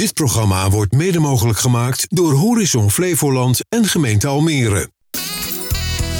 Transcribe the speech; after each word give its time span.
Dit 0.00 0.14
programma 0.14 0.70
wordt 0.70 0.92
mede 0.92 1.18
mogelijk 1.18 1.58
gemaakt 1.58 2.06
door 2.08 2.32
Horizon 2.32 2.90
Flevoland 2.90 3.60
en 3.68 3.84
gemeente 3.84 4.26
Almere. 4.26 4.90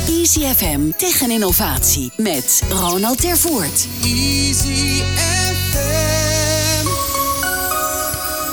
Easy 0.08 0.40
FM 0.40 0.80
Tech 0.96 1.22
en 1.22 1.30
Innovatie 1.30 2.12
met 2.16 2.62
Ronald 2.70 3.20
Tervoort. 3.20 3.86
Easy 4.02 5.02
FM. 5.02 6.00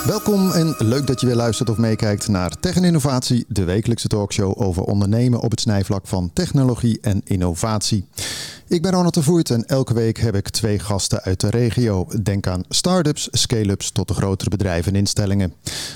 Welkom 0.06 0.50
en 0.50 0.74
leuk 0.78 1.06
dat 1.06 1.20
je 1.20 1.26
weer 1.26 1.34
luistert 1.34 1.70
of 1.70 1.76
meekijkt 1.76 2.28
naar 2.28 2.50
Tech 2.60 2.76
en 2.76 2.84
Innovatie, 2.84 3.44
de 3.48 3.64
wekelijkse 3.64 4.08
talkshow 4.08 4.62
over 4.62 4.82
ondernemen 4.82 5.40
op 5.40 5.50
het 5.50 5.60
snijvlak 5.60 6.06
van 6.06 6.30
technologie 6.32 6.98
en 7.00 7.20
innovatie. 7.24 8.04
Ik 8.68 8.82
ben 8.82 8.92
Ronald 8.92 9.14
de 9.14 9.22
Voert 9.22 9.50
en 9.50 9.66
elke 9.66 9.94
week 9.94 10.18
heb 10.18 10.34
ik 10.34 10.48
twee 10.48 10.78
gasten 10.78 11.22
uit 11.22 11.40
de 11.40 11.50
regio. 11.50 12.06
Denk 12.22 12.46
aan 12.46 12.64
start-ups, 12.68 13.28
scale-ups 13.30 13.90
tot 13.90 14.08
de 14.08 14.14
grotere 14.14 14.50
bedrijven 14.50 14.92
en 14.92 14.98
instellingen. 14.98 15.54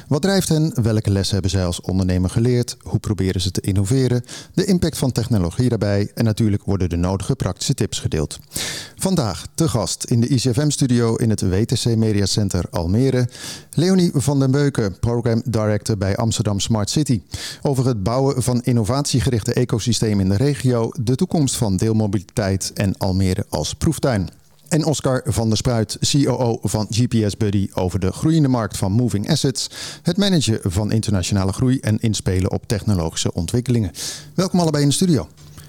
Wat 0.09 0.23
drijft 0.23 0.49
hen? 0.49 0.83
Welke 0.83 1.11
lessen 1.11 1.33
hebben 1.33 1.51
zij 1.51 1.65
als 1.65 1.81
ondernemer 1.81 2.31
geleerd? 2.31 2.77
Hoe 2.83 2.99
proberen 2.99 3.41
ze 3.41 3.51
te 3.51 3.61
innoveren? 3.61 4.25
De 4.55 4.65
impact 4.65 4.99
van 4.99 5.13
technologie 5.13 5.69
daarbij 5.69 6.11
en 6.15 6.25
natuurlijk 6.25 6.65
worden 6.65 6.89
de 6.89 6.97
nodige 6.97 7.35
praktische 7.37 7.75
tips 7.75 7.99
gedeeld. 7.99 8.39
Vandaag 8.97 9.47
te 9.55 9.69
gast 9.69 10.05
in 10.05 10.21
de 10.21 10.29
ICFM-studio 10.29 11.15
in 11.15 11.31
het 11.31 11.41
WTC 11.41 11.97
Media 11.97 12.27
Center 12.27 12.65
Almere. 12.71 13.29
Leonie 13.71 14.11
van 14.15 14.39
den 14.39 14.51
Beuken, 14.51 14.99
Program 14.99 15.43
Director 15.45 15.99
bij 15.99 16.17
Amsterdam 16.17 16.61
Smart 16.61 16.91
City. 16.91 17.23
Over 17.63 17.87
het 17.87 18.03
bouwen 18.03 18.43
van 18.43 18.63
innovatiegerichte 18.63 19.53
ecosystemen 19.53 20.25
in 20.25 20.29
de 20.29 20.37
regio, 20.37 20.91
de 21.01 21.15
toekomst 21.15 21.57
van 21.57 21.77
deelmobiliteit 21.77 22.62
en 22.71 22.97
Almere 22.99 23.47
als 23.49 23.75
proeftuin. 23.75 24.29
En 24.69 24.85
Oscar 24.85 25.23
van 25.25 25.49
der 25.49 25.57
Spruit, 25.57 25.99
COO 26.01 26.59
van 26.63 26.87
GPS 26.91 27.37
Buddy, 27.37 27.69
over 27.75 27.99
de 27.99 28.13
groeiende 28.13 28.49
markt 28.49 28.77
van 28.77 28.93
moving 28.93 29.31
assets, 29.31 29.71
het 30.03 30.17
managen 30.17 30.61
van 30.63 30.93
internationale 30.93 31.53
groei 31.53 31.79
en 31.79 31.99
inspelen 32.01 32.51
op 32.51 32.67
technologische 32.67 33.33
ontwikkelingen. 33.33 33.91
Welkom 34.35 34.61
allebei 34.61 34.83
in 34.83 34.89
de 34.89 34.95
studio. 34.95 35.29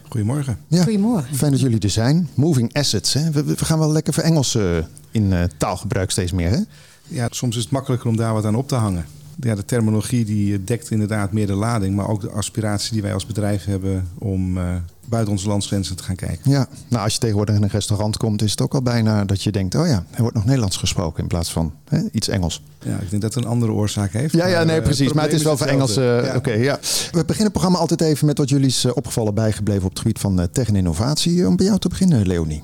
Goedemorgen. 0.10 0.58
Ja, 0.68 0.84
Goedemorgen. 0.84 1.36
Fijn 1.36 1.52
dat 1.52 1.60
jullie 1.60 1.80
er 1.80 1.90
zijn. 1.90 2.30
Moving 2.34 2.74
assets, 2.74 3.14
hè? 3.14 3.32
We, 3.32 3.44
we 3.44 3.66
gaan 3.66 3.80
wel 3.80 3.92
lekker 3.92 4.14
verengelsen 4.14 4.88
in 5.12 5.32
uh, 5.32 5.44
taalgebruik 5.58 6.12
steeds 6.12 6.32
meer. 6.32 6.50
Hè? 6.50 6.60
Ja, 7.08 7.28
soms 7.30 7.56
is 7.56 7.64
het 7.64 7.72
makkelijker 7.72 8.10
om 8.10 8.18
daar 8.18 8.34
wat 8.34 8.46
aan 8.46 8.56
op 8.56 8.68
te 8.68 8.76
hangen. 8.76 9.06
Ja, 9.40 9.56
de 9.56 9.66
terminologie 9.66 10.26
die 10.26 10.64
dekt 10.64 10.92
inderdaad 10.92 11.32
meer 11.32 11.48
de 11.48 11.54
lading, 11.54 11.96
maar 11.96 12.08
ook 12.08 12.22
de 12.22 12.30
aspiratie 12.30 12.94
die 12.94 13.02
wij 13.02 13.14
als 13.14 13.26
bedrijf 13.26 13.66
hebben 13.66 14.10
om 14.18 14.58
uh, 14.58 14.76
buiten 15.14 15.34
onze 15.34 15.48
landsgrenzen 15.48 15.96
te 15.96 16.04
gaan 16.04 16.16
kijken. 16.16 16.52
Ja, 16.52 16.68
nou 16.88 17.04
als 17.04 17.14
je 17.14 17.20
tegenwoordig 17.20 17.56
in 17.56 17.64
een 17.64 17.70
restaurant 17.70 18.18
komt, 18.18 18.42
is 18.42 18.52
het 18.52 18.62
ook 18.62 18.74
al 18.74 18.82
bijna 18.82 19.26
dat 19.26 19.44
je 19.44 19.52
denkt: 19.52 19.76
oh 19.76 19.88
ja, 19.88 20.06
er 20.12 20.22
wordt 20.22 20.36
nog 20.36 20.46
Nederlands 20.46 20.78
gesproken 20.78 21.22
in 21.22 21.28
plaats 21.28 21.52
van 21.52 21.74
hè, 21.90 22.00
iets 22.12 22.28
Engels. 22.28 22.62
Ja, 22.86 22.98
ik 23.00 23.10
denk 23.10 23.22
dat 23.22 23.34
het 23.34 23.44
een 23.44 23.50
andere 23.50 23.72
oorzaak 23.72 24.12
heeft. 24.12 24.34
Ja, 24.34 24.46
ja 24.46 24.64
nee, 24.64 24.82
precies. 24.82 25.14
Maar 25.14 25.24
het 25.24 25.34
is 25.34 25.44
wel 25.44 25.58
voor 25.58 25.68
Engels. 25.68 25.98
Uh, 25.98 26.04
ja. 26.04 26.28
Oké, 26.28 26.38
okay, 26.38 26.64
ja. 26.64 26.80
We 26.82 27.10
beginnen 27.12 27.44
het 27.44 27.52
programma 27.52 27.78
altijd 27.78 28.02
even 28.02 28.26
met 28.26 28.38
wat 28.38 28.50
jullie 28.50 28.68
is 28.68 28.86
opgevallen 28.86 29.34
bijgebleven 29.34 29.84
op 29.84 29.90
het 29.90 30.00
gebied 30.00 30.20
van 30.20 30.48
tech 30.52 30.68
en 30.68 30.76
innovatie. 30.76 31.48
Om 31.48 31.56
bij 31.56 31.66
jou 31.66 31.80
te 31.80 31.88
beginnen, 31.88 32.28
Leonie. 32.28 32.64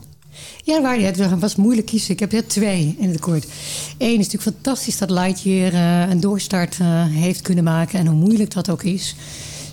Ja, 0.64 0.81
waar, 0.81 1.00
het 1.00 1.39
was 1.39 1.55
moeilijk 1.55 1.88
kiezen. 1.88 2.11
Ik 2.11 2.20
heb 2.20 2.33
er 2.33 2.47
twee 2.47 2.95
in 3.00 3.09
het 3.09 3.20
kort. 3.20 3.45
Eén 3.97 4.20
is 4.20 4.27
natuurlijk 4.30 4.55
fantastisch 4.55 4.97
dat 4.97 5.09
Lightyear 5.09 5.73
uh, 5.73 6.09
een 6.09 6.20
doorstart 6.20 6.77
uh, 6.81 7.05
heeft 7.05 7.42
kunnen 7.42 7.64
maken. 7.64 8.00
En 8.00 8.08
hoe 8.08 8.16
moeilijk 8.16 8.53
dat 8.53 8.70
ook 8.70 8.83
is. 8.83 9.16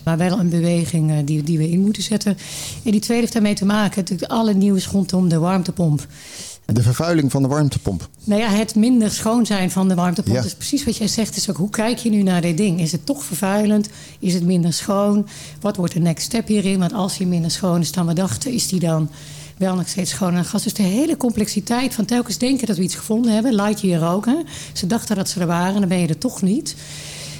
Maar 0.07 0.17
wel 0.17 0.39
een 0.39 0.49
beweging 0.49 1.11
uh, 1.11 1.17
die, 1.25 1.43
die 1.43 1.59
we 1.59 1.71
in 1.71 1.81
moeten 1.81 2.03
zetten. 2.03 2.37
En 2.85 2.91
die 2.91 3.01
tweede 3.01 3.21
heeft 3.21 3.33
daarmee 3.33 3.55
te 3.55 3.65
maken. 3.65 3.99
Natuurlijk 3.99 4.31
alle 4.31 4.55
nieuws 4.55 4.87
rondom 4.87 5.29
de 5.29 5.39
warmtepomp. 5.39 6.07
De 6.65 6.83
vervuiling 6.83 7.31
van 7.31 7.43
de 7.43 7.49
warmtepomp. 7.49 8.09
Nou 8.25 8.41
ja, 8.41 8.49
het 8.49 8.75
minder 8.75 9.11
schoon 9.11 9.47
zijn 9.47 9.71
van 9.71 9.89
de 9.89 9.95
warmtepomp. 9.95 10.37
Ja. 10.37 10.43
Dus 10.43 10.55
precies 10.55 10.85
wat 10.85 10.97
jij 10.97 11.09
zegt 11.09 11.37
is 11.37 11.51
ook, 11.51 11.57
hoe 11.57 11.71
kijk 11.71 11.99
je 11.99 12.11
nu 12.11 12.23
naar 12.23 12.41
dit 12.41 12.57
ding? 12.57 12.81
Is 12.81 12.93
het 12.93 13.07
toch 13.07 13.25
vervuilend? 13.25 13.89
Is 14.19 14.35
het 14.35 14.45
minder 14.45 14.73
schoon? 14.73 15.27
Wat 15.61 15.77
wordt 15.77 15.93
de 15.93 16.01
next 16.01 16.25
step 16.25 16.47
hierin? 16.47 16.79
Want 16.79 16.93
als 16.93 17.19
hij 17.19 17.27
minder 17.27 17.51
schoon 17.51 17.81
is 17.81 17.93
dan 17.93 18.07
we 18.07 18.15
dachten, 18.15 18.53
is 18.53 18.69
die 18.69 18.81
dan 18.81 19.11
wel 19.57 19.75
nog 19.75 19.89
steeds 19.89 20.11
schoon 20.11 20.35
en 20.35 20.45
gas. 20.45 20.63
Dus 20.63 20.75
de 20.75 20.83
hele 20.83 21.17
complexiteit 21.17 21.95
van 21.95 22.05
telkens 22.05 22.39
denken 22.39 22.67
dat 22.67 22.77
we 22.77 22.83
iets 22.83 22.95
gevonden 22.95 23.33
hebben. 23.33 23.55
Lightyear 23.55 24.15
ook. 24.15 24.27
Hè? 24.27 24.37
Ze 24.73 24.87
dachten 24.87 25.17
dat 25.17 25.29
ze 25.29 25.41
er 25.41 25.47
waren, 25.47 25.81
dan 25.81 25.89
ben 25.89 25.99
je 25.99 26.07
er 26.09 26.19
toch 26.19 26.43
niet. 26.43 26.77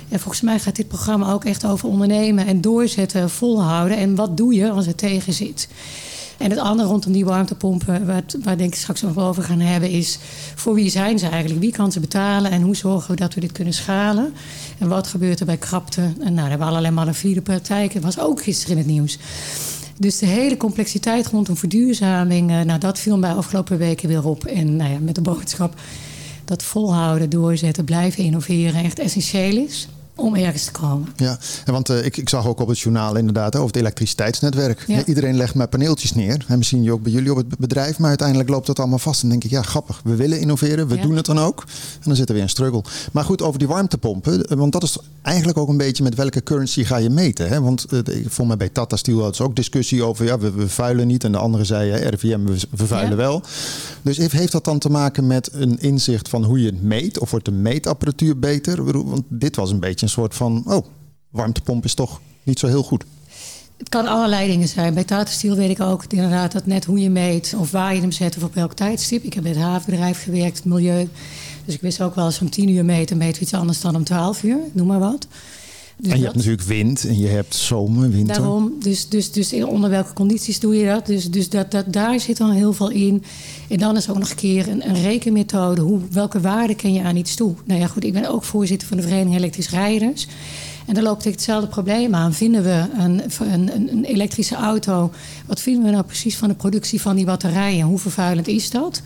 En 0.09 0.21
volgens 0.21 0.43
mij 0.43 0.59
gaat 0.59 0.77
dit 0.77 0.89
programma 0.89 1.33
ook 1.33 1.45
echt 1.45 1.67
over 1.67 1.89
ondernemen 1.89 2.47
en 2.47 2.61
doorzetten, 2.61 3.31
volhouden. 3.31 3.97
En 3.97 4.15
wat 4.15 4.37
doe 4.37 4.55
je 4.55 4.71
als 4.71 4.87
het 4.87 4.99
tegen 4.99 5.33
zit? 5.33 5.69
En 6.37 6.51
het 6.51 6.59
andere 6.59 6.89
rondom 6.89 7.13
die 7.13 7.25
warmtepompen, 7.25 8.07
waar, 8.07 8.25
waar 8.43 8.57
denk 8.57 8.73
ik 8.73 8.79
straks 8.79 9.03
nog 9.03 9.19
over 9.19 9.43
gaan 9.43 9.61
hebben, 9.61 9.91
is 9.91 10.19
voor 10.55 10.75
wie 10.75 10.91
zijn 10.91 11.19
ze 11.19 11.29
eigenlijk? 11.29 11.61
Wie 11.61 11.73
kan 11.73 11.93
ze 11.93 12.01
betalen 12.01 12.51
en 12.51 12.63
hoe 12.63 12.77
zorgen 12.77 13.11
we 13.11 13.17
dat 13.17 13.35
we 13.35 13.41
dit 13.41 13.53
kunnen 13.53 13.75
schalen? 13.75 14.33
En 14.79 14.89
wat 14.89 15.07
gebeurt 15.07 15.41
er 15.41 15.47
bij 15.47 15.57
krapte? 15.57 16.01
En 16.01 16.15
nou, 16.19 16.35
daar 16.35 16.49
hebben 16.49 16.59
we 16.67 16.73
allerlei 16.73 16.95
malafide 16.95 17.41
praktijken. 17.43 18.01
Dat 18.01 18.15
was 18.15 18.25
ook 18.25 18.43
gisteren 18.43 18.77
in 18.77 18.83
het 18.83 18.93
nieuws. 18.93 19.19
Dus 19.99 20.19
de 20.19 20.27
hele 20.27 20.57
complexiteit 20.57 21.27
rondom 21.27 21.57
verduurzaming, 21.57 22.65
nou, 22.65 22.79
dat 22.79 22.99
viel 22.99 23.19
mij 23.19 23.33
afgelopen 23.33 23.79
weken 23.79 24.09
weer 24.09 24.27
op. 24.27 24.45
En 24.45 24.77
nou 24.77 24.91
ja, 24.91 24.99
met 24.99 25.15
de 25.15 25.21
boodschap 25.21 25.75
dat 26.45 26.63
volhouden, 26.63 27.31
doorzetten, 27.31 27.85
blijven 27.85 28.25
innoveren 28.25 28.85
echt 28.85 28.99
essentieel 28.99 29.57
is 29.57 29.89
om 30.17 30.35
ergens 30.35 30.65
te 30.65 30.71
komen. 30.71 31.09
Ja, 31.17 31.39
en 31.65 31.73
want 31.73 31.91
uh, 31.91 32.05
ik, 32.05 32.17
ik 32.17 32.29
zag 32.29 32.47
ook 32.47 32.61
op 32.61 32.69
het 32.69 32.79
journaal 32.79 33.17
inderdaad 33.17 33.55
over 33.57 33.67
het 33.67 33.77
elektriciteitsnetwerk. 33.77 34.85
Ja. 34.87 35.05
Iedereen 35.05 35.37
legt 35.37 35.55
maar 35.55 35.69
paneeltjes 35.69 36.15
neer. 36.15 36.45
En 36.49 36.59
misschien 36.59 36.93
ook 36.93 37.03
bij 37.03 37.13
jullie 37.13 37.31
op 37.31 37.37
het 37.37 37.59
bedrijf. 37.59 37.99
Maar 37.99 38.09
uiteindelijk 38.09 38.49
loopt 38.49 38.67
dat 38.67 38.79
allemaal 38.79 38.99
vast. 38.99 39.23
En 39.23 39.29
denk 39.29 39.45
ik, 39.45 39.51
ja, 39.51 39.63
grappig. 39.63 40.01
We 40.05 40.15
willen 40.15 40.41
innoveren. 40.41 40.89
We 40.89 40.97
ja. 40.97 41.03
doen 41.03 41.17
het 41.17 41.27
dan 41.27 41.39
ook. 41.39 41.61
En 41.95 42.03
dan 42.05 42.17
zit 42.17 42.29
er 42.29 42.35
weer 42.35 42.43
een 42.43 42.49
struggle. 42.49 42.85
Maar 43.13 43.25
goed, 43.25 43.43
over 43.43 43.59
die 43.59 43.69
warmtepompen. 43.69 44.57
Want 44.57 44.73
dat 44.73 44.83
is 44.83 44.99
eigenlijk 45.23 45.59
ook 45.59 45.69
een 45.69 45.77
beetje 45.77 46.03
met 46.03 46.15
welke 46.15 46.43
currency 46.43 46.85
ga 46.85 46.97
je 46.97 47.11
meten. 47.11 47.49
Hè? 47.49 47.61
Want 47.61 47.87
uh, 47.91 47.99
ik 47.99 48.31
vond 48.31 48.49
mij 48.49 48.57
bij 48.57 48.69
Tata 48.69 48.97
Steel 48.97 49.23
had 49.23 49.41
ook 49.41 49.57
discussie 49.57 50.03
over... 50.03 50.25
ja, 50.25 50.39
we, 50.39 50.51
we 50.51 50.69
vuilen 50.69 51.07
niet. 51.07 51.25
En 51.25 51.33
de 51.33 51.39
andere 51.39 51.65
zei, 51.65 51.91
ja, 51.91 52.11
RVM, 52.11 52.45
we, 52.45 52.59
we 52.71 52.87
vuilen 52.87 53.11
ja. 53.11 53.17
wel. 53.17 53.43
Dus 54.03 54.17
heeft 54.17 54.53
dat 54.53 54.65
dan 54.65 54.79
te 54.79 54.91
maken 54.91 55.27
met 55.27 55.49
een 55.53 55.81
inzicht 55.81 56.29
van 56.29 56.45
hoe 56.45 56.61
je 56.61 56.67
het 56.67 56.83
meet? 56.83 57.19
Of 57.19 57.31
wordt 57.31 57.45
de 57.45 57.53
meetapparatuur 57.53 58.39
beter? 58.39 58.85
Want 58.85 59.23
dit 59.29 59.57
was 59.57 59.71
een 59.71 59.81
beetje 59.81 60.06
een 60.07 60.13
soort 60.13 60.35
van... 60.35 60.63
oh, 60.67 60.87
warmtepomp 61.31 61.85
is 61.85 61.95
toch 61.95 62.21
niet 62.43 62.59
zo 62.59 62.67
heel 62.67 62.83
goed. 62.83 63.05
Het 63.77 63.89
kan 63.89 64.07
allerlei 64.07 64.49
dingen 64.49 64.69
zijn. 64.69 64.95
Bij 64.95 65.05
Tata 65.05 65.31
Steel 65.31 65.57
weet 65.57 65.71
ik 65.71 65.81
ook 65.81 66.05
inderdaad 66.09 66.53
dat 66.53 66.67
net 66.67 66.85
hoe 66.85 66.99
je 66.99 67.11
meet... 67.11 67.55
of 67.59 67.71
waar 67.71 67.95
je 67.95 68.01
hem 68.01 68.13
zet 68.13 68.37
of 68.37 68.43
op 68.43 68.55
welk 68.55 68.73
tijdstip. 68.73 69.25
Ik 69.25 69.35
heb 69.35 69.43
bij 69.43 69.53
het 69.53 69.61
havenbedrijf 69.61 70.23
gewerkt, 70.23 70.65
milieu. 70.65 71.09
Dus 71.65 71.75
ik 71.75 71.81
wist 71.81 72.01
ook 72.01 72.15
wel 72.15 72.25
eens 72.25 72.41
om 72.41 72.51
10 72.51 72.69
uur 72.69 72.85
meten... 72.85 73.17
meten 73.17 73.35
we 73.35 73.41
iets 73.41 73.55
anders 73.55 73.81
dan 73.81 73.97
om 73.97 74.05
12 74.05 74.43
uur, 74.43 74.59
noem 74.73 74.87
maar 74.87 74.99
wat. 74.99 75.27
Dus 75.99 76.13
en 76.13 76.19
je 76.19 76.25
dat, 76.25 76.35
hebt 76.35 76.47
natuurlijk 76.47 76.69
wind 76.69 77.05
en 77.05 77.19
je 77.19 77.27
hebt 77.27 77.55
zomer, 77.55 78.11
winter. 78.11 78.37
Daarom, 78.37 78.73
dus, 78.81 79.09
dus, 79.09 79.33
dus 79.33 79.53
onder 79.53 79.91
welke 79.91 80.13
condities 80.13 80.61
doe 80.61 80.77
je 80.77 80.87
dat? 80.87 81.07
Dus, 81.07 81.31
dus 81.31 81.49
dat, 81.49 81.71
dat, 81.71 81.93
daar 81.93 82.21
zit 82.21 82.37
dan 82.37 82.51
heel 82.51 82.73
veel 82.73 82.91
in. 82.91 83.23
En 83.69 83.79
dan 83.79 83.97
is 83.97 84.11
ook 84.11 84.19
nog 84.19 84.31
een 84.31 84.37
keer 84.37 84.69
een, 84.69 84.89
een 84.89 85.03
rekenmethode. 85.03 85.81
Hoe, 85.81 86.01
welke 86.11 86.41
waarde 86.41 86.75
ken 86.75 86.93
je 86.93 87.03
aan 87.03 87.17
iets 87.17 87.35
toe? 87.35 87.55
Nou 87.65 87.81
ja, 87.81 87.87
goed, 87.87 88.05
ik 88.05 88.13
ben 88.13 88.31
ook 88.31 88.45
voorzitter 88.45 88.89
van 88.89 88.97
de 88.97 89.03
Vereniging 89.03 89.37
Elektrisch 89.37 89.71
Rijders. 89.71 90.27
En 90.87 90.95
daar 90.95 91.03
loopt 91.03 91.25
hetzelfde 91.25 91.69
probleem 91.69 92.15
aan. 92.15 92.35
Vinden 92.35 92.63
we 92.63 92.85
een, 92.99 93.23
een, 93.53 93.91
een, 93.91 94.05
elektrische 94.05 94.55
auto... 94.55 95.11
wat 95.47 95.61
vinden 95.61 95.85
we 95.85 95.91
nou 95.91 96.05
precies 96.05 96.37
van 96.37 96.49
de 96.49 96.55
productie 96.55 97.01
van 97.01 97.17
die 97.17 97.25
batterijen? 97.25 97.87
Hoe 97.87 97.99
vervuilend 97.99 98.49
is 98.49 98.71
dat? 98.71 99.03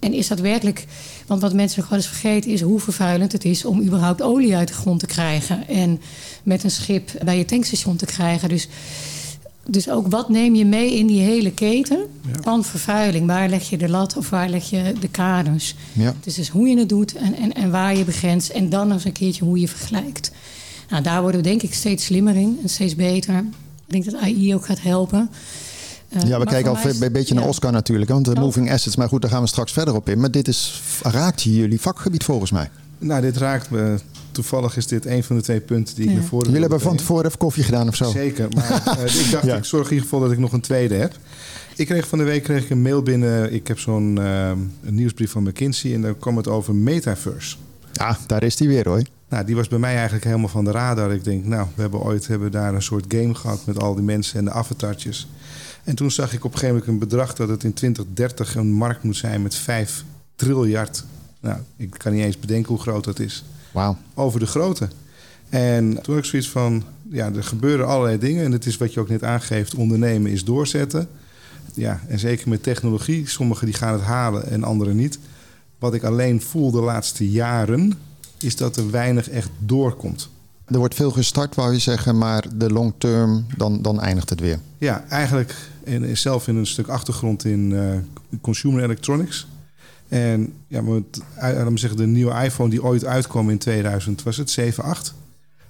En 0.00 0.12
is 0.12 0.28
dat 0.28 0.40
werkelijk... 0.40 0.86
Want 1.32 1.44
wat 1.44 1.54
mensen 1.54 1.80
nog 1.80 1.88
wel 1.88 1.98
eens 1.98 2.08
vergeten 2.08 2.50
is 2.50 2.60
hoe 2.60 2.80
vervuilend 2.80 3.32
het 3.32 3.44
is... 3.44 3.64
om 3.64 3.82
überhaupt 3.82 4.22
olie 4.22 4.56
uit 4.56 4.68
de 4.68 4.74
grond 4.74 5.00
te 5.00 5.06
krijgen. 5.06 5.68
En 5.68 6.00
met 6.42 6.64
een 6.64 6.70
schip 6.70 7.10
bij 7.24 7.38
je 7.38 7.44
tankstation 7.44 7.96
te 7.96 8.06
krijgen. 8.06 8.48
Dus, 8.48 8.68
dus 9.66 9.90
ook 9.90 10.06
wat 10.06 10.28
neem 10.28 10.54
je 10.54 10.64
mee 10.64 10.98
in 10.98 11.06
die 11.06 11.20
hele 11.20 11.52
keten 11.52 11.98
ja. 11.98 12.42
van 12.42 12.64
vervuiling? 12.64 13.26
Waar 13.26 13.48
leg 13.48 13.70
je 13.70 13.76
de 13.76 13.88
lat 13.88 14.16
of 14.16 14.30
waar 14.30 14.48
leg 14.48 14.70
je 14.70 14.92
de 15.00 15.08
kaders? 15.08 15.74
Ja. 15.92 16.14
Dus, 16.20 16.34
dus 16.34 16.48
hoe 16.48 16.68
je 16.68 16.78
het 16.78 16.88
doet 16.88 17.14
en, 17.14 17.34
en, 17.34 17.52
en 17.52 17.70
waar 17.70 17.96
je 17.96 18.04
begrenst. 18.04 18.48
En 18.48 18.68
dan 18.68 18.86
nog 18.86 18.96
eens 18.96 19.04
een 19.04 19.12
keertje 19.12 19.44
hoe 19.44 19.60
je 19.60 19.68
vergelijkt. 19.68 20.32
Nou, 20.88 21.02
daar 21.02 21.22
worden 21.22 21.42
we 21.42 21.48
denk 21.48 21.62
ik 21.62 21.74
steeds 21.74 22.04
slimmer 22.04 22.36
in 22.36 22.58
en 22.62 22.68
steeds 22.68 22.94
beter. 22.94 23.36
Ik 23.86 23.92
denk 23.92 24.04
dat 24.04 24.20
AI 24.20 24.54
ook 24.54 24.66
gaat 24.66 24.82
helpen. 24.82 25.30
Uh, 26.16 26.22
ja, 26.22 26.38
we 26.38 26.44
kijken 26.46 26.70
al 26.70 26.76
een 26.84 27.12
beetje 27.12 27.34
ja. 27.34 27.40
naar 27.40 27.48
Oscar 27.48 27.72
natuurlijk. 27.72 28.10
Want 28.10 28.24
de 28.24 28.34
moving 28.34 28.72
assets, 28.72 28.96
maar 28.96 29.08
goed, 29.08 29.22
daar 29.22 29.30
gaan 29.30 29.42
we 29.42 29.48
straks 29.48 29.72
verder 29.72 29.94
op 29.94 30.08
in. 30.08 30.20
Maar 30.20 30.30
dit 30.30 30.48
is, 30.48 30.82
raakt 31.02 31.40
hier 31.40 31.56
jullie 31.56 31.80
vakgebied 31.80 32.24
volgens 32.24 32.50
mij. 32.50 32.70
Nou, 32.98 33.20
dit 33.20 33.36
raakt 33.36 33.70
me. 33.70 33.98
Toevallig 34.30 34.76
is 34.76 34.86
dit 34.86 35.06
een 35.06 35.24
van 35.24 35.36
de 35.36 35.42
twee 35.42 35.60
punten 35.60 35.94
die 35.94 36.04
ik 36.04 36.10
Ja. 36.10 36.16
naar 36.16 36.26
voren 36.26 36.46
Jullie 36.46 36.60
wil 36.60 36.68
hebben 36.70 36.88
van 36.88 36.96
tevoren 36.96 37.26
even 37.26 37.38
koffie 37.38 37.62
gedaan 37.62 37.88
of 37.88 37.96
zo. 37.96 38.10
Zeker, 38.10 38.48
maar 38.54 38.70
eh, 38.98 39.20
ik 39.20 39.30
dacht, 39.30 39.44
Ja. 39.44 39.56
ik 39.56 39.64
zorg 39.64 39.84
in 39.84 39.92
ieder 39.92 40.08
geval 40.08 40.20
dat 40.20 40.32
ik 40.32 40.38
nog 40.38 40.52
een 40.52 40.60
tweede 40.60 40.94
heb. 40.94 41.14
Ik 41.76 41.86
kreeg 41.86 42.08
van 42.08 42.18
de 42.18 42.24
week 42.24 42.42
kreeg 42.42 42.62
ik 42.64 42.70
een 42.70 42.82
mail 42.82 43.02
binnen. 43.02 43.52
Ik 43.52 43.68
heb 43.68 43.78
zo'n 43.78 44.16
een 44.16 44.70
nieuwsbrief 44.82 45.30
van 45.30 45.42
McKinsey 45.42 45.94
en 45.94 46.02
daar 46.02 46.14
kwam 46.14 46.36
het 46.36 46.48
over 46.48 46.74
metaverse. 46.74 47.56
Ja, 47.92 48.18
daar 48.26 48.42
is 48.42 48.56
die 48.56 48.68
weer 48.68 48.88
hoor. 48.88 49.02
Nou, 49.28 49.44
die 49.44 49.56
was 49.56 49.68
bij 49.68 49.78
mij 49.78 49.94
eigenlijk 49.94 50.24
helemaal 50.24 50.48
van 50.48 50.64
de 50.64 50.70
radar. 50.70 51.12
Ik 51.12 51.24
denk, 51.24 51.44
nou, 51.44 51.66
we 51.74 51.80
hebben 51.82 52.00
ooit 52.00 52.26
hebben 52.26 52.50
we 52.50 52.56
daar 52.56 52.74
een 52.74 52.82
soort 52.82 53.04
game 53.08 53.34
gehad 53.34 53.66
met 53.66 53.82
al 53.82 53.94
die 53.94 54.04
mensen 54.04 54.38
en 54.38 54.44
de 54.44 54.50
avatartjes. 54.50 55.28
En 55.84 55.94
toen 55.94 56.10
zag 56.10 56.32
ik 56.32 56.44
op 56.44 56.52
een 56.52 56.58
gegeven 56.58 56.74
moment 56.74 56.92
een 56.92 57.08
bedrag 57.08 57.34
dat 57.34 57.48
het 57.48 57.64
in 57.64 57.72
2030 57.72 58.54
een 58.54 58.72
markt 58.72 59.02
moet 59.02 59.16
zijn 59.16 59.42
met 59.42 59.54
5 59.54 60.04
triljard. 60.36 61.04
Nou, 61.40 61.58
ik 61.76 61.90
kan 61.90 62.12
niet 62.12 62.24
eens 62.24 62.38
bedenken 62.38 62.68
hoe 62.68 62.80
groot 62.80 63.04
dat 63.04 63.18
is. 63.18 63.44
Wauw. 63.72 63.96
over 64.14 64.40
de 64.40 64.46
grootte. 64.46 64.88
En 65.48 66.02
toen 66.02 66.14
had 66.14 66.24
ik 66.24 66.30
zoiets 66.30 66.50
van, 66.50 66.82
ja, 67.10 67.32
er 67.32 67.44
gebeuren 67.44 67.86
allerlei 67.86 68.18
dingen. 68.18 68.44
En 68.44 68.52
het 68.52 68.66
is 68.66 68.76
wat 68.76 68.92
je 68.92 69.00
ook 69.00 69.08
net 69.08 69.24
aangeeft, 69.24 69.74
ondernemen 69.74 70.30
is 70.30 70.44
doorzetten. 70.44 71.08
Ja, 71.74 72.00
en 72.08 72.18
zeker 72.18 72.48
met 72.48 72.62
technologie. 72.62 73.28
Sommigen 73.28 73.66
die 73.66 73.74
gaan 73.74 73.92
het 73.92 74.02
halen 74.02 74.50
en 74.50 74.64
anderen 74.64 74.96
niet. 74.96 75.18
Wat 75.78 75.94
ik 75.94 76.02
alleen 76.02 76.42
voel 76.42 76.70
de 76.70 76.80
laatste 76.80 77.30
jaren, 77.30 77.92
is 78.38 78.56
dat 78.56 78.76
er 78.76 78.90
weinig 78.90 79.30
echt 79.30 79.50
doorkomt. 79.58 80.28
Er 80.66 80.78
wordt 80.78 80.94
veel 80.94 81.10
gestart, 81.10 81.54
wou 81.54 81.72
je 81.72 81.78
zeggen, 81.78 82.18
maar 82.18 82.44
de 82.56 82.70
long 82.70 82.92
term, 82.98 83.46
dan, 83.56 83.82
dan 83.82 84.00
eindigt 84.00 84.30
het 84.30 84.40
weer. 84.40 84.58
Ja, 84.78 85.04
eigenlijk 85.08 85.54
en 85.84 86.16
zelf 86.18 86.48
in 86.48 86.56
een 86.56 86.66
stuk 86.66 86.88
achtergrond 86.88 87.44
in 87.44 87.72
eh, 87.76 88.38
consumer 88.40 88.82
electronics. 88.82 89.46
En 90.08 90.52
ja, 90.66 90.82
laat 90.82 91.70
me 91.70 91.78
zeggen, 91.78 91.98
de 91.98 92.06
nieuwe 92.06 92.44
iPhone 92.44 92.70
die 92.70 92.82
ooit 92.82 93.04
uitkwam 93.04 93.50
in 93.50 93.58
2000, 93.58 94.22
was 94.22 94.36
het 94.36 94.50
7, 94.50 94.84
8, 94.84 95.14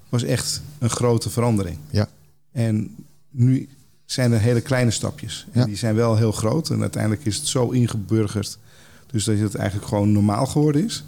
was 0.09 0.23
echt 0.23 0.62
een 0.79 0.91
grote 0.91 1.31
verandering. 1.31 1.77
Ja. 1.91 2.09
En 2.53 2.94
nu 3.31 3.69
zijn 4.05 4.33
er 4.33 4.41
hele 4.41 4.61
kleine 4.61 4.91
stapjes. 4.91 5.47
En 5.53 5.61
Ja. 5.61 5.67
die 5.67 5.77
zijn 5.77 5.94
wel 5.94 6.17
heel 6.17 6.33
groot. 6.33 6.71
En 6.71 6.81
uiteindelijk 6.81 7.25
is 7.25 7.37
het 7.37 7.47
zo 7.47 7.69
ingeburgerd. 7.71 8.59
Dus 9.06 9.25
dat 9.25 9.39
het 9.39 9.55
eigenlijk 9.55 9.89
gewoon 9.89 10.12
normaal 10.12 10.47
geworden 10.47 10.85
is. 10.85 11.05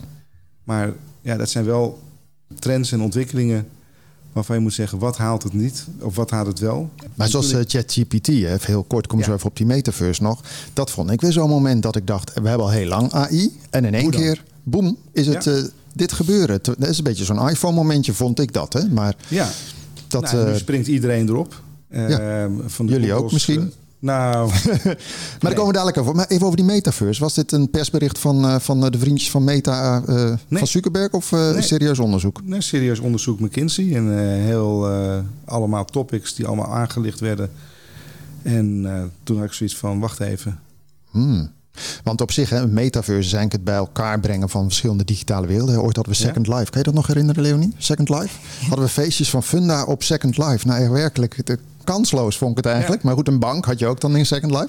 Maar 0.64 0.92
ja, 1.20 1.36
dat 1.36 1.50
zijn 1.50 1.64
wel 1.64 2.02
trends 2.58 2.92
en 2.92 3.00
ontwikkelingen 3.00 3.66
waarvan 4.32 4.56
je 4.56 4.62
moet 4.62 4.72
zeggen, 4.72 4.98
wat 4.98 5.16
haalt 5.16 5.42
het 5.42 5.52
niet? 5.52 5.84
Of 5.98 6.16
wat 6.16 6.30
haalt 6.30 6.46
het 6.46 6.58
wel? 6.58 6.90
Maar 7.14 7.28
zoals 7.28 7.52
eh, 7.52 7.60
ChatGPT, 7.66 8.28
even 8.28 8.58
heel 8.66 8.82
kort, 8.82 9.06
kom 9.06 9.18
Ja. 9.18 9.24
zo 9.24 9.34
even 9.34 9.46
op 9.46 9.56
die 9.56 9.66
metaverse 9.66 10.22
nog. 10.22 10.40
Dat 10.72 10.90
vond 10.90 11.10
ik 11.10 11.20
weer 11.20 11.32
zo'n 11.32 11.48
moment 11.48 11.82
dat 11.82 11.96
ik 11.96 12.06
dacht, 12.06 12.32
we 12.34 12.48
hebben 12.48 12.66
al 12.66 12.70
heel 12.72 12.88
lang 12.88 13.12
AI. 13.12 13.56
En 13.70 13.84
in 13.84 13.94
één 13.94 14.10
keer, 14.10 14.42
boem, 14.62 14.96
is 15.12 15.26
het 15.26 15.44
Ja. 15.44 15.52
eh, 15.52 15.62
dit 15.92 16.12
gebeuren. 16.12 16.54
Het- 16.56 16.64
Dat 16.64 16.88
is 16.88 16.98
een 16.98 17.04
beetje 17.04 17.24
zo'n 17.24 17.48
iPhone-momentje, 17.48 18.12
vond 18.12 18.40
ik 18.40 18.52
dat. 18.52 18.72
Hè? 18.72 18.88
Maar 18.88 19.16
Ja, 19.28 19.50
dat, 20.08 20.22
nou, 20.22 20.44
nu 20.46 20.50
eh, 20.52 20.56
springt 20.58 20.86
iedereen 20.86 21.28
erop. 21.28 21.62
Eh, 21.88 22.46
van 22.66 22.86
de 22.86 22.92
Jullie 22.92 23.12
ook 23.12 23.32
misschien? 23.32 23.72
Nou, 24.04 24.48
Maar 24.52 24.96
daar 25.38 25.52
komen 25.52 25.66
we 25.66 25.72
dadelijk 25.72 25.98
over. 25.98 26.14
Maar 26.14 26.26
even 26.26 26.44
over 26.44 26.56
die 26.56 26.66
metaverse. 26.66 27.20
Was 27.20 27.34
dit 27.34 27.52
een 27.52 27.70
persbericht 27.70 28.18
van, 28.18 28.44
eh, 28.44 28.58
van 28.58 28.84
eh, 28.84 28.90
de 28.90 28.98
vriendjes 28.98 29.30
van 29.30 29.44
Meta 29.44 30.02
eh, 30.06 30.24
Nee. 30.24 30.58
van 30.58 30.66
Zuckerberg 30.66 31.12
of 31.12 31.30
Nee. 31.30 31.62
serieus 31.62 31.98
onderzoek? 31.98 32.40
nee, 32.44 32.60
serieus 32.60 32.98
onderzoek 32.98 33.40
McKinsey. 33.40 33.94
En 33.94 34.38
heel 34.42 34.88
allemaal 35.44 35.84
topics 35.84 36.34
die 36.34 36.46
allemaal 36.46 36.74
aangelicht 36.74 37.20
werden. 37.20 37.50
En 38.42 38.86
toen 39.22 39.36
had 39.36 39.46
ik 39.46 39.52
zoiets 39.52 39.76
van, 39.76 40.00
wacht 40.00 40.20
even. 40.20 40.60
Hmm. 41.10 41.50
Want 42.02 42.20
op 42.20 42.32
zich, 42.32 42.50
een 42.50 42.72
metaverse 42.72 43.18
is 43.18 43.32
eigenlijk 43.32 43.52
het 43.52 43.64
bij 43.64 43.74
elkaar 43.74 44.20
brengen 44.20 44.48
van 44.48 44.64
verschillende 44.64 45.04
digitale 45.04 45.46
werelden. 45.46 45.82
Ooit 45.82 45.96
hadden 45.96 46.14
we. 46.14 46.18
Second 46.18 46.46
Life. 46.46 46.64
Kan 46.70 46.78
je 46.78 46.82
dat 46.82 46.94
nog 46.94 47.06
herinneren, 47.06 47.42
Leonie? 47.42 47.74
Second 47.78 48.08
Life? 48.08 48.38
Hadden 48.68 48.84
we 48.84 48.90
feestjes 48.90 49.30
van 49.30 49.42
Funda 49.42 49.84
op 49.84 50.02
Second 50.02 50.38
Life. 50.38 50.66
Nou, 50.66 50.80
echt 50.82 50.90
werkelijk. 50.90 51.58
kansloos 51.84 52.38
vond 52.38 52.50
ik 52.50 52.56
het 52.56 52.66
eigenlijk. 52.66 53.02
Ja. 53.02 53.08
Maar 53.08 53.16
goed, 53.16 53.28
een 53.28 53.38
bank 53.38 53.64
had 53.64 53.78
je 53.78 53.86
ook 53.86 54.00
dan 54.00 54.16
in 54.16 54.26
Second 54.26 54.52
Life. 54.52 54.68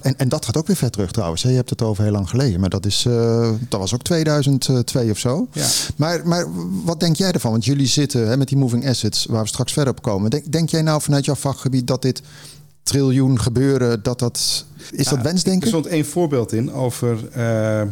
En, 0.00 0.18
en 0.18 0.28
dat 0.28 0.44
gaat 0.44 0.56
ook 0.56 0.66
weer 0.66 0.76
ver 0.76 0.90
terug 0.90 1.10
trouwens. 1.10 1.42
Je 1.42 1.48
hebt 1.48 1.70
het 1.70 1.82
over 1.82 2.02
heel 2.02 2.12
lang 2.12 2.30
geleden. 2.30 2.60
Maar 2.60 2.70
dat, 2.70 2.86
is, 2.86 3.04
eh, 3.06 3.50
dat 3.68 3.80
was 3.80 3.94
ook 3.94 4.02
2002 4.02 5.10
of 5.10 5.18
zo. 5.18 5.48
Ja. 5.52 5.66
Maar, 5.96 6.26
maar 6.28 6.46
wat 6.84 7.00
denk 7.00 7.16
jij 7.16 7.32
ervan? 7.32 7.50
Want 7.50 7.64
jullie 7.64 7.86
zitten 7.86 8.28
hè, 8.28 8.36
met 8.36 8.48
die 8.48 8.58
moving 8.58 8.88
assets, 8.88 9.26
waar 9.26 9.42
we 9.42 9.48
straks 9.48 9.72
verder 9.72 9.92
op 9.92 10.02
komen. 10.02 10.30
Denk, 10.30 10.52
denk 10.52 10.68
jij 10.68 10.82
nou 10.82 11.02
vanuit 11.02 11.24
jouw 11.24 11.34
vakgebied 11.34 11.86
dat 11.86 12.02
dit 12.02 12.22
triljoen 12.88 13.40
gebeuren, 13.40 14.02
dat 14.02 14.18
dat... 14.18 14.66
Is 14.90 15.06
dat 15.06 15.22
wensdenken? 15.22 15.62
Er 15.62 15.68
stond 15.68 15.86
één 15.86 16.04
voorbeeld 16.04 16.52
in 16.52 16.72
over 16.72 17.28
eh, 17.28 17.40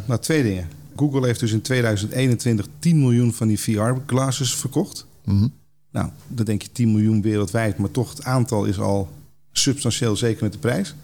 nou, 0.06 0.20
twee 0.20 0.42
dingen. 0.42 0.68
Google 0.96 1.26
heeft 1.26 1.40
dus 1.40 1.52
in 1.52 1.60
2021 1.60 2.66
10 2.78 2.98
miljoen 2.98 3.32
van 3.32 3.48
die 3.48 3.60
VR-glasses 3.60 4.54
verkocht. 4.54 5.06
Mhm. 5.24 5.48
Nou, 5.90 6.08
dan 6.28 6.44
denk 6.44 6.62
je 6.62 6.72
10 6.72 6.92
miljoen 6.92 7.22
wereldwijd, 7.22 7.78
maar 7.78 7.90
toch 7.90 8.10
het 8.10 8.24
aantal 8.24 8.64
is 8.64 8.78
al 8.78 9.08
substantieel, 9.52 10.16
zeker 10.16 10.42
met 10.42 10.52
de 10.52 10.58
prijs. 10.58 10.94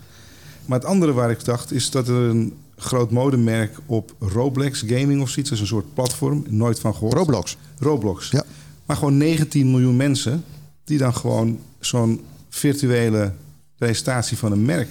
Maar 0.66 0.78
het 0.78 0.88
andere 0.88 1.12
waar 1.12 1.30
ik 1.30 1.44
dacht 1.44 1.72
is 1.72 1.90
dat 1.90 2.08
er 2.08 2.14
een 2.14 2.52
groot 2.76 3.10
modemerk 3.10 3.78
op 3.86 4.14
Roblox 4.18 4.84
Gaming 4.86 5.22
of 5.22 5.28
zoiets, 5.28 5.50
dat 5.50 5.52
is 5.52 5.60
een 5.60 5.66
soort 5.66 5.94
platform, 5.94 6.44
nooit 6.48 6.80
van 6.80 6.94
gehoord. 6.94 7.14
Roblox. 7.14 7.56
Roblox. 7.78 8.30
Ja. 8.30 8.44
Maar 8.86 8.96
gewoon 8.96 9.16
19 9.16 9.70
miljoen 9.70 9.96
mensen 9.96 10.44
die 10.84 10.98
dan 10.98 11.14
gewoon 11.14 11.58
zo'n 11.80 12.20
virtuele 12.48 13.32
presentatie 13.82 14.36
van 14.36 14.52
een 14.52 14.64
merk. 14.64 14.88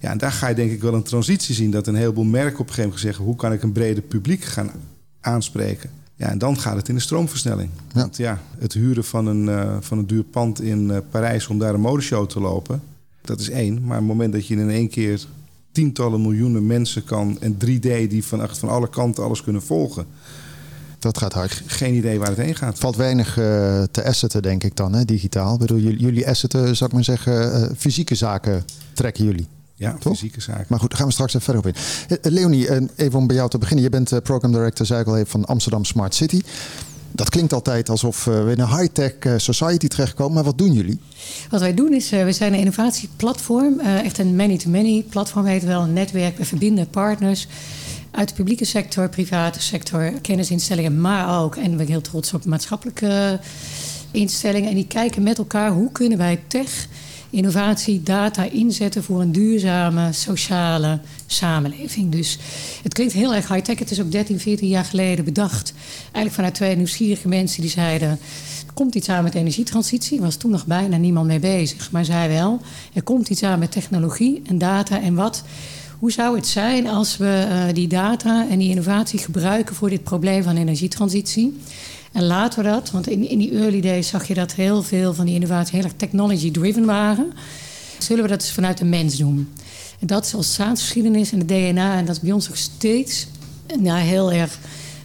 Ja, 0.00 0.10
en 0.10 0.18
daar 0.18 0.32
ga 0.32 0.48
je 0.48 0.54
denk 0.54 0.70
ik 0.70 0.80
wel 0.80 0.94
een 0.94 1.02
transitie 1.02 1.54
zien. 1.54 1.70
Dat 1.70 1.86
een 1.86 1.94
heleboel 1.94 2.24
merken 2.24 2.52
op 2.52 2.58
een 2.58 2.74
gegeven 2.74 2.82
moment 2.82 3.00
zeggen... 3.00 3.24
hoe 3.24 3.36
kan 3.36 3.52
ik 3.52 3.62
een 3.62 3.72
breder 3.72 4.02
publiek 4.02 4.44
gaan 4.44 4.70
aanspreken? 5.20 5.90
Ja, 6.16 6.28
en 6.28 6.38
dan 6.38 6.58
gaat 6.58 6.76
het 6.76 6.88
in 6.88 6.94
de 6.94 7.00
stroomversnelling. 7.00 7.70
Ja. 7.92 8.00
Want 8.00 8.16
ja, 8.16 8.42
het 8.58 8.72
huren 8.72 9.04
van 9.04 9.26
een, 9.26 9.48
eh, 9.48 9.76
van 9.80 9.98
een 9.98 10.06
duur 10.06 10.22
pand 10.22 10.60
in 10.60 10.90
eh, 10.90 10.98
Parijs... 11.10 11.46
om 11.46 11.58
daar 11.58 11.74
een 11.74 11.80
modeshow 11.80 12.26
te 12.26 12.40
lopen, 12.40 12.82
dat 13.20 13.40
is 13.40 13.50
één. 13.50 13.74
Maar 13.74 13.98
op 13.98 14.08
het 14.08 14.16
moment 14.16 14.32
dat 14.32 14.46
je 14.46 14.56
in 14.56 14.70
één 14.70 14.88
keer 14.88 15.26
tientallen 15.72 16.22
miljoenen 16.22 16.66
mensen 16.66 17.04
kan... 17.04 17.36
en 17.40 17.54
3D 17.54 18.08
die 18.08 18.24
van, 18.24 18.48
van 18.56 18.68
alle 18.68 18.88
kanten 18.88 19.24
alles 19.24 19.42
kunnen 19.42 19.62
volgen... 19.62 20.06
Dat 21.00 21.18
gaat 21.18 21.32
hard. 21.32 21.62
geen 21.66 21.94
idee 21.94 22.18
waar 22.18 22.28
het 22.28 22.36
heen 22.36 22.54
gaat. 22.56 22.78
Valt 22.78 22.96
weinig 22.96 23.28
eh, 23.38 23.82
te 23.90 24.04
assetten, 24.04 24.42
denk 24.42 24.64
ik 24.64 24.76
dan, 24.76 24.92
hè, 24.92 25.04
digitaal. 25.04 25.52
Ik 25.54 25.60
bedoel, 25.60 25.78
jullie, 25.78 25.98
jullie 26.00 26.28
assetten, 26.28 26.76
zou 26.76 26.90
ik 26.90 26.94
maar 26.96 27.04
zeggen, 27.04 27.52
eh, 27.52 27.68
fysieke 27.76 28.14
zaken 28.14 28.64
trekken 28.92 29.24
jullie. 29.24 29.46
Ja, 29.74 29.96
Toch? 30.00 30.12
fysieke 30.12 30.40
zaken. 30.40 30.64
Maar 30.68 30.78
goed, 30.80 30.88
daar 30.88 30.98
gaan 30.98 31.06
we 31.06 31.12
straks 31.12 31.34
even 31.34 31.44
verder 31.54 31.62
op 31.62 31.76
in. 31.76 32.18
Eh, 32.22 32.32
Leonie, 32.32 32.68
even 32.96 33.18
om 33.18 33.26
bij 33.26 33.36
jou 33.36 33.50
te 33.50 33.58
beginnen. 33.58 33.84
Je 33.84 33.90
bent 33.90 34.22
program 34.22 34.52
director, 34.52 34.86
zei 34.86 35.00
ik 35.00 35.06
al 35.06 35.16
even, 35.16 35.30
van 35.30 35.44
Amsterdam 35.44 35.84
Smart 35.84 36.14
City. 36.14 36.40
Dat 37.12 37.28
klinkt 37.30 37.52
altijd 37.52 37.88
alsof 37.88 38.24
we 38.24 38.52
in 38.56 38.60
een 38.60 38.76
high-tech 38.78 39.40
society 39.40 39.88
terechtkomen. 39.88 40.34
Maar 40.34 40.44
wat 40.44 40.58
doen 40.58 40.72
jullie? 40.72 40.98
Wat 41.50 41.60
wij 41.60 41.74
doen 41.74 41.92
is, 41.92 42.10
we 42.10 42.32
zijn 42.32 42.52
een 42.52 42.58
innovatieplatform. 42.58 43.80
eh, 43.80 44.04
echt 44.04 44.18
een 44.18 44.36
many-to-many 44.36 45.04
platform, 45.08 45.44
heet 45.44 45.64
wel 45.64 45.82
een 45.82 45.92
netwerk. 45.92 46.36
We 46.38 46.44
verbinden 46.44 46.88
partners 46.88 47.46
uit 48.10 48.28
de 48.28 48.34
publieke 48.34 48.64
sector, 48.64 49.08
private 49.08 49.60
sector, 49.60 50.12
kennisinstellingen, 50.22 51.00
maar 51.00 51.42
ook, 51.42 51.56
en 51.56 51.70
ben 51.70 51.80
ik 51.80 51.88
heel 51.88 52.00
trots 52.00 52.34
op, 52.34 52.44
maatschappelijke 52.44 53.40
instellingen. 54.10 54.68
En 54.68 54.74
die 54.74 54.86
kijken 54.86 55.22
met 55.22 55.38
elkaar 55.38 55.70
hoe 55.70 55.92
kunnen 55.92 56.18
wij 56.18 56.40
tech, 56.46 56.88
innovatie, 57.30 58.02
data 58.02 58.44
inzetten 58.44 59.04
voor 59.04 59.20
een 59.20 59.32
duurzame, 59.32 60.12
sociale 60.12 61.00
samenleving. 61.26 62.12
Dus 62.12 62.38
het 62.82 62.94
klinkt 62.94 63.12
heel 63.12 63.34
erg 63.34 63.48
high-tech. 63.48 63.78
Het 63.78 63.90
is 63.90 64.00
ook 64.00 64.12
13, 64.12 64.40
14 64.40 64.68
jaar 64.68 64.84
geleden 64.84 65.24
bedacht. 65.24 65.72
Eigenlijk 66.02 66.34
vanuit 66.34 66.54
twee 66.54 66.76
nieuwsgierige 66.76 67.28
mensen 67.28 67.60
die 67.60 67.70
zeiden... 67.70 68.08
er 68.66 68.72
komt 68.74 68.94
iets 68.94 69.08
aan 69.08 69.24
met 69.24 69.34
energietransitie. 69.34 70.16
Er 70.16 70.24
was 70.24 70.36
toen 70.36 70.50
nog 70.50 70.66
bijna 70.66 70.96
niemand 70.96 71.26
mee 71.26 71.38
bezig. 71.38 71.90
Maar 71.90 72.04
zij 72.04 72.28
wel. 72.28 72.60
Er 72.92 73.02
komt 73.02 73.28
iets 73.28 73.42
aan 73.42 73.58
met 73.58 73.72
technologie 73.72 74.42
en 74.46 74.58
data 74.58 75.00
en 75.00 75.14
wat... 75.14 75.44
Hoe 76.00 76.12
zou 76.12 76.36
het 76.36 76.46
zijn 76.46 76.86
als 76.86 77.16
we 77.16 77.46
eh, 77.48 77.74
die 77.74 77.88
data 77.88 78.46
en 78.50 78.58
die 78.58 78.68
innovatie 78.68 79.18
gebruiken 79.18 79.74
voor 79.74 79.90
dit 79.90 80.02
probleem 80.02 80.42
van 80.42 80.56
energietransitie? 80.56 81.58
En 82.12 82.24
laten 82.24 82.62
we 82.62 82.70
dat, 82.70 82.90
want 82.90 83.08
in, 83.08 83.28
in 83.28 83.38
die 83.38 83.58
early 83.58 83.80
days 83.80 84.08
zag 84.08 84.26
je 84.26 84.34
dat 84.34 84.52
heel 84.52 84.82
veel 84.82 85.14
van 85.14 85.24
die 85.24 85.34
innovatie 85.34 85.74
heel 85.76 85.84
erg 85.84 85.92
technology-driven 85.96 86.84
waren. 86.84 87.32
Zullen 87.98 88.22
we 88.22 88.28
dat 88.28 88.40
dus 88.40 88.52
vanuit 88.52 88.78
de 88.78 88.84
mens 88.84 89.16
doen? 89.16 89.48
En 89.98 90.06
dat 90.06 90.24
is 90.24 90.34
als 90.34 90.52
staatsgeschiedenis 90.52 91.32
en 91.32 91.38
het 91.38 91.48
DNA, 91.48 91.96
en 91.96 92.04
dat 92.04 92.14
is 92.14 92.20
bij 92.20 92.32
ons 92.32 92.48
nog 92.48 92.56
steeds 92.56 93.26
ja, 93.82 93.96
heel 93.96 94.32
erg 94.32 94.58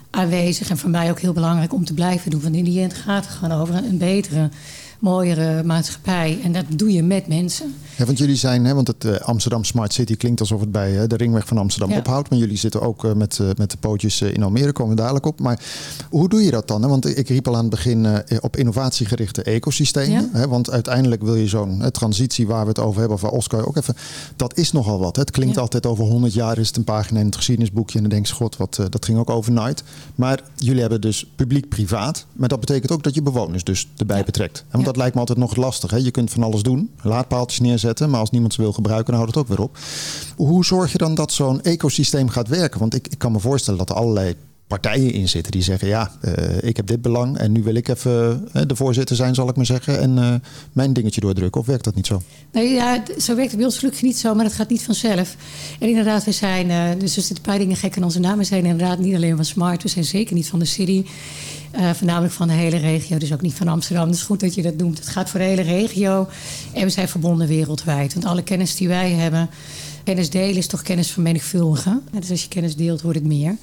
aanwezig. 0.10 0.70
En 0.70 0.78
voor 0.78 0.90
mij 0.90 1.10
ook 1.10 1.20
heel 1.20 1.34
belangrijk 1.34 1.74
om 1.74 1.86
te 1.86 1.94
blijven 1.94 2.32
doen. 2.32 2.42
Want 2.42 2.56
in 2.56 2.64
die 2.64 2.82
end 2.82 2.94
gaat 2.94 3.26
het 3.26 3.34
gewoon 3.34 3.60
over 3.60 3.76
een 3.76 3.98
betere, 3.98 4.50
mooiere 5.06 5.64
maatschappij. 5.64 6.40
En 6.44 6.52
dat 6.52 6.64
doe 6.70 6.92
je 6.94 7.04
met 7.04 7.28
mensen. 7.28 7.74
Ja, 7.98 8.06
want 8.06 8.18
jullie 8.18 8.36
zijn, 8.36 8.66
hè, 8.66 8.74
want 8.74 8.88
het 8.88 9.06
eh, 9.06 9.16
Amsterdam 9.20 9.64
Smart 9.64 9.94
City 9.94 10.16
klinkt 10.16 10.40
alsof 10.40 10.60
het 10.60 10.72
bij 10.72 11.02
eh, 11.02 11.08
de 11.08 11.16
ringweg 11.16 11.48
van 11.48 11.58
Amsterdam 11.58 11.90
Ja. 11.92 11.98
ophoudt. 12.00 12.30
Maar 12.30 12.40
jullie 12.40 12.58
zitten 12.58 12.82
ook 12.82 13.06
eh, 13.06 13.14
met, 13.14 13.40
met 13.58 13.72
de 13.72 13.78
pootjes 13.78 14.22
in 14.22 14.44
Almere, 14.44 14.72
komen 14.72 14.96
we 14.96 15.02
dadelijk 15.02 15.26
op. 15.26 15.40
Maar 15.40 15.60
hoe 16.10 16.30
doe 16.30 16.44
je 16.44 16.52
dat 16.52 16.68
dan? 16.68 16.82
Hè? 16.82 16.88
Want 16.88 17.18
ik 17.18 17.28
riep 17.30 17.48
al 17.48 17.54
aan 17.56 17.62
het 17.62 17.70
begin 17.70 18.08
op 18.42 18.58
innovatiegerichte 18.58 19.44
ecosystemen. 19.44 20.30
Ja. 20.34 20.40
Hè? 20.40 20.48
Want 20.48 20.72
uiteindelijk 20.72 21.22
wil 21.24 21.36
je 21.36 21.48
zo'n 21.48 21.84
transitie 21.92 22.48
waar 22.48 22.62
we 22.64 22.68
het 22.70 22.80
over 22.80 23.00
hebben, 23.00 23.16
of 23.18 23.22
waar 23.24 23.32
Oscar 23.32 23.68
ook 23.68 23.78
even, 23.78 23.96
dat 24.36 24.58
is 24.58 24.72
nogal 24.72 25.00
wat. 25.00 25.16
Hè? 25.16 25.22
Het 25.22 25.32
klinkt 25.32 25.56
Ja. 25.56 25.62
altijd 25.62 25.86
over 25.86 26.04
100 26.06 26.34
jaar 26.34 26.58
is 26.58 26.68
het 26.68 26.78
een 26.78 26.84
pagina 26.84 27.20
in 27.20 27.26
het 27.26 27.36
geschiedenisboekje. 27.36 27.96
En 27.96 28.04
dan 28.04 28.12
denk 28.14 28.26
je, 28.26 28.34
god, 28.34 28.58
wat, 28.58 28.80
dat 28.90 29.06
ging 29.06 29.18
ook 29.18 29.30
overnight. 29.30 29.84
Maar 30.16 30.40
jullie 30.56 30.82
hebben 30.82 31.02
dus 31.02 31.26
publiek-privaat. 31.36 32.26
Maar 32.34 32.50
dat 32.50 32.60
betekent 32.60 32.92
ook 32.92 33.04
dat 33.04 33.14
je 33.16 33.22
bewoners 33.22 33.64
dus 33.64 33.88
erbij 33.98 34.24
betrekt. 34.24 34.58
En 34.60 34.66
want. 34.72 34.86
Lijkt 34.96 35.14
me 35.14 35.20
altijd 35.20 35.38
nog 35.38 35.56
lastig. 35.56 35.92
Hè? 35.92 35.98
Je 35.98 36.12
kunt 36.12 36.32
van 36.32 36.44
alles 36.44 36.64
doen, 36.64 36.90
laadpaaltjes 37.02 37.60
neerzetten, 37.60 38.10
maar 38.10 38.20
als 38.20 38.30
niemand 38.30 38.54
ze 38.54 38.62
wil 38.62 38.74
gebruiken, 38.74 39.14
dan 39.14 39.22
houdt 39.22 39.36
het 39.36 39.44
ook 39.44 39.50
weer 39.50 39.66
op. 39.66 39.78
Hoe 40.36 40.66
zorg 40.66 40.92
je 40.92 40.98
dan 40.98 41.16
dat 41.16 41.32
zo'n 41.32 41.62
ecosysteem 41.62 42.30
gaat 42.30 42.48
werken? 42.48 42.80
Want 42.80 42.96
ik, 42.96 43.08
ik 43.08 43.18
kan 43.18 43.32
me 43.32 43.40
voorstellen 43.40 43.80
dat 43.80 43.90
er 43.90 43.96
allerlei 43.96 44.36
partijen 44.68 45.12
in 45.12 45.30
zitten 45.30 45.52
die 45.52 45.62
zeggen: 45.62 45.88
ja, 45.88 46.12
eh, 46.22 46.64
ik 46.64 46.78
heb 46.78 46.88
dit 46.88 47.02
belang 47.02 47.38
en 47.38 47.52
nu 47.52 47.64
wil 47.64 47.76
ik 47.76 47.88
even 47.88 48.48
eh, 48.54 48.62
de 48.68 48.76
voorzitter 48.76 49.16
zijn, 49.16 49.36
zal 49.36 49.50
ik 49.50 49.56
maar 49.56 49.66
zeggen, 49.66 50.00
en 50.00 50.18
eh, 50.18 50.34
mijn 50.74 50.94
dingetje 50.94 51.22
doordrukken. 51.22 51.62
Of 51.62 51.68
werkt 51.68 51.84
dat 51.84 51.96
niet 51.96 52.08
zo? 52.08 52.22
Nee, 52.52 52.74
ja, 52.74 53.04
zo 53.18 53.36
werkt 53.36 53.50
het 53.50 53.60
bij 53.60 53.66
ons 53.66 53.78
gelukkig 53.78 54.02
niet 54.02 54.18
zo, 54.18 54.36
maar 54.36 54.44
dat 54.44 54.54
gaat 54.54 54.70
niet 54.70 54.84
vanzelf. 54.84 55.36
En 55.80 55.88
inderdaad, 55.88 56.24
we 56.24 56.32
zijn, 56.32 57.00
dus 57.00 57.16
er 57.16 57.22
zitten 57.22 57.36
een 57.36 57.52
paar 57.52 57.58
dingen 57.58 57.76
gek 57.76 57.98
aan 57.98 58.04
onze 58.04 58.20
naam. 58.20 58.38
We 58.38 58.44
zijn 58.44 58.66
inderdaad 58.66 59.00
niet 59.00 59.16
alleen 59.16 59.36
van 59.36 59.46
Smart, 59.46 59.84
we 59.84 59.90
zijn 59.90 60.06
zeker 60.06 60.36
niet 60.36 60.48
van 60.48 60.60
de 60.60 60.66
City. 60.66 61.06
Voornamelijk 61.94 62.34
van 62.34 62.48
de 62.48 62.54
hele 62.54 62.78
regio, 62.78 63.18
dus 63.18 63.34
ook 63.34 63.42
niet 63.42 63.54
van 63.54 63.68
Amsterdam. 63.68 64.06
Het 64.06 64.16
is 64.16 64.22
goed 64.22 64.40
dat 64.40 64.56
je 64.56 64.62
dat 64.62 64.76
noemt. 64.76 64.98
Het 64.98 65.08
gaat 65.08 65.30
voor 65.30 65.40
de 65.40 65.46
hele 65.46 65.62
regio 65.62 66.28
en 66.74 66.84
we 66.84 66.90
zijn 66.90 67.08
verbonden 67.08 67.48
wereldwijd. 67.48 68.14
Want 68.14 68.26
alle 68.26 68.44
kennis 68.44 68.76
die 68.76 68.88
wij 68.88 69.12
hebben, 69.12 69.50
kennis 70.04 70.30
delen 70.30 70.56
is 70.56 70.68
toch 70.68 70.82
kennis 70.82 71.12
vermenigvuldigen. 71.12 72.02
Dus 72.20 72.32
als 72.32 72.42
je 72.42 72.48
kennis 72.48 72.76
deelt, 72.76 73.02
wordt 73.02 73.20
het 73.20 73.28
meer. 73.28 73.58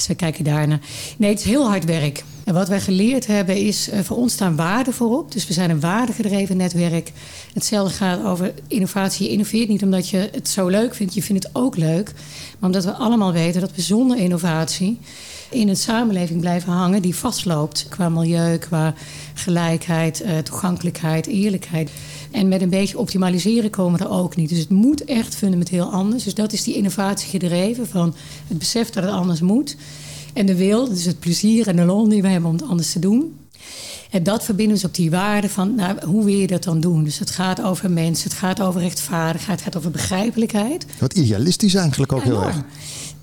Dus 0.00 0.08
we 0.08 0.14
kijken 0.14 0.44
daarna. 0.44 0.78
Nee, 1.16 1.30
het 1.30 1.38
is 1.38 1.44
heel 1.44 1.68
hard 1.68 1.84
werk. 1.84 2.24
En 2.44 2.54
wat 2.54 2.68
wij 2.68 2.80
geleerd 2.80 3.26
hebben 3.26 3.56
is, 3.56 3.88
uh, 3.88 3.98
voor 4.00 4.16
ons 4.16 4.32
staan 4.32 4.56
waarden 4.56 4.94
voorop. 4.94 5.32
Dus 5.32 5.46
we 5.46 5.52
zijn 5.52 5.70
een 5.70 5.80
waardegedreven 5.80 6.56
netwerk. 6.56 7.12
Hetzelfde 7.54 7.94
gaat 7.94 8.24
over 8.24 8.54
innovatie. 8.68 9.26
Je 9.26 9.32
innoveert 9.32 9.68
niet 9.68 9.82
omdat 9.82 10.08
je 10.08 10.28
het 10.32 10.48
zo 10.48 10.68
leuk 10.68 10.94
vindt. 10.94 11.14
Je 11.14 11.22
vindt 11.22 11.42
het 11.42 11.54
ook 11.54 11.76
leuk. 11.76 12.12
Maar 12.58 12.70
omdat 12.70 12.84
we 12.84 12.92
allemaal 12.92 13.32
weten 13.32 13.60
dat 13.60 13.74
we 13.74 13.82
zonder 13.82 14.16
innovatie 14.16 14.98
in 15.50 15.68
een 15.68 15.76
samenleving 15.76 16.40
blijven 16.40 16.72
hangen 16.72 17.02
die 17.02 17.16
vastloopt 17.16 17.86
qua 17.88 18.08
milieu, 18.08 18.58
qua 18.58 18.94
gelijkheid, 19.34 20.22
uh, 20.22 20.38
toegankelijkheid, 20.38 21.26
eerlijkheid. 21.26 21.90
En 22.30 22.48
met 22.48 22.62
een 22.62 22.70
beetje 22.70 22.98
optimaliseren 22.98 23.70
komen 23.70 23.98
we 23.98 24.04
er 24.04 24.10
ook 24.10 24.36
niet. 24.36 24.48
Dus 24.48 24.58
het 24.58 24.70
moet 24.70 25.04
echt 25.04 25.34
fundamenteel 25.34 25.90
anders. 25.90 26.24
Dus 26.24 26.34
dat 26.34 26.52
is 26.52 26.62
die 26.62 26.74
innovatie 26.74 27.28
gedreven 27.28 27.88
van 27.88 28.14
het 28.48 28.58
besef 28.58 28.90
dat 28.90 29.04
het 29.04 29.12
anders 29.12 29.40
moet. 29.40 29.76
En 30.32 30.46
de 30.46 30.54
wil, 30.54 30.88
dus 30.88 31.04
het 31.04 31.18
plezier 31.18 31.68
en 31.68 31.76
de 31.76 31.84
lol 31.84 32.08
die 32.08 32.22
we 32.22 32.28
hebben 32.28 32.50
om 32.50 32.56
het 32.56 32.68
anders 32.68 32.92
te 32.92 32.98
doen. 32.98 33.38
En 34.10 34.22
dat 34.22 34.44
verbinden 34.44 34.78
we 34.78 34.86
op 34.86 34.94
die 34.94 35.10
waarde 35.10 35.48
van 35.48 35.74
nou, 35.74 36.06
hoe 36.06 36.24
wil 36.24 36.34
je 36.34 36.46
dat 36.46 36.64
dan 36.64 36.80
doen? 36.80 37.04
Dus 37.04 37.18
het 37.18 37.30
gaat 37.30 37.62
over 37.62 37.90
mensen, 37.90 38.30
het 38.30 38.38
gaat 38.38 38.60
over 38.60 38.80
rechtvaardigheid, 38.80 39.58
het 39.58 39.64
gaat 39.64 39.76
over 39.76 39.90
begrijpelijkheid. 39.90 40.86
Wat 40.98 41.12
idealistisch 41.12 41.74
eigenlijk 41.74 42.12
ook 42.12 42.22
heel 42.22 42.42
erg. 42.42 42.62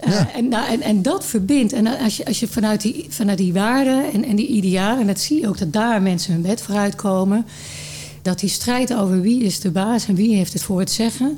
Uh, 0.08 0.36
en, 0.36 0.48
nou, 0.48 0.72
en, 0.72 0.82
en 0.82 1.02
dat 1.02 1.26
verbindt. 1.26 1.74
En 1.74 1.88
als 2.00 2.18
je, 2.18 2.26
als 2.26 2.40
je 2.40 2.48
vanuit, 2.48 2.82
die, 2.82 3.06
vanuit 3.10 3.38
die 3.38 3.54
waarden 3.54 4.12
en, 4.14 4.26
en 4.26 4.36
die 4.36 4.48
idealen, 4.48 5.00
en 5.00 5.08
dat 5.08 5.20
zie 5.20 5.42
je 5.42 5.48
ook 5.48 5.58
dat 5.58 5.74
daar 5.74 6.02
mensen 6.02 6.34
hun 6.34 6.42
bed 6.42 6.62
vooruit 6.62 6.96
komen, 6.96 7.46
dat 8.28 8.40
die 8.40 8.50
strijd 8.50 8.94
over 8.94 9.22
wie 9.22 9.44
is 9.44 9.60
de 9.60 9.72
baas 9.72 10.08
en 10.08 10.16
wie 10.16 10.36
heeft 10.36 10.54
het 10.54 10.64
voor 10.64 10.80
het 10.80 10.92
zeggen, 10.92 11.38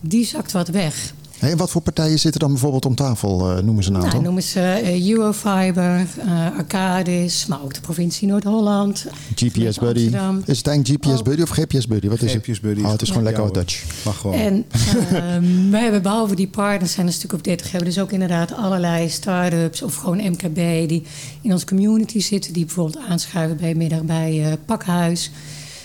die 0.00 0.24
zakt 0.24 0.52
wat 0.52 0.68
weg. 0.68 1.12
Hey, 1.38 1.56
wat 1.56 1.70
voor 1.70 1.80
partijen 1.80 2.18
zitten 2.18 2.40
dan 2.40 2.50
bijvoorbeeld 2.50 2.86
om 2.86 2.94
tafel? 2.94 3.56
Uh, 3.56 3.62
noemen 3.62 3.84
ze 3.84 3.90
een 3.90 3.96
aantal? 3.96 4.10
Nou, 4.10 4.22
noemen 4.22 4.42
ze 4.42 4.80
uh, 4.82 5.10
Eurofiber, 5.10 6.06
uh, 6.24 6.56
Arcadis, 6.56 7.46
maar 7.46 7.62
ook 7.62 7.74
de 7.74 7.80
provincie 7.80 8.28
Noord-Holland. 8.28 9.06
GPS 9.34 9.78
Buddy. 9.78 10.02
Amsterdam. 10.02 10.42
Is 10.46 10.58
het 10.58 10.66
eigenlijk 10.66 11.04
GPS 11.04 11.22
Buddy 11.22 11.42
of 11.42 11.50
GPS 11.50 11.86
Buddy? 11.86 12.08
Wat 12.08 12.22
is 12.22 12.32
GPS 12.32 12.60
Buddy. 12.60 12.82
Oh, 12.82 12.90
het 12.90 13.02
is 13.02 13.08
gewoon 13.08 13.24
lekker 13.24 13.42
oud 13.42 13.54
Dutch. 13.54 14.04
Mag 14.04 14.18
gewoon. 14.18 14.36
En 14.36 14.64
ehm, 15.12 15.70
wij 15.70 15.82
hebben 15.82 16.02
behalve 16.02 16.34
die 16.34 16.48
partners, 16.48 16.92
zijn 16.92 17.06
er 17.06 17.12
een 17.12 17.18
stuk 17.18 17.32
of 17.32 17.40
30, 17.40 17.70
hebben 17.70 17.88
dus 17.88 18.00
ook 18.00 18.12
inderdaad 18.12 18.52
allerlei 18.52 19.08
start-ups 19.08 19.82
of 19.82 19.94
gewoon 19.94 20.16
MKB 20.16 20.88
die 20.88 21.02
in 21.40 21.52
onze 21.52 21.66
community 21.66 22.20
zitten. 22.20 22.52
Die 22.52 22.64
bijvoorbeeld 22.64 23.04
aanschuiven 23.08 23.56
bij 23.56 23.74
middag 23.74 24.02
bij 24.02 24.58
Pakhuis. 24.66 25.30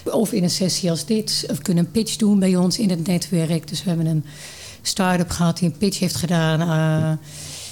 Of 0.05 0.31
in 0.31 0.43
een 0.43 0.49
sessie 0.49 0.89
als 0.89 1.05
dit. 1.05 1.45
Of 1.49 1.61
kunnen 1.61 1.85
een 1.85 1.91
pitch 1.91 2.15
doen 2.15 2.39
bij 2.39 2.55
ons 2.55 2.79
in 2.79 2.89
het 2.89 3.07
netwerk. 3.07 3.67
Dus 3.67 3.83
we 3.83 3.89
hebben 3.89 4.07
een 4.07 4.25
start-up 4.81 5.29
gehad 5.29 5.57
die 5.57 5.69
een 5.69 5.77
pitch 5.77 5.99
heeft 5.99 6.15
gedaan 6.15 6.61
uh, 6.61 7.11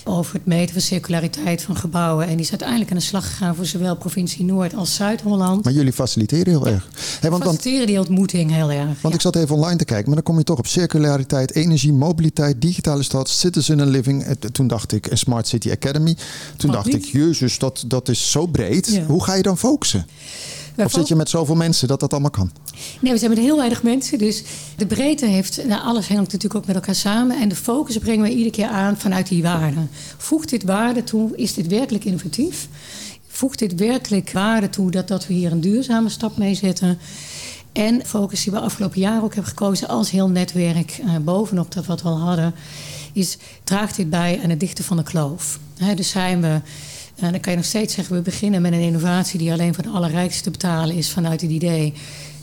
over 0.05 0.33
het 0.33 0.45
meten 0.45 0.73
van 0.73 0.81
circulariteit 0.81 1.61
van 1.61 1.75
gebouwen. 1.75 2.27
En 2.27 2.31
die 2.31 2.45
is 2.45 2.49
uiteindelijk 2.49 2.91
aan 2.91 2.97
de 2.97 3.03
slag 3.03 3.27
gegaan 3.27 3.55
voor 3.55 3.65
zowel 3.65 3.95
provincie 3.95 4.45
Noord 4.45 4.75
als 4.75 4.95
Zuid-Holland. 4.95 5.63
Maar 5.63 5.73
jullie 5.73 5.93
faciliteren 5.93 6.47
heel 6.47 6.67
erg. 6.67 6.89
Hey, 7.19 7.29
want, 7.29 7.43
faciliteren 7.43 7.87
die 7.87 7.99
ontmoeting 7.99 8.51
heel 8.51 8.71
erg. 8.71 8.85
Want 8.85 9.01
ja. 9.01 9.13
ik 9.13 9.21
zat 9.21 9.35
even 9.35 9.55
online 9.55 9.77
te 9.77 9.85
kijken, 9.85 10.05
maar 10.05 10.15
dan 10.15 10.23
kom 10.23 10.37
je 10.37 10.43
toch 10.43 10.57
op 10.57 10.67
circulariteit, 10.67 11.55
energie, 11.55 11.93
mobiliteit, 11.93 12.61
digitale 12.61 13.03
stad, 13.03 13.29
citizen 13.29 13.87
living. 13.87 14.25
Toen 14.51 14.67
dacht 14.67 14.91
ik, 14.93 15.11
een 15.11 15.17
Smart 15.17 15.47
City 15.47 15.71
Academy. 15.71 16.17
Toen 16.57 16.71
Wat 16.71 16.83
dacht 16.83 16.95
niet? 16.95 17.05
ik, 17.05 17.11
jezus, 17.11 17.57
dat, 17.57 17.83
dat 17.87 18.09
is 18.09 18.31
zo 18.31 18.45
breed. 18.45 18.87
Ja. 18.87 19.03
Hoe 19.03 19.23
ga 19.23 19.33
je 19.33 19.43
dan 19.43 19.57
focussen? 19.57 20.05
Of 20.75 20.91
zit 20.91 21.07
je 21.07 21.15
met 21.15 21.29
zoveel 21.29 21.55
mensen 21.55 21.87
dat 21.87 21.99
dat 21.99 22.11
allemaal 22.11 22.29
kan? 22.29 22.51
Nee, 22.99 23.11
we 23.11 23.17
zijn 23.17 23.29
met 23.29 23.39
heel 23.39 23.57
weinig 23.57 23.83
mensen. 23.83 24.17
Dus 24.17 24.43
de 24.77 24.85
breedte 24.85 25.25
heeft, 25.25 25.65
nou, 25.65 25.81
alles 25.81 26.07
hangt 26.07 26.31
natuurlijk 26.31 26.55
ook 26.55 26.65
met 26.65 26.75
elkaar 26.75 26.95
samen. 26.95 27.41
En 27.41 27.49
de 27.49 27.55
focus 27.55 27.97
brengen 27.97 28.23
we 28.23 28.29
iedere 28.29 28.49
keer 28.49 28.67
aan 28.67 28.97
vanuit 28.97 29.27
die 29.27 29.43
waarden. 29.43 29.89
Voegt 30.17 30.49
dit 30.49 30.63
waarde 30.63 31.03
toe? 31.03 31.37
Is 31.37 31.53
dit 31.53 31.67
werkelijk 31.67 32.05
innovatief? 32.05 32.67
Voegt 33.27 33.59
dit 33.59 33.75
werkelijk 33.75 34.31
waarde 34.31 34.69
toe 34.69 34.91
dat, 34.91 35.07
dat 35.07 35.27
we 35.27 35.33
hier 35.33 35.51
een 35.51 35.61
duurzame 35.61 36.09
stap 36.09 36.37
mee 36.37 36.55
zetten? 36.55 36.99
En 37.71 38.05
focus 38.05 38.43
die 38.43 38.53
we 38.53 38.59
afgelopen 38.59 38.99
jaar 38.99 39.23
ook 39.23 39.33
hebben 39.33 39.51
gekozen 39.51 39.87
als 39.87 40.11
heel 40.11 40.29
netwerk, 40.29 40.99
uh, 41.05 41.15
bovenop 41.17 41.73
dat 41.73 41.85
wat 41.85 42.01
we 42.01 42.07
al 42.07 42.19
hadden, 42.19 42.53
is 43.13 43.37
draagt 43.63 43.95
dit 43.95 44.09
bij 44.09 44.39
aan 44.43 44.49
het 44.49 44.59
dichten 44.59 44.83
van 44.83 44.97
de 44.97 45.03
kloof? 45.03 45.59
Dus 45.95 46.09
zijn 46.09 46.41
we. 46.41 46.61
En 47.25 47.31
dan 47.31 47.41
kan 47.41 47.51
je 47.51 47.57
nog 47.57 47.67
steeds 47.67 47.93
zeggen, 47.93 48.15
we 48.15 48.21
beginnen 48.21 48.61
met 48.61 48.73
een 48.73 48.79
innovatie 48.79 49.39
die 49.39 49.51
alleen 49.51 49.73
voor 49.73 49.83
de 49.83 49.89
allerrijkste 49.89 50.43
te 50.43 50.51
betalen 50.51 50.95
is 50.95 51.09
vanuit 51.09 51.41
het 51.41 51.51
idee. 51.51 51.93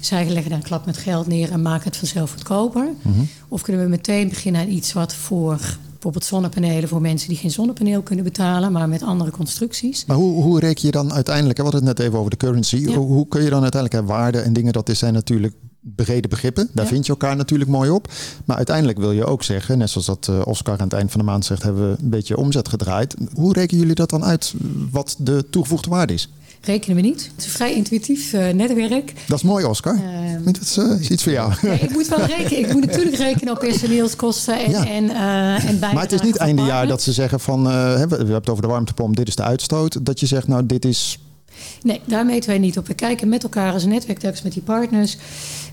Zij 0.01 0.29
leggen 0.29 0.49
daar 0.51 0.59
een 0.59 0.65
klap 0.65 0.87
met 0.87 0.97
geld 0.97 1.27
neer 1.27 1.51
en 1.51 1.63
maken 1.63 1.85
het 1.85 1.97
vanzelf 1.97 2.31
goedkoper. 2.33 2.89
Mhm. 3.03 3.21
Of 3.49 3.63
kunnen 3.63 3.83
we 3.83 3.89
meteen 3.89 4.29
beginnen 4.29 4.61
aan 4.61 4.69
iets 4.69 4.93
wat 4.93 5.15
voor 5.15 5.59
bijvoorbeeld 5.93 6.25
zonnepanelen 6.25 6.89
voor 6.89 7.01
mensen 7.01 7.29
die 7.29 7.39
geen 7.39 7.51
zonnepaneel 7.51 8.03
kunnen 8.03 8.25
betalen, 8.25 8.73
maar 8.73 8.89
met 8.89 9.03
andere 9.03 9.31
constructies. 9.31 10.05
Maar 10.07 10.17
hoe, 10.17 10.43
hoe 10.43 10.61
reken 10.61 10.87
je 10.87 10.91
dan 10.93 11.13
uiteindelijk, 11.13 11.57
we 11.57 11.63
hadden 11.63 11.85
het 11.87 11.97
net 11.97 12.07
even 12.07 12.19
over 12.19 12.31
de 12.31 12.37
currency, 12.37 12.77
Ja. 12.77 12.95
hoe, 12.95 13.07
hoe 13.07 13.29
kun 13.29 13.43
je 13.43 13.51
dan 13.51 13.63
uiteindelijk 13.63 14.03
hè, 14.03 14.09
waarden 14.15 14.45
en 14.45 14.53
dingen, 14.53 14.73
dat 14.73 14.89
is- 14.89 14.99
zijn 14.99 15.13
natuurlijk 15.13 15.55
brede 15.81 16.29
begrippen. 16.29 16.71
Daar 16.73 16.85
Ja. 16.85 16.91
vind 16.91 17.07
je 17.07 17.13
elkaar 17.13 17.37
natuurlijk 17.37 17.71
mooi 17.71 17.91
op. 17.91 18.13
Maar 18.45 18.57
uiteindelijk 18.57 18.99
wil 18.99 19.13
je 19.13 19.25
ook 19.25 19.43
zeggen, 19.43 19.79
net 19.79 19.91
zoals 19.91 20.07
dat 20.07 20.27
eh, 20.31 20.41
Oscar 20.45 20.75
aan 20.79 20.85
het 20.85 20.93
eind 20.93 21.11
van 21.11 21.21
de 21.21 21.27
maand 21.27 21.45
zegt, 21.45 21.63
hebben 21.63 21.91
we 21.91 22.03
een 22.03 22.11
beetje 22.11 22.37
omzet 22.37 22.69
gedraaid. 22.69 23.15
Hoe 23.35 23.53
rekenen 23.53 23.81
jullie 23.81 23.95
dat 23.97 24.11
dan 24.11 24.25
uit, 24.25 24.55
wat 24.91 25.17
de 25.19 25.45
toegevoegde 25.51 25.91
waarde 25.91 26.13
is? 26.13 26.29
Rekenen 26.63 26.97
we 26.97 27.03
niet. 27.03 27.23
Het 27.23 27.33
is 27.39 27.45
een 27.45 27.51
vrij 27.51 27.75
intuïtief 27.75 28.33
eh, 28.33 28.49
netwerk. 28.55 29.13
Dat 29.27 29.37
is 29.39 29.43
mooi, 29.45 29.65
Oscar. 29.65 29.95
Ehm, 29.95 30.45
dat 30.45 30.61
is 30.61 30.77
eh, 30.77 31.01
is 31.01 31.09
iets 31.11 31.23
voor 31.23 31.33
jou. 31.33 31.53
Nee, 31.63 31.79
ik 31.79 31.91
moet 31.91 32.09
wel 32.09 32.25
rekenen. 32.25 32.59
Ik 32.69 32.73
moet 32.73 32.87
natuurlijk 32.87 33.17
rekenen 33.17 33.53
op 33.55 33.59
personeelskosten 33.61 34.65
en, 34.65 34.71
Ja. 34.71 34.87
en, 34.87 35.11
en 35.11 35.79
Maar 35.79 36.01
het 36.03 36.13
is 36.13 36.21
niet 36.21 36.37
einde 36.37 36.63
jaar 36.63 36.87
dat 36.87 37.03
ze 37.03 37.13
zeggen 37.13 37.41
van, 37.41 37.63
we 37.65 37.71
hebben 37.71 38.33
het 38.35 38.49
over 38.51 38.63
de 38.63 38.69
warmtepomp, 38.69 39.17
dit 39.17 39.29
is 39.29 39.37
de 39.37 39.43
uitstoot. 39.43 40.07
Dat 40.07 40.21
je 40.21 40.27
zegt, 40.27 40.49
nou 40.49 40.67
dit 40.67 40.85
is 40.85 41.19
Nee, 41.83 42.01
daar 42.07 42.27
meten 42.27 42.51
wij 42.51 42.59
niet 42.59 42.79
op. 42.79 42.87
We 42.87 42.95
kijken 42.95 43.29
met 43.29 43.43
elkaar 43.43 43.73
als 43.73 43.85
netwerk, 43.85 44.23
met 44.23 44.53
die 44.53 44.63
partners. 44.63 45.17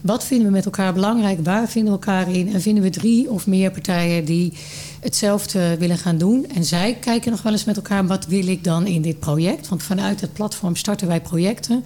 Wat 0.01 0.25
vinden 0.25 0.47
we 0.47 0.53
met 0.53 0.65
elkaar 0.65 0.93
belangrijk? 0.93 1.39
Waar 1.43 1.69
vinden 1.69 1.93
we 1.93 1.99
elkaar 1.99 2.31
in? 2.31 2.53
En 2.53 2.61
vinden 2.61 2.83
we 2.83 2.89
drie 2.89 3.29
of 3.29 3.47
meer 3.47 3.71
partijen 3.71 4.25
die 4.25 4.53
hetzelfde 4.99 5.77
willen 5.77 5.97
gaan 5.97 6.17
doen? 6.17 6.45
En 6.55 6.65
zij 6.65 6.97
kijken 7.01 7.31
nog 7.31 7.41
wel 7.41 7.51
eens 7.51 7.65
met 7.65 7.75
elkaar, 7.75 8.07
wat 8.07 8.25
wil 8.25 8.47
ik 8.47 8.63
dan 8.63 8.85
in 8.85 9.01
dit 9.01 9.19
project? 9.19 9.67
Want 9.67 9.83
vanuit 9.83 10.21
het 10.21 10.33
platform 10.33 10.75
starten 10.75 11.07
wij 11.07 11.21
projecten. 11.21 11.83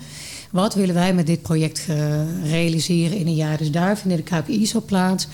Wat 0.52 0.74
willen 0.74 0.96
wij 0.96 1.14
met 1.14 1.28
dit 1.28 1.42
project 1.42 1.86
realiseren 2.44 3.18
in 3.18 3.28
een 3.28 3.36
jaar? 3.36 3.58
Dus 3.58 3.72
daar 3.72 3.98
vinden 3.98 4.18
de 4.18 4.36
KPI's 4.36 4.76
op 4.76 4.86
plaats. 4.88 5.28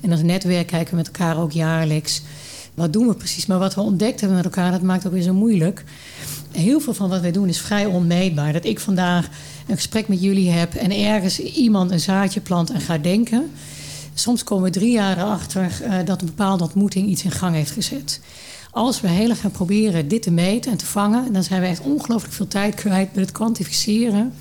En 0.00 0.10
als 0.10 0.22
netwerk 0.22 0.66
kijken 0.66 0.90
we 0.90 0.96
met 0.96 1.06
elkaar 1.06 1.40
ook 1.40 1.52
jaarlijks. 1.52 2.22
Wat 2.74 2.92
doen 2.92 3.06
we 3.06 3.14
precies? 3.14 3.46
Maar 3.46 3.58
wat 3.58 3.74
we 3.74 3.80
ontdekt 3.80 4.20
hebben 4.20 4.38
met 4.38 4.46
elkaar, 4.46 4.70
dat 4.70 4.82
maakt 4.82 5.06
ook 5.06 5.12
weer 5.12 5.22
zo 5.22 5.34
moeilijk. 5.34 5.84
Heel 6.56 6.80
veel 6.80 6.94
van 6.94 7.08
wat 7.08 7.20
wij 7.20 7.32
doen 7.32 7.48
is 7.48 7.60
vrij 7.60 7.86
onmeetbaar. 7.86 8.52
Dat 8.52 8.64
ik 8.64 8.80
vandaag 8.80 9.28
een 9.66 9.74
gesprek 9.76 10.08
met 10.08 10.22
jullie 10.22 10.50
heb 10.50 10.74
en 10.74 10.90
ergens 10.92 11.38
iemand 11.40 11.90
een 11.90 12.00
zaadje 12.00 12.40
plant 12.40 12.70
en 12.70 12.80
gaat 12.80 13.02
denken. 13.02 13.50
Soms 14.14 14.44
komen 14.44 14.64
we 14.64 14.70
drie 14.70 14.92
jaar 14.92 15.18
erachter 15.18 15.82
eh, 15.82 15.98
dat 16.04 16.20
een 16.20 16.26
bepaalde 16.26 16.62
ontmoeting 16.64 17.08
iets 17.08 17.24
in 17.24 17.30
gang 17.30 17.54
heeft 17.54 17.70
gezet. 17.70 18.20
Als 18.70 19.00
we 19.00 19.08
heel 19.08 19.28
erg 19.30 19.40
gaan 19.40 19.50
proberen 19.50 20.08
dit 20.08 20.22
te 20.22 20.30
meten 20.30 20.70
en 20.70 20.76
te 20.78 20.86
vangen, 20.86 21.32
dan 21.32 21.42
zijn 21.42 21.60
we 21.60 21.66
echt 21.66 21.80
ongelooflijk 21.80 22.34
veel 22.34 22.48
tijd 22.48 22.74
kwijt 22.74 23.14
met 23.14 23.24
het 23.24 23.32
kwantificeren 23.32 24.32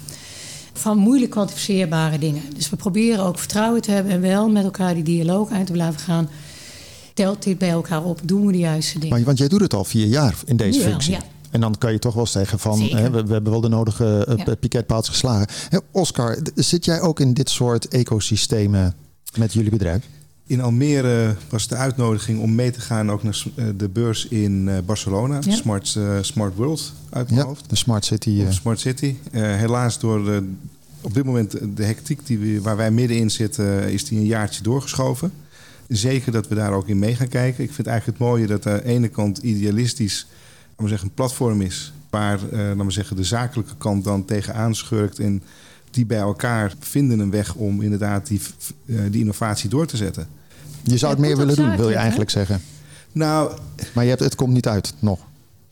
van 0.73 0.97
moeilijk 0.97 1.31
kwantificeerbare 1.31 2.17
dingen. 2.19 2.41
Dus 2.55 2.69
we 2.69 2.75
proberen 2.75 3.23
ook 3.25 3.39
vertrouwen 3.39 3.81
te 3.81 3.91
hebben 3.91 4.11
en 4.13 4.21
wel 4.21 4.49
met 4.49 4.63
elkaar 4.63 4.93
die 4.93 5.03
dialoog 5.03 5.51
uit 5.51 5.65
te 5.65 5.71
blijven 5.71 5.99
gaan. 5.99 6.29
Telt 7.13 7.43
dit 7.43 7.57
bij 7.57 7.69
elkaar 7.69 8.03
op? 8.03 8.19
Doen 8.23 8.45
we 8.45 8.51
de 8.51 8.57
juiste 8.57 8.99
dingen? 8.99 9.15
Maar, 9.15 9.25
want 9.25 9.37
jij 9.37 9.47
doet 9.47 9.61
het 9.61 9.73
al 9.73 9.83
vier 9.83 10.07
jaar 10.07 10.35
in 10.45 10.57
deze 10.57 10.77
Nu 10.77 10.83
wel, 10.83 10.91
functie. 10.91 11.13
ja. 11.13 11.19
En 11.55 11.61
dan 11.61 11.77
kan 11.77 11.91
je 11.91 11.99
toch 11.99 12.13
wel 12.13 12.25
zeggen 12.27 12.59
van, 12.59 12.81
hè, 12.81 13.09
we, 13.09 13.23
we 13.25 13.33
hebben 13.33 13.51
wel 13.51 13.61
de 13.61 13.67
nodige 13.67 14.25
uh, 14.29 14.45
Ja. 14.45 14.55
piketpaaltjes 14.55 15.13
geslagen. 15.13 15.47
Hè, 15.69 15.77
Oscar, 15.91 16.37
zit 16.55 16.85
jij 16.85 17.01
ook 17.01 17.19
in 17.19 17.33
dit 17.33 17.49
soort 17.49 17.87
ecosystemen 17.87 18.93
met 19.37 19.53
jullie 19.53 19.69
bedrijf? 19.71 20.03
In 20.47 20.61
Almere 20.61 21.35
was 21.49 21.67
de 21.67 21.75
uitnodiging 21.75 22.39
om 22.41 22.55
mee 22.55 22.71
te 22.71 22.81
gaan 22.81 23.11
ook 23.11 23.23
naar 23.23 23.43
eh, 23.55 23.65
de 23.77 23.89
beurs 23.89 24.27
in 24.27 24.69
eh, 24.69 24.77
Barcelona. 24.85 25.39
Ja. 25.41 25.51
Smart, 25.55 25.95
eh, 25.97 26.17
Smart 26.21 26.55
World 26.55 26.93
uit 27.09 27.29
mijn 27.29 27.41
Ja, 27.41 27.47
hoofd. 27.47 27.69
de 27.69 27.75
Smart 27.75 28.05
City. 28.05 28.39
eh, 28.41 28.47
Of 28.47 28.53
Smart 28.53 28.79
City. 28.79 29.15
Eh, 29.31 29.41
helaas 29.41 29.99
door 29.99 30.23
de, 30.25 30.49
op 31.01 31.13
dit 31.13 31.25
moment 31.25 31.51
de 31.75 31.83
hectiek 31.83 32.25
die 32.25 32.37
we, 32.37 32.61
waar 32.61 32.77
wij 32.77 32.91
middenin 32.91 33.31
zitten, 33.31 33.91
is 33.91 34.05
die 34.05 34.17
een 34.19 34.25
jaartje 34.25 34.63
doorgeschoven. 34.63 35.31
Zeker 35.87 36.31
dat 36.31 36.47
we 36.47 36.55
daar 36.55 36.71
ook 36.71 36.87
in 36.87 36.99
mee 36.99 37.15
gaan 37.15 37.27
kijken. 37.27 37.63
Ik 37.63 37.73
vind 37.73 37.87
eigenlijk 37.87 38.19
het 38.19 38.27
mooie 38.27 38.47
dat 38.47 38.67
aan 38.67 38.77
de 38.77 38.85
ene 38.85 39.07
kant 39.07 39.37
idealistisch 39.37 40.27
laten 40.77 40.83
we 40.83 40.87
zeggen, 40.87 41.07
een 41.07 41.13
platform 41.13 41.61
is 41.61 41.93
waar 42.09 42.39
eh, 42.51 42.57
laten 42.59 42.85
we 42.85 42.91
zeggen, 42.91 43.15
de 43.15 43.23
zakelijke 43.23 43.75
kant 43.77 44.03
dan 44.03 44.25
tegenaan 44.25 44.75
schurkt. 44.75 45.19
En 45.19 45.43
die 45.91 46.05
bij 46.05 46.17
elkaar 46.17 46.73
vinden 46.79 47.19
een 47.19 47.31
weg 47.31 47.55
om 47.55 47.81
inderdaad 47.81 48.27
die, 48.27 48.41
eh, 48.85 48.95
die 49.11 49.19
innovatie 49.19 49.69
door 49.69 49.85
te 49.85 49.97
zetten. 49.97 50.27
je 50.83 50.97
zou 50.97 51.11
Ja, 51.15 51.17
het 51.19 51.27
meer 51.27 51.37
willen 51.37 51.55
doen, 51.55 51.75
wil 51.75 51.87
je 51.89 51.95
hè? 51.95 51.99
eigenlijk 51.99 52.29
zeggen. 52.29 52.61
Nou, 53.11 53.57
Maar 53.93 54.03
je 54.03 54.09
hebt, 54.09 54.21
het 54.23 54.35
komt 54.35 54.53
niet 54.53 54.67
uit, 54.67 54.93
nog. 54.99 55.19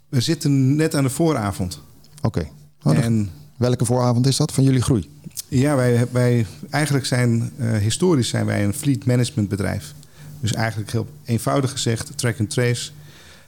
we 0.09 0.21
zitten 0.21 0.75
net 0.75 0.95
aan 0.95 1.03
de 1.03 1.09
vooravond. 1.09 1.81
Oké. 2.21 2.47
Oh, 2.83 2.97
en 2.97 3.29
Welke 3.57 3.85
vooravond 3.85 4.27
is 4.27 4.37
dat 4.37 4.51
van 4.51 4.63
jullie 4.63 4.81
groei? 4.81 5.09
ja, 5.47 5.75
wij, 5.75 6.07
wij 6.11 6.45
eigenlijk 6.69 7.05
zijn 7.05 7.51
eh, 7.57 7.71
historisch 7.77 8.29
zijn 8.29 8.45
wij 8.45 8.63
een 8.63 8.73
fleet 8.73 9.05
management 9.05 9.49
bedrijf. 9.49 9.93
Dus 10.39 10.53
eigenlijk 10.53 10.91
heel 10.91 11.07
eenvoudig 11.25 11.71
gezegd, 11.71 12.11
track 12.17 12.39
and 12.39 12.49
trace. 12.49 12.91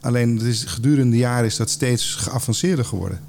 Alleen 0.06 0.36
het 0.38 0.46
is, 0.46 0.64
gedurende 0.64 1.12
de 1.12 1.18
jaren 1.18 1.46
is 1.46 1.56
dat 1.56 1.70
steeds 1.70 2.16
geavanceerder 2.16 2.86
geworden. 2.86 3.20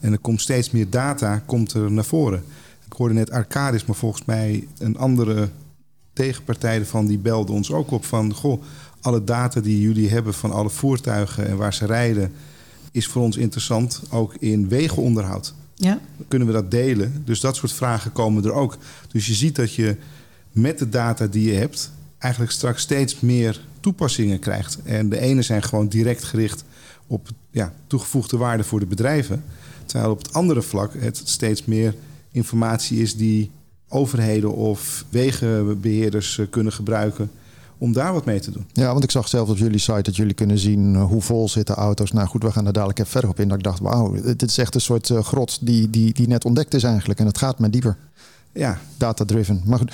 En 0.00 0.12
er 0.12 0.18
komt 0.18 0.40
steeds 0.40 0.70
meer 0.70 0.90
data 0.90 1.42
komt 1.46 1.72
er 1.72 1.92
naar 1.92 2.04
voren. 2.04 2.44
Ik 2.86 2.92
hoorde 2.92 3.14
net 3.14 3.30
Arcadis, 3.30 3.84
maar 3.84 3.96
volgens 3.96 4.24
mij 4.24 4.66
een 4.78 4.96
andere 4.96 5.48
tegenpartij 6.12 6.78
ervan 6.78 7.06
die 7.06 7.18
belde 7.18 7.52
ons 7.52 7.72
ook 7.72 7.90
op 7.90 8.04
van... 8.04 8.34
goh, 8.34 8.62
alle 9.00 9.24
data 9.24 9.60
die 9.60 9.80
jullie 9.80 10.10
hebben 10.10 10.34
van 10.34 10.52
alle 10.52 10.70
voertuigen 10.70 11.46
en 11.46 11.56
waar 11.56 11.74
ze 11.74 11.86
rijden... 11.86 12.32
is 12.90 13.06
voor 13.06 13.22
ons 13.22 13.36
interessant, 13.36 14.02
ook 14.10 14.34
in 14.34 14.68
wegenonderhoud. 14.68 15.54
Ja. 15.74 16.00
Kunnen 16.28 16.48
we 16.48 16.54
dat 16.54 16.70
delen? 16.70 17.22
Dus 17.24 17.40
dat 17.40 17.56
soort 17.56 17.72
vragen 17.72 18.12
komen 18.12 18.44
er 18.44 18.52
ook. 18.52 18.76
Dus 19.08 19.26
je 19.26 19.34
ziet 19.34 19.56
dat 19.56 19.74
je 19.74 19.96
met 20.52 20.78
de 20.78 20.88
data 20.88 21.26
die 21.26 21.50
je 21.50 21.56
hebt... 21.56 21.90
eigenlijk 22.18 22.52
straks 22.52 22.82
steeds 22.82 23.20
meer 23.20 23.68
toepassingen 23.80 24.38
krijgt. 24.38 24.78
En 24.82 25.08
de 25.08 25.20
ene 25.20 25.42
zijn 25.42 25.62
gewoon 25.62 25.88
direct 25.88 26.24
gericht 26.24 26.64
op 27.06 27.28
ja, 27.50 27.72
toegevoegde 27.86 28.36
waarde 28.36 28.64
voor 28.64 28.80
de 28.80 28.86
bedrijven... 28.86 29.44
terwijl 29.84 30.10
op 30.10 30.18
het 30.18 30.32
andere 30.32 30.62
vlak 30.62 30.92
het 30.98 31.22
steeds 31.24 31.64
meer 31.64 31.94
informatie 32.30 33.02
is... 33.02 33.16
die 33.16 33.50
overheden 33.88 34.54
of 34.54 35.04
wegenbeheerders 35.08 36.38
eh, 36.38 36.46
kunnen 36.50 36.72
gebruiken... 36.72 37.30
om 37.78 37.92
daar 37.92 38.12
wat 38.12 38.24
mee 38.24 38.40
te 38.40 38.50
doen. 38.50 38.66
Ja, 38.72 38.92
want 38.92 39.04
ik 39.04 39.10
zag 39.10 39.28
zelf 39.28 39.48
op 39.48 39.56
jullie 39.56 39.78
site 39.78 40.02
dat 40.02 40.16
jullie 40.16 40.34
kunnen 40.34 40.58
zien 40.58 40.94
eh, 40.94 41.04
hoe 41.04 41.22
vol 41.22 41.48
zitten 41.48 41.74
auto's. 41.74 42.12
Nou 42.12 42.28
goed, 42.28 42.42
we 42.42 42.52
gaan 42.52 42.66
er 42.66 42.72
dadelijk 42.72 42.98
even 42.98 43.10
verder 43.10 43.30
op 43.30 43.40
in. 43.40 43.48
Dat 43.48 43.58
ik 43.58 43.64
dacht, 43.64 43.80
wauw, 43.80 44.20
dit 44.22 44.42
is 44.42 44.58
echt 44.58 44.74
een 44.74 44.80
soort 44.80 45.10
eh, 45.10 45.22
grot 45.22 45.58
die, 45.60 45.90
die, 45.90 46.12
die 46.12 46.28
net 46.28 46.44
ontdekt 46.44 46.74
is 46.74 46.82
eigenlijk. 46.82 47.20
En 47.20 47.26
het 47.26 47.38
gaat 47.38 47.58
maar 47.58 47.70
dieper. 47.70 47.96
Ja, 48.52 48.78
Data-driven. 48.96 49.62
Maar 49.64 49.78
goed, 49.78 49.92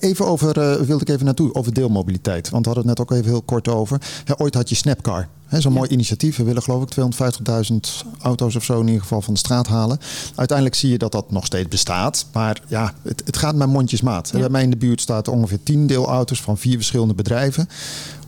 even 0.00 0.26
over, 0.26 0.58
eh 0.60 0.80
wilde 0.86 1.02
ik 1.02 1.08
even 1.08 1.24
naartoe, 1.24 1.54
over 1.54 1.72
deelmobiliteit. 1.74 2.48
Want 2.50 2.66
we 2.66 2.72
hadden 2.72 2.88
het 2.88 2.98
net 2.98 3.08
ook 3.10 3.18
even 3.18 3.30
heel 3.30 3.42
kort 3.42 3.68
over. 3.68 4.00
Ooit 4.36 4.54
had 4.54 4.68
je 4.68 4.74
Snapcar. 4.74 5.28
Zo'n 5.50 5.60
Ja. 5.72 5.78
mooi 5.78 5.88
initiatief. 5.90 6.36
We 6.36 6.42
willen 6.44 6.62
geloof 6.62 6.82
ik 6.82 6.88
250.000 6.88 8.04
auto's 8.20 8.56
of 8.56 8.64
zo 8.64 8.80
in 8.80 8.86
ieder 8.86 9.02
geval 9.02 9.22
van 9.22 9.32
de 9.34 9.38
straat 9.38 9.66
halen. 9.66 9.98
Uiteindelijk 10.34 10.76
zie 10.76 10.90
je 10.90 10.98
dat 10.98 11.12
dat 11.12 11.30
nog 11.30 11.44
steeds 11.46 11.68
bestaat. 11.68 12.26
Maar 12.32 12.62
ja, 12.68 12.94
het, 13.02 13.22
het 13.24 13.36
gaat 13.36 13.54
maar 13.54 13.68
mondjesmaat. 13.68 14.30
Ja. 14.32 14.38
Bij 14.38 14.48
mij 14.48 14.62
in 14.62 14.70
de 14.70 14.76
buurt 14.76 15.00
staat 15.00 15.28
ongeveer 15.28 15.62
10 15.62 15.86
deelauto's 15.86 16.40
van 16.42 16.58
vier 16.58 16.76
verschillende 16.76 17.14
bedrijven. 17.14 17.68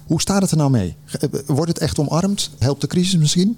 Hoe 0.06 0.20
staat 0.20 0.42
het 0.42 0.50
er 0.50 0.56
nou 0.56 0.70
mee? 0.70 0.96
Wordt 1.46 1.68
het 1.70 1.78
echt 1.80 1.98
omarmd? 1.98 2.50
Helpt 2.58 2.80
de 2.80 2.86
crisis 2.86 3.16
misschien? 3.16 3.56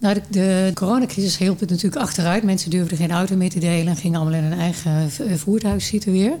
Nou, 0.00 0.16
de, 0.30 0.70
coronacrisis 0.74 1.38
hielp 1.38 1.60
het 1.60 1.70
natuurlijk 1.70 2.02
achteruit. 2.02 2.42
Mensen 2.42 2.70
durfden 2.70 2.96
geen 2.96 3.10
auto 3.10 3.36
meer 3.36 3.50
te 3.50 3.58
delen 3.58 3.86
en 3.86 3.96
gingen 3.96 4.20
allemaal 4.20 4.38
in 4.38 4.44
hun 4.44 4.58
eigen 4.58 5.10
v- 5.10 5.40
voertuig 5.40 5.82
zitten 5.82 6.12
weer. 6.12 6.32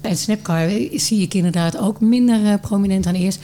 En 0.00 0.16
Snapcar 0.16 0.70
zie 0.94 1.22
ik 1.22 1.34
inderdaad 1.34 1.78
ook 1.78 2.00
minder 2.00 2.46
eh, 2.46 2.54
prominent 2.60 3.04
dan 3.04 3.14
eerst. 3.14 3.40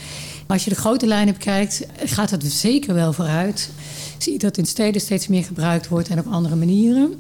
Als 0.47 0.65
je 0.65 0.71
de 0.71 0.77
grote 0.77 1.07
lijnen 1.07 1.35
bekijkt, 1.35 1.87
gaat 2.05 2.31
het 2.31 2.45
zeker 2.45 2.95
wel 2.95 3.13
vooruit. 3.13 3.71
Zie 4.19 4.33
je 4.33 4.39
dat 4.39 4.57
in 4.59 4.67
steden 4.67 5.01
steeds 5.01 5.29
meer 5.29 5.45
gebruikt 5.45 5.89
wordt 5.89 6.09
en 6.09 6.19
op 6.19 6.27
andere 6.27 6.57
manieren. 6.57 7.15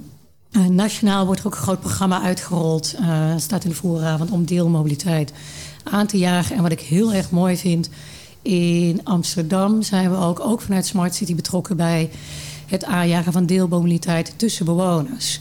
Eh, 0.50 0.66
nationaal 0.66 1.26
wordt 1.26 1.40
er 1.40 1.46
ook 1.46 1.54
een 1.54 1.60
groot 1.62 1.80
programma 1.80 2.22
uitgerold, 2.22 2.94
eh, 3.00 3.32
staat 3.36 3.64
in 3.64 3.70
de 3.70 3.76
vooravond, 3.76 4.30
om 4.30 4.44
deelmobiliteit 4.44 5.32
aan 5.84 6.06
te 6.06 6.18
jagen. 6.18 6.56
En 6.56 6.62
wat 6.62 6.72
ik 6.72 6.80
heel 6.80 7.12
erg 7.14 7.30
mooi 7.30 7.56
vind, 7.56 7.88
in 8.48 9.00
Amsterdam 9.04 9.82
zijn 9.82 10.10
we 10.10 10.16
ook, 10.16 10.40
ook 10.40 10.60
vanuit 10.60 10.86
Smart 10.86 11.14
City 11.14 11.34
betrokken 11.34 11.76
bij 11.76 12.10
het 12.66 12.84
aanjagen 12.84 13.32
van 13.32 13.46
deelmobiliteit 13.46 14.32
tussen 14.36 14.64
bewoners. 14.64 15.40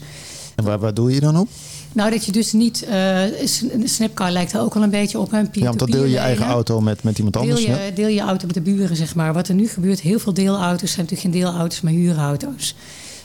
En 0.54 0.64
waar, 0.64 0.78
waar 0.78 0.94
doe 0.94 1.14
je 1.14 1.20
dan 1.20 1.36
op? 1.36 1.48
Nou, 1.92 2.10
dat 2.10 2.24
je 2.24 2.32
dus 2.32 2.52
niet. 2.52 2.82
eh, 2.84 3.22
een 3.22 3.88
Snapcar 3.88 4.30
lijkt 4.30 4.52
er 4.52 4.60
ook 4.60 4.76
al 4.76 4.82
een 4.82 4.90
beetje 4.90 5.18
op. 5.18 5.32
Een 5.32 5.48
Ja, 5.52 5.64
want 5.64 5.78
dan 5.78 5.90
deel 5.90 6.04
je 6.04 6.10
je 6.10 6.18
eigen 6.18 6.46
auto 6.46 6.80
met, 6.80 7.02
met 7.02 7.16
iemand 7.16 7.34
Deel 7.34 7.42
anders. 7.42 7.62
je, 7.62 7.70
ja. 7.70 7.90
deel 7.94 8.08
je 8.08 8.20
auto 8.20 8.46
met 8.46 8.54
de 8.54 8.60
buren, 8.60 8.96
zeg 8.96 9.14
maar. 9.14 9.32
Wat 9.32 9.48
er 9.48 9.54
nu 9.54 9.68
gebeurt, 9.68 10.00
heel 10.00 10.18
veel 10.18 10.34
deelauto's 10.34 10.92
zijn 10.92 11.06
natuurlijk 11.06 11.20
geen 11.20 11.42
deelauto's, 11.42 11.80
maar 11.80 11.92
huurauto's. 11.92 12.74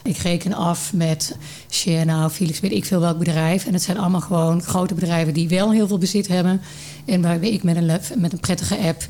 Ik 0.04 0.18
reken 0.18 0.54
af 0.54 0.94
met 0.94 1.38
Share 1.70 2.06
Now, 2.06 2.32
Felix, 2.32 2.60
weet 2.60 2.72
ik 2.72 2.86
veel 2.86 3.00
welk 3.00 3.18
bedrijf. 3.18 3.66
En 3.66 3.74
het 3.74 3.82
zijn 3.84 3.98
allemaal 3.98 4.22
gewoon 4.22 4.62
grote 4.62 4.94
bedrijven 4.94 5.34
die 5.34 5.48
wel 5.48 5.72
heel 5.72 5.88
veel 5.88 5.98
bezit 5.98 6.28
hebben. 6.28 6.62
En 7.06 7.22
waarbij 7.22 7.50
ik 7.50 7.64
met 7.64 7.76
een, 7.76 8.00
met 8.18 8.34
een 8.34 8.40
prettige 8.40 8.78
app 8.78 9.08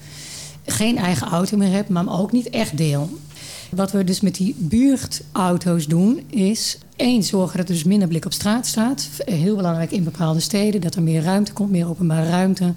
geen 0.66 0.98
eigen 0.98 1.28
auto 1.28 1.58
meer 1.58 1.72
heb, 1.72 1.90
maar 1.90 2.20
ook 2.20 2.32
niet 2.32 2.50
echt 2.50 2.78
deel. 2.78 3.10
Wat 3.70 3.92
we 3.92 4.04
dus 4.04 4.22
met 4.22 4.36
die 4.36 4.56
buurtauto's 4.58 5.88
doen, 5.88 6.24
is 6.30 6.78
één 6.96 7.24
zorgen 7.24 7.58
dat 7.58 7.68
er 7.70 7.74
dus 7.74 7.84
minder 7.84 8.08
blik 8.08 8.26
op 8.26 8.34
straat 8.34 8.68
staat. 8.68 9.10
Heel 9.18 9.56
belangrijk 9.56 9.92
in 9.92 10.04
bepaalde 10.04 10.40
steden, 10.40 10.82
dat 10.82 10.96
er 10.96 11.02
meer 11.04 11.24
ruimte 11.24 11.54
komt, 11.54 11.72
meer 11.72 11.90
openbare 11.90 12.30
ruimte. 12.30 12.74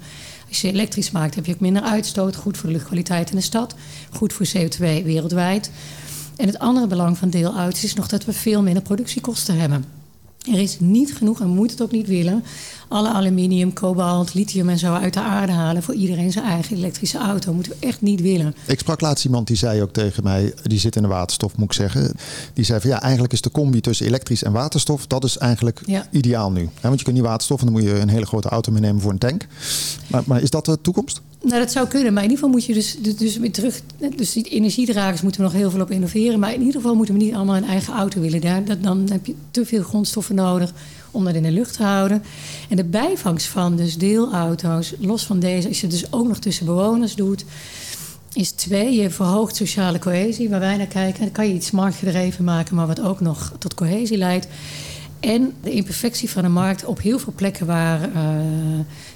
Als 0.47 0.61
je 0.61 0.67
elektrisch 0.67 1.11
maakt, 1.11 1.35
heb 1.35 1.45
je 1.45 1.53
ook 1.53 1.59
minder 1.59 1.81
uitstoot. 1.81 2.35
Goed 2.35 2.57
voor 2.57 2.67
de 2.67 2.75
luchtkwaliteit 2.75 3.29
in 3.29 3.35
de 3.35 3.41
stad. 3.41 3.75
Goed 4.09 4.33
voor 4.33 4.47
CO2 4.47 5.03
wereldwijd. 5.03 5.71
En 6.35 6.47
het 6.47 6.59
andere 6.59 6.87
belang 6.87 7.17
van 7.17 7.29
deelauto's 7.29 7.83
is 7.83 7.93
nog 7.93 8.07
dat 8.07 8.25
we 8.25 8.33
veel 8.33 8.61
minder 8.61 8.83
productiekosten 8.83 9.59
hebben. 9.59 9.85
Er 10.51 10.59
is 10.59 10.77
niet 10.79 11.15
genoeg, 11.15 11.39
en 11.39 11.47
we 11.47 11.53
moeten 11.53 11.77
het 11.77 11.85
ook 11.85 11.91
niet 11.91 12.07
willen, 12.07 12.43
alle 12.87 13.09
aluminium, 13.09 13.73
kobalt, 13.73 14.33
lithium 14.33 14.69
en 14.69 14.77
zo 14.77 14.93
uit 14.93 15.13
de 15.13 15.19
aarde 15.21 15.51
halen 15.51 15.83
voor 15.83 15.93
iedereen 15.93 16.31
zijn 16.31 16.45
eigen 16.45 16.77
elektrische 16.77 17.17
auto. 17.17 17.53
Moeten 17.53 17.71
we 17.79 17.87
echt 17.87 18.01
niet 18.01 18.21
willen. 18.21 18.55
Ik 18.67 18.79
sprak 18.79 19.01
laatst 19.01 19.25
iemand 19.25 19.47
die 19.47 19.55
zei 19.55 19.81
ook 19.81 19.91
tegen 19.93 20.23
mij, 20.23 20.53
die 20.63 20.79
zit 20.79 20.95
in 20.95 21.01
de 21.01 21.07
waterstof 21.07 21.55
moet 21.57 21.65
ik 21.65 21.73
zeggen. 21.73 22.11
Die 22.53 22.65
zei 22.65 22.79
van 22.81 22.89
ja, 22.89 23.01
eigenlijk 23.01 23.33
is 23.33 23.41
de 23.41 23.51
combi 23.51 23.81
tussen 23.81 24.05
elektrisch 24.05 24.43
en 24.43 24.51
waterstof, 24.51 25.07
dat 25.07 25.23
is 25.23 25.37
eigenlijk 25.37 25.81
Ja. 25.85 26.07
ideaal 26.11 26.51
nu. 26.51 26.69
Want 26.81 26.97
je 26.99 27.03
kunt 27.03 27.15
niet 27.15 27.25
waterstof 27.25 27.59
en 27.59 27.65
dan 27.65 27.73
moet 27.75 27.83
je 27.83 27.99
een 27.99 28.09
hele 28.09 28.25
grote 28.25 28.49
auto 28.49 28.71
meenemen 28.71 29.01
voor 29.01 29.11
een 29.11 29.17
tank. 29.17 29.47
Maar, 30.07 30.23
maar 30.25 30.41
is 30.41 30.49
dat 30.49 30.65
de 30.65 30.81
toekomst? 30.81 31.21
Nou, 31.41 31.59
dat 31.59 31.71
zou 31.71 31.87
kunnen, 31.87 32.13
maar 32.13 32.23
in 32.23 32.29
ieder 32.29 32.43
geval 32.43 32.59
moet 32.59 32.65
je 32.65 32.73
dus, 32.73 32.97
dus, 32.99 33.15
dus 33.15 33.37
weer 33.37 33.51
terug. 33.51 33.81
Dus 34.15 34.33
die 34.33 34.43
energiedragers 34.43 35.21
moeten 35.21 35.41
we 35.41 35.47
nog 35.47 35.55
heel 35.55 35.71
veel 35.71 35.81
op 35.81 35.91
innoveren. 35.91 36.39
Maar 36.39 36.53
in 36.53 36.59
ieder 36.59 36.75
geval 36.75 36.95
moeten 36.95 37.13
we 37.13 37.23
niet 37.23 37.33
allemaal 37.33 37.55
een 37.55 37.63
eigen 37.63 37.93
auto 37.93 38.21
willen. 38.21 38.41
Daar, 38.41 38.65
dat, 38.65 38.83
dan 38.83 39.07
heb 39.11 39.25
je 39.25 39.35
te 39.51 39.65
veel 39.65 39.83
grondstoffen 39.83 40.35
nodig 40.35 40.73
om 41.11 41.23
dat 41.23 41.35
in 41.35 41.43
de 41.43 41.51
lucht 41.51 41.73
te 41.77 41.83
houden. 41.83 42.23
En 42.69 42.75
de 42.75 42.83
bijvangst 42.83 43.47
van 43.47 43.75
dus 43.75 43.97
deelauto's, 43.97 44.93
los 44.99 45.25
van 45.25 45.39
deze, 45.39 45.67
als 45.67 45.79
je 45.79 45.87
het 45.87 45.99
dus 45.99 46.11
ook 46.11 46.27
nog 46.27 46.37
tussen 46.37 46.65
bewoners 46.65 47.15
doet, 47.15 47.45
is 48.33 48.51
twee, 48.51 48.95
je 48.95 49.09
verhoogt 49.09 49.55
sociale 49.55 49.99
cohesie, 49.99 50.49
waar 50.49 50.59
wij 50.59 50.77
naar 50.77 50.87
kijken. 50.87 51.21
Dan 51.21 51.31
kan 51.31 51.47
je 51.47 51.53
iets 51.53 51.67
smart 51.67 51.95
gedreven 51.95 52.43
maken, 52.43 52.75
maar 52.75 52.87
wat 52.87 53.01
ook 53.01 53.19
nog 53.19 53.53
tot 53.59 53.73
cohesie 53.73 54.17
leidt. 54.17 54.47
En 55.19 55.53
de 55.63 55.71
imperfectie 55.71 56.29
van 56.29 56.43
de 56.43 56.49
markt 56.49 56.85
op 56.85 57.01
heel 57.01 57.19
veel 57.19 57.33
plekken 57.35 57.65
waar 57.65 58.01
eh, 58.01 58.29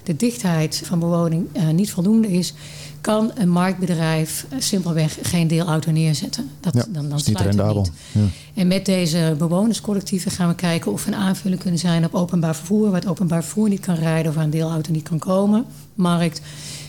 de 0.04 0.16
dichtheid 0.16 0.82
van 0.86 1.00
bewoning 1.00 1.48
eh, 1.54 1.70
niet 1.70 1.92
voldoende 1.92 2.32
is, 2.32 2.54
kan 3.02 3.32
een 3.36 3.50
marktbedrijf 3.50 4.46
eh, 4.50 4.60
simpelweg 4.60 5.18
geen 5.22 5.48
deelauto 5.48 5.92
neerzetten. 5.92 6.50
Dat, 6.60 6.74
Ja, 6.74 6.86
dan, 6.90 7.10
dan 7.10 7.18
is 7.18 7.26
niet 7.26 7.38
sluit 7.38 7.38
het 7.40 7.48
rendabel. 7.48 7.82
niet. 7.82 7.92
Ja. 8.12 8.62
En 8.62 8.68
met 8.68 8.86
deze 8.86 9.36
bewonerscollectieven 9.38 10.32
gaan 10.32 10.48
we 10.48 10.56
kijken 10.56 10.92
of 10.92 11.06
we 11.06 11.12
een 11.12 11.18
aanvulling 11.18 11.62
kunnen 11.62 11.80
zijn 11.80 12.06
op 12.06 12.14
openbaar 12.14 12.56
vervoer. 12.56 12.90
Waar 12.90 13.00
het 13.00 13.10
openbaar 13.10 13.44
vervoer 13.44 13.70
niet 13.70 13.80
kan 13.80 13.96
rijden 13.96 14.30
of 14.30 14.36
waar 14.36 14.44
een 14.44 14.50
deelauto 14.50 14.92
niet 14.92 15.10
kan 15.10 15.20
komen. 15.20 15.66
Markt. 15.96 16.42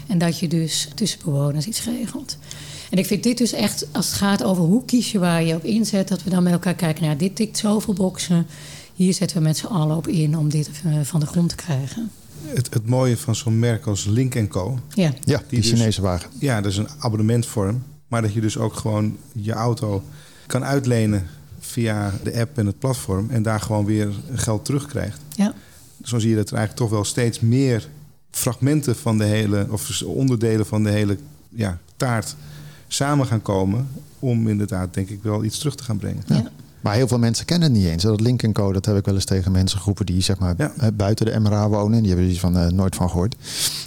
En 0.07 0.19
dat 0.19 0.39
je 0.39 0.49
dus 0.49 0.89
tussen 0.95 1.21
bewoners 1.25 1.67
iets 1.67 1.85
regelt. 1.85 2.37
En 2.91 2.99
ik 2.99 3.07
vind 3.07 3.23
dit 3.23 3.39
dus 3.39 3.53
echt, 3.53 3.87
als 3.93 4.07
het 4.07 4.15
gaat 4.15 4.43
over 4.43 4.65
hoe 4.65 4.85
kies 4.85 5.13
je 5.13 5.19
waar 5.19 5.43
je 5.45 5.55
op 5.55 5.65
inzet, 5.65 6.09
dat 6.09 6.23
we 6.23 6.31
dan 6.31 6.43
met 6.43 6.53
elkaar 6.53 6.75
kijken 6.75 7.05
naar 7.05 7.17
dit 7.17 7.37
tikt 7.37 7.59
zoveel 7.59 7.95
boxen. 7.95 8.47
Hier 8.95 9.15
zetten 9.15 9.37
we 9.37 9.43
met 9.43 9.57
z'n 9.57 9.67
allen 9.67 9.97
op 9.97 10.09
in 10.09 10.37
om 10.39 10.49
dit 10.49 10.71
eh, 10.85 11.01
van 11.03 11.21
de 11.21 11.27
grond 11.27 11.49
te 11.49 11.55
krijgen. 11.55 12.11
Het, 12.47 12.75
het 12.75 12.87
mooie 12.87 13.17
van 13.17 13.35
zo'n 13.35 13.59
merk 13.59 13.87
als 13.87 14.05
Link 14.05 14.49
Co. 14.49 14.79
Ja, 14.95 15.13
Ja, 15.25 15.39
die, 15.39 15.47
Die 15.49 15.61
dus- 15.61 15.71
Chinese 15.71 16.01
wagen. 16.03 16.31
Ja, 16.39 16.61
dat 16.61 16.71
is 16.73 16.77
een 16.79 16.89
abonnementvorm. 16.99 17.83
Maar 18.09 18.23
dat 18.23 18.33
je 18.33 18.41
dus 18.41 18.59
ook 18.59 18.75
gewoon 18.75 19.17
je 19.33 19.53
auto 19.53 20.03
kan 20.47 20.65
uitlenen 20.65 21.27
via 21.61 22.13
de 22.23 22.41
app 22.41 22.59
en 22.59 22.67
het 22.67 22.79
platform. 22.79 23.31
En 23.31 23.43
daar 23.43 23.61
gewoon 23.61 23.85
weer 23.85 24.09
geld 24.35 24.65
terugkrijgt. 24.65 25.21
ja. 25.37 25.55
Zo 26.03 26.19
zie 26.19 26.31
je 26.31 26.37
dat 26.37 26.51
er 26.51 26.57
eigenlijk 26.57 26.87
toch 26.87 26.97
wel 26.97 27.05
steeds 27.05 27.41
meer 27.41 27.89
fragmenten 28.31 28.97
van 28.97 29.19
de 29.19 29.25
hele, 29.25 29.67
of 29.71 30.03
onderdelen 30.03 30.67
van 30.67 30.83
de 30.83 30.91
hele 30.91 31.19
ja, 31.49 31.79
taart 31.97 32.37
samen 32.89 33.27
gaan 33.27 33.43
komen. 33.43 33.89
Om 34.19 34.49
inderdaad, 34.49 34.95
denk 34.95 35.09
ik, 35.09 35.23
wel 35.23 35.45
iets 35.45 35.59
terug 35.59 35.75
te 35.75 35.85
gaan 35.85 35.97
brengen. 35.97 36.23
ja. 36.27 36.51
Maar 36.83 36.95
heel 36.95 37.09
veel 37.09 37.19
mensen 37.19 37.45
kennen 37.45 37.69
het 37.73 37.79
niet 37.79 37.89
eens. 37.89 38.03
Dat 38.03 38.21
Link 38.21 38.53
Co, 38.53 38.73
dat 38.73 38.85
heb 38.87 38.97
ik 38.97 39.05
wel 39.05 39.15
eens 39.15 39.25
tegen 39.25 39.53
mensen 39.53 39.79
groepen 39.81 40.07
die 40.07 40.21
zeg 40.23 40.39
maar 40.39 40.55
Ja. 40.59 40.73
eh, 40.79 40.89
buiten 40.95 41.27
de 41.27 41.39
MRA 41.41 41.69
wonen. 41.69 41.99
Die 41.99 42.07
hebben 42.07 42.25
er 42.27 42.31
iets 42.33 42.41
van 42.41 42.57
eh, 42.59 42.67
nooit 42.67 42.95
van 42.95 43.11
gehoord. 43.11 43.35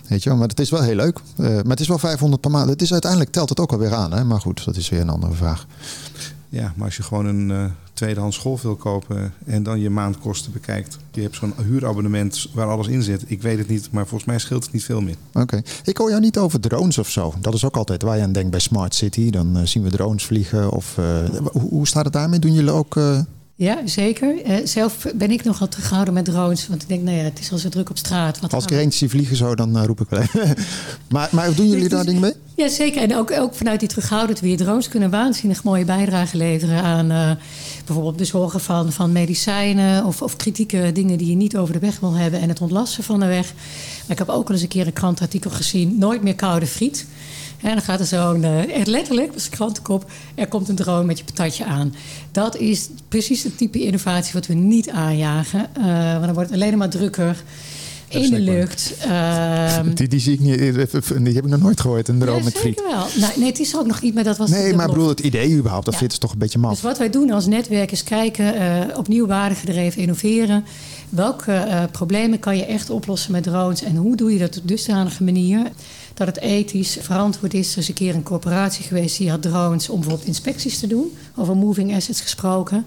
Weet 0.07 0.23
je 0.23 0.29
wel, 0.29 0.37
maar 0.37 0.47
het 0.47 0.59
is 0.59 0.69
wel 0.69 0.81
heel 0.81 0.95
leuk. 0.95 1.19
Eh, 1.37 1.45
maar 1.45 1.63
het 1.65 1.79
is 1.79 1.87
wel 1.87 1.97
500 1.99 2.41
per 2.41 2.51
maand. 2.51 2.69
Het 2.69 2.81
is 2.81 2.91
uiteindelijk 2.91 3.31
telt 3.31 3.49
het 3.49 3.59
ook 3.59 3.71
alweer 3.71 3.93
aan. 3.93 4.13
Hè? 4.13 4.23
Maar 4.23 4.39
goed, 4.41 4.65
dat 4.65 4.75
is 4.75 4.89
weer 4.89 4.99
een 5.01 5.09
andere 5.09 5.33
vraag. 5.33 5.65
Ja, 6.49 6.73
maar 6.75 6.85
als 6.85 6.97
je 6.97 7.03
gewoon 7.03 7.25
een 7.25 7.51
eh, 7.51 7.65
tweedehands 7.93 8.37
golf 8.37 8.61
wil 8.61 8.75
kopen 8.75 9.33
en 9.45 9.63
dan 9.63 9.79
je 9.79 9.89
maandkosten 9.89 10.51
bekijkt. 10.51 10.97
Je 11.11 11.21
hebt 11.21 11.35
zo'n 11.35 11.53
huurabonnement 11.63 12.47
waar 12.53 12.67
alles 12.67 12.87
in 12.87 13.01
zit. 13.01 13.23
Ik 13.27 13.41
weet 13.41 13.57
het 13.57 13.67
niet, 13.67 13.91
maar 13.91 14.07
volgens 14.07 14.29
mij 14.29 14.39
scheelt 14.39 14.63
het 14.63 14.73
niet 14.73 14.83
veel 14.83 15.01
meer. 15.01 15.15
Oké. 15.33 15.61
Ik 15.83 15.97
hoor 15.97 16.09
jou 16.09 16.21
niet 16.21 16.37
over 16.37 16.59
drones 16.59 16.97
of 16.97 17.09
zo. 17.09 17.33
Dat 17.39 17.53
is 17.53 17.65
ook 17.65 17.77
altijd 17.77 18.01
waar 18.01 18.17
je 18.17 18.23
aan 18.23 18.31
denkt 18.31 18.51
bij 18.51 18.59
Smart 18.59 18.95
City. 18.95 19.29
Dan 19.29 19.57
eh, 19.57 19.65
zien 19.65 19.83
we 19.83 19.89
drones 19.89 20.25
vliegen. 20.25 20.71
Of, 20.71 20.97
eh, 20.97 21.29
hoe, 21.51 21.69
hoe 21.69 21.87
staat 21.87 22.03
het 22.03 22.13
daarmee? 22.13 22.39
Doen 22.39 22.53
jullie 22.53 22.71
ook... 22.71 22.95
eh, 23.57 23.65
Ja, 23.65 23.87
zeker. 23.87 24.47
Uh, 24.47 24.55
zelf 24.63 25.05
ben 25.15 25.31
ik 25.31 25.43
nogal 25.43 25.67
teruggehouden 25.67 26.13
met 26.13 26.25
drones. 26.25 26.67
Want 26.67 26.81
ik 26.81 26.87
denk, 26.87 27.03
nou 27.03 27.17
ja, 27.17 27.23
het 27.23 27.39
is 27.39 27.51
al 27.51 27.57
zo 27.57 27.69
druk 27.69 27.89
op 27.89 27.97
straat. 27.97 28.39
Wat 28.39 28.53
Als 28.53 28.63
ik 28.63 28.71
er 28.71 28.79
eentje 28.79 28.97
zie 28.97 29.09
vliegen 29.09 29.35
zo, 29.35 29.55
dan 29.55 29.77
uh, 29.77 29.85
roep 29.85 30.01
ik 30.01 30.09
wel 30.09 30.19
even. 30.19 30.55
maar, 31.09 31.29
maar 31.31 31.55
doen 31.55 31.69
jullie 31.69 31.89
daar 31.89 32.05
dingen 32.05 32.21
mee? 32.21 32.33
Ja, 32.55 32.67
zeker. 32.67 33.01
En 33.01 33.15
ook, 33.15 33.31
ook 33.31 33.55
vanuit 33.55 33.79
die 33.79 33.89
terughoudend 33.89 34.39
weer. 34.39 34.57
Drones 34.57 34.87
kunnen 34.87 35.09
waanzinnig 35.09 35.63
mooie 35.63 35.85
bijdrage 35.85 36.37
leveren 36.37 36.83
aan 36.83 37.11
uh, 37.11 37.31
bijvoorbeeld 37.85 38.17
bezorgen 38.17 38.59
van, 38.59 38.91
van 38.91 39.11
medicijnen 39.11 40.05
of, 40.05 40.21
of 40.21 40.35
kritieke 40.35 40.91
dingen 40.93 41.17
die 41.17 41.29
je 41.29 41.35
niet 41.35 41.57
over 41.57 41.73
de 41.73 41.79
weg 41.79 41.99
wil 41.99 42.13
hebben 42.13 42.41
en 42.41 42.49
het 42.49 42.61
ontlasten 42.61 43.03
van 43.03 43.19
de 43.19 43.25
weg. 43.25 43.53
Maar 44.01 44.11
ik 44.11 44.17
heb 44.17 44.29
ook 44.29 44.47
al 44.47 44.53
eens 44.53 44.61
een 44.61 44.67
keer 44.67 44.87
een 44.87 44.93
krantartikel 44.93 45.49
gezien: 45.49 45.97
nooit 45.97 46.23
meer 46.23 46.35
koude 46.35 46.67
friet. 46.67 47.05
En 47.65 47.71
dan 47.71 47.81
gaat 47.81 47.99
er 47.99 48.05
zo'n, 48.05 48.43
uh, 48.43 48.85
letterlijk, 48.85 49.27
dat 49.27 49.35
is 49.35 49.49
krantenkop, 49.49 50.11
er 50.35 50.47
komt 50.47 50.69
een 50.69 50.75
drone 50.75 51.03
met 51.03 51.17
je 51.17 51.23
patatje 51.23 51.65
aan. 51.65 51.95
Dat 52.31 52.57
is 52.57 52.89
precies 53.07 53.43
het 53.43 53.57
type 53.57 53.79
innovatie 53.79 54.33
wat 54.33 54.47
we 54.47 54.53
niet 54.53 54.89
aanjagen. 54.89 55.65
Uh, 55.77 56.11
want 56.11 56.25
dan 56.25 56.33
wordt 56.33 56.49
het 56.49 56.61
alleen 56.61 56.77
maar 56.77 56.89
drukker 56.89 57.43
in 58.07 58.29
de 58.29 58.39
lucht. 58.39 58.93
Uh, 59.05 59.79
die, 59.93 60.07
die, 60.07 60.19
zie 60.19 60.33
ik 60.33 60.39
niet, 60.39 60.57
die 61.25 61.33
heb 61.33 61.43
ik 61.43 61.49
nog 61.49 61.61
nooit 61.61 61.81
gehoord, 61.81 62.07
een 62.07 62.19
ja, 62.19 62.39
met 62.43 62.57
friet. 62.57 62.81
wel. 62.89 63.05
Nou, 63.19 63.33
nee, 63.39 63.47
het 63.47 63.59
is 63.59 63.77
ook 63.77 63.87
nog 63.87 64.01
niet, 64.01 64.13
maar 64.13 64.23
dat 64.23 64.37
was 64.37 64.49
Nee, 64.49 64.73
maar 64.73 64.85
ik 64.85 64.93
bedoel, 64.93 65.09
het 65.09 65.19
idee 65.19 65.55
überhaupt, 65.55 65.85
dat 65.85 65.93
ja. 65.93 65.99
vindt 65.99 66.19
toch 66.19 66.31
een 66.31 66.37
beetje 66.37 66.59
maf. 66.59 66.71
Dus 66.71 66.81
wat 66.81 66.97
wij 66.97 67.09
doen 67.09 67.31
als 67.31 67.45
netwerk 67.45 67.91
is 67.91 68.03
kijken, 68.03 68.55
uh, 68.55 68.97
opnieuw 68.97 69.27
waardegedreven 69.27 70.01
innoveren. 70.01 70.65
Welke 71.09 71.51
uh, 71.51 71.83
problemen 71.91 72.39
kan 72.39 72.57
je 72.57 72.65
echt 72.65 72.89
oplossen 72.89 73.31
met 73.31 73.43
drones 73.43 73.83
en 73.83 73.95
hoe 73.95 74.15
doe 74.15 74.33
je 74.33 74.39
dat 74.39 74.57
op 74.57 74.67
dusdanige 74.67 75.23
manier 75.23 75.71
dat 76.13 76.27
het 76.27 76.39
ethisch 76.39 76.97
verantwoord 77.01 77.53
is. 77.53 77.71
Er 77.71 77.77
is 77.77 77.87
een 77.87 77.93
keer 77.93 78.15
een 78.15 78.23
corporatie 78.23 78.83
geweest 78.83 79.17
die 79.17 79.29
had 79.29 79.41
drones 79.41 79.89
om 79.89 79.99
bijvoorbeeld 79.99 80.27
inspecties 80.27 80.79
te 80.79 80.87
doen. 80.87 81.17
Over 81.35 81.55
moving 81.55 81.95
assets 81.95 82.21
gesproken. 82.21 82.85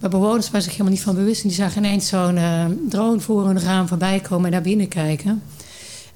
Maar 0.00 0.10
bewoners 0.10 0.46
waren 0.46 0.62
zich 0.62 0.72
helemaal 0.72 0.92
niet 0.92 1.02
van 1.02 1.14
bewust. 1.14 1.42
En 1.42 1.48
die 1.48 1.56
zagen 1.56 1.84
ineens 1.84 2.08
zo'n 2.08 2.36
uh, 2.36 2.64
drone 2.88 3.20
voor 3.20 3.46
hun 3.46 3.60
raam 3.60 3.88
voorbij 3.88 4.20
komen 4.20 4.44
en 4.44 4.52
naar 4.52 4.62
binnen 4.62 4.88
kijken. 4.88 5.42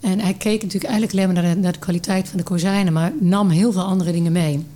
En 0.01 0.21
hij 0.21 0.35
keek 0.35 0.62
natuurlijk 0.62 0.93
eigenlijk 0.93 1.12
alleen 1.12 1.35
maar 1.35 1.43
naar 1.43 1.55
de, 1.55 1.61
naar 1.61 1.73
de 1.73 1.79
kwaliteit 1.79 2.29
van 2.29 2.38
de 2.38 2.45
kozijnen, 2.45 2.93
maar 2.93 3.12
nam 3.21 3.51
heel 3.51 3.73
veel 3.73 3.83
andere 3.83 4.12
dingen 4.12 4.33
mee. 4.33 4.66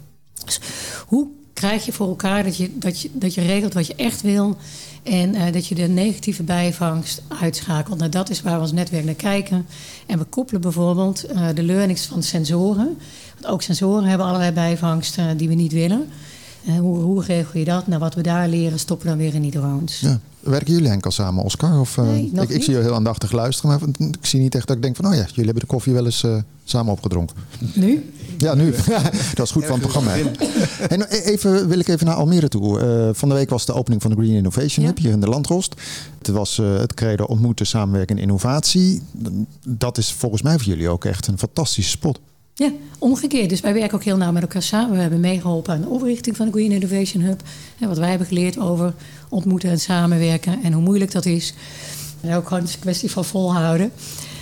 Dus 0.45 0.61
hoe 1.07 1.29
krijg 1.55 1.85
je 1.85 1.93
voor 1.93 2.09
elkaar 2.09 2.45
dat 2.45 2.57
je, 2.57 2.79
dat 2.79 3.01
je, 3.01 3.11
dat 3.13 3.35
je 3.35 3.41
regelt 3.41 3.75
wat 3.75 3.87
je 3.87 3.95
echt 3.95 4.23
wil 4.23 4.57
en 5.03 5.35
uh, 5.35 5.53
dat 5.53 5.67
je 5.67 5.75
de 5.75 5.89
negatieve 5.89 6.43
bijvangst 6.43 7.23
uitschakelt. 7.41 7.99
Nou, 7.99 8.11
dat 8.11 8.31
is 8.31 8.43
waar 8.43 8.55
we 8.55 8.61
als 8.61 8.73
netwerk 8.73 9.05
naar 9.05 9.15
kijken. 9.15 9.67
En 10.07 10.19
we 10.19 10.25
koppelen 10.25 10.61
bijvoorbeeld 10.61 11.31
uh, 11.31 11.49
de 11.55 11.63
learnings 11.63 12.07
van 12.07 12.23
sensoren. 12.23 12.99
Want 13.35 13.47
ook 13.47 13.63
sensoren 13.63 14.09
hebben 14.09 14.27
allerlei 14.27 14.53
bijvangsten 14.53 15.37
die 15.37 15.49
we 15.49 15.55
niet 15.55 15.73
willen. 15.73 16.09
Hoe, 16.65 16.99
hoe, 16.99 17.25
regel 17.25 17.59
je 17.59 17.65
dat? 17.65 17.87
Nou, 17.87 18.01
wat 18.01 18.15
we 18.15 18.23
daar 18.23 18.49
leren, 18.49 18.79
stoppen 18.79 19.07
dan 19.07 19.17
weer 19.17 19.35
in 19.35 19.43
die 19.43 19.51
drones. 19.51 20.01
Ja. 20.01 20.21
Werken 20.45 20.73
jullie 20.73 20.89
enkel 20.89 21.11
samen, 21.11 21.45
Oscar? 21.45 21.81
Of, 21.81 21.97
nee, 21.97 22.31
ik, 22.35 22.49
ik, 22.49 22.63
zie 22.63 22.75
je 22.75 22.81
heel 22.81 22.95
aandachtig 22.95 23.33
luisteren, 23.33 23.71
maar 23.71 23.89
ik 23.99 24.27
zie 24.27 24.41
niet 24.41 24.55
echt 24.55 24.67
dat 24.67 24.77
ik 24.77 24.83
denk 24.83 24.97
van... 24.97 25.07
oh 25.07 25.15
ja, 25.15 25.21
jullie 25.21 25.45
hebben 25.45 25.63
de 25.63 25.67
koffie 25.67 25.93
wel 25.93 26.05
eens 26.05 26.23
uh, 26.23 26.37
samen 26.65 26.93
opgedronken. 26.93 27.37
Nu? 27.75 28.13
Ja, 28.39 28.55
nu. 28.55 28.75
dat 29.35 29.47
is 29.47 29.51
goed 29.51 29.65
van 29.65 29.81
het 29.81 29.83
programma. 29.83 30.15
En 30.89 31.01
e-, 31.01 31.21
even, 31.21 31.69
wil 31.69 31.79
ik 31.79 31.89
even 31.89 32.07
naar 32.07 32.15
Almere 32.15 32.49
toe. 32.49 32.81
Uh, 32.81 33.09
van 33.13 33.29
de 33.29 33.35
week 33.35 33.51
was 33.51 33.67
de 33.67 33.73
opening 33.73 34.03
van 34.03 34.11
de 34.11 34.17
Green 34.17 34.35
Innovation 34.35 34.87
Hub 34.87 34.97
ja. 34.97 35.03
hier 35.03 35.13
in 35.13 35.21
de 35.21 35.29
Landrost. 35.29 35.75
Het 36.19 36.29
was 36.29 36.59
uh, 36.59 36.77
het 36.79 36.95
credo 36.95 37.25
ontmoeten, 37.25 37.67
samenwerken 37.67 38.17
en 38.17 38.23
innovatie. 38.23 39.03
Dat 39.67 39.99
is 39.99 40.13
volgens 40.13 40.43
mij 40.43 40.59
voor 40.59 40.67
jullie 40.67 40.89
ook 40.89 41.05
echt 41.05 41.27
een 41.27 41.39
fantastische 41.39 41.91
spot. 41.91 42.19
Ja, 42.57 42.73
omgekeerd. 42.99 43.49
Dus 43.49 43.61
wij 43.61 43.75
werken 43.75 43.95
ook 43.95 44.05
heel 44.05 44.17
nauw 44.17 44.33
met 44.33 44.43
elkaar 44.43 44.63
samen. 44.63 44.95
We 44.95 45.01
hebben 45.01 45.21
meegeholpen 45.21 45.75
aan 45.75 45.81
de 45.81 45.89
oprichting 45.89 46.37
van 46.37 46.47
de 46.47 46.53
Green 46.53 46.73
Innovation 46.73 47.23
Hub. 47.23 47.43
En 47.79 47.89
wat 47.89 47.99
wij 47.99 48.09
hebben 48.09 48.27
geleerd 48.27 48.59
over 48.59 48.95
ontmoeten 49.29 49.71
en 49.71 49.81
samenwerken 49.81 50.63
en 50.63 50.73
hoe 50.73 50.83
moeilijk 50.83 51.13
dat 51.13 51.27
is. 51.27 51.55
En 52.21 52.35
ook 52.35 52.49
gewoon 52.49 52.63
een 52.63 52.79
kwestie 52.81 53.11
van 53.11 53.25
volhouden. 53.25 53.93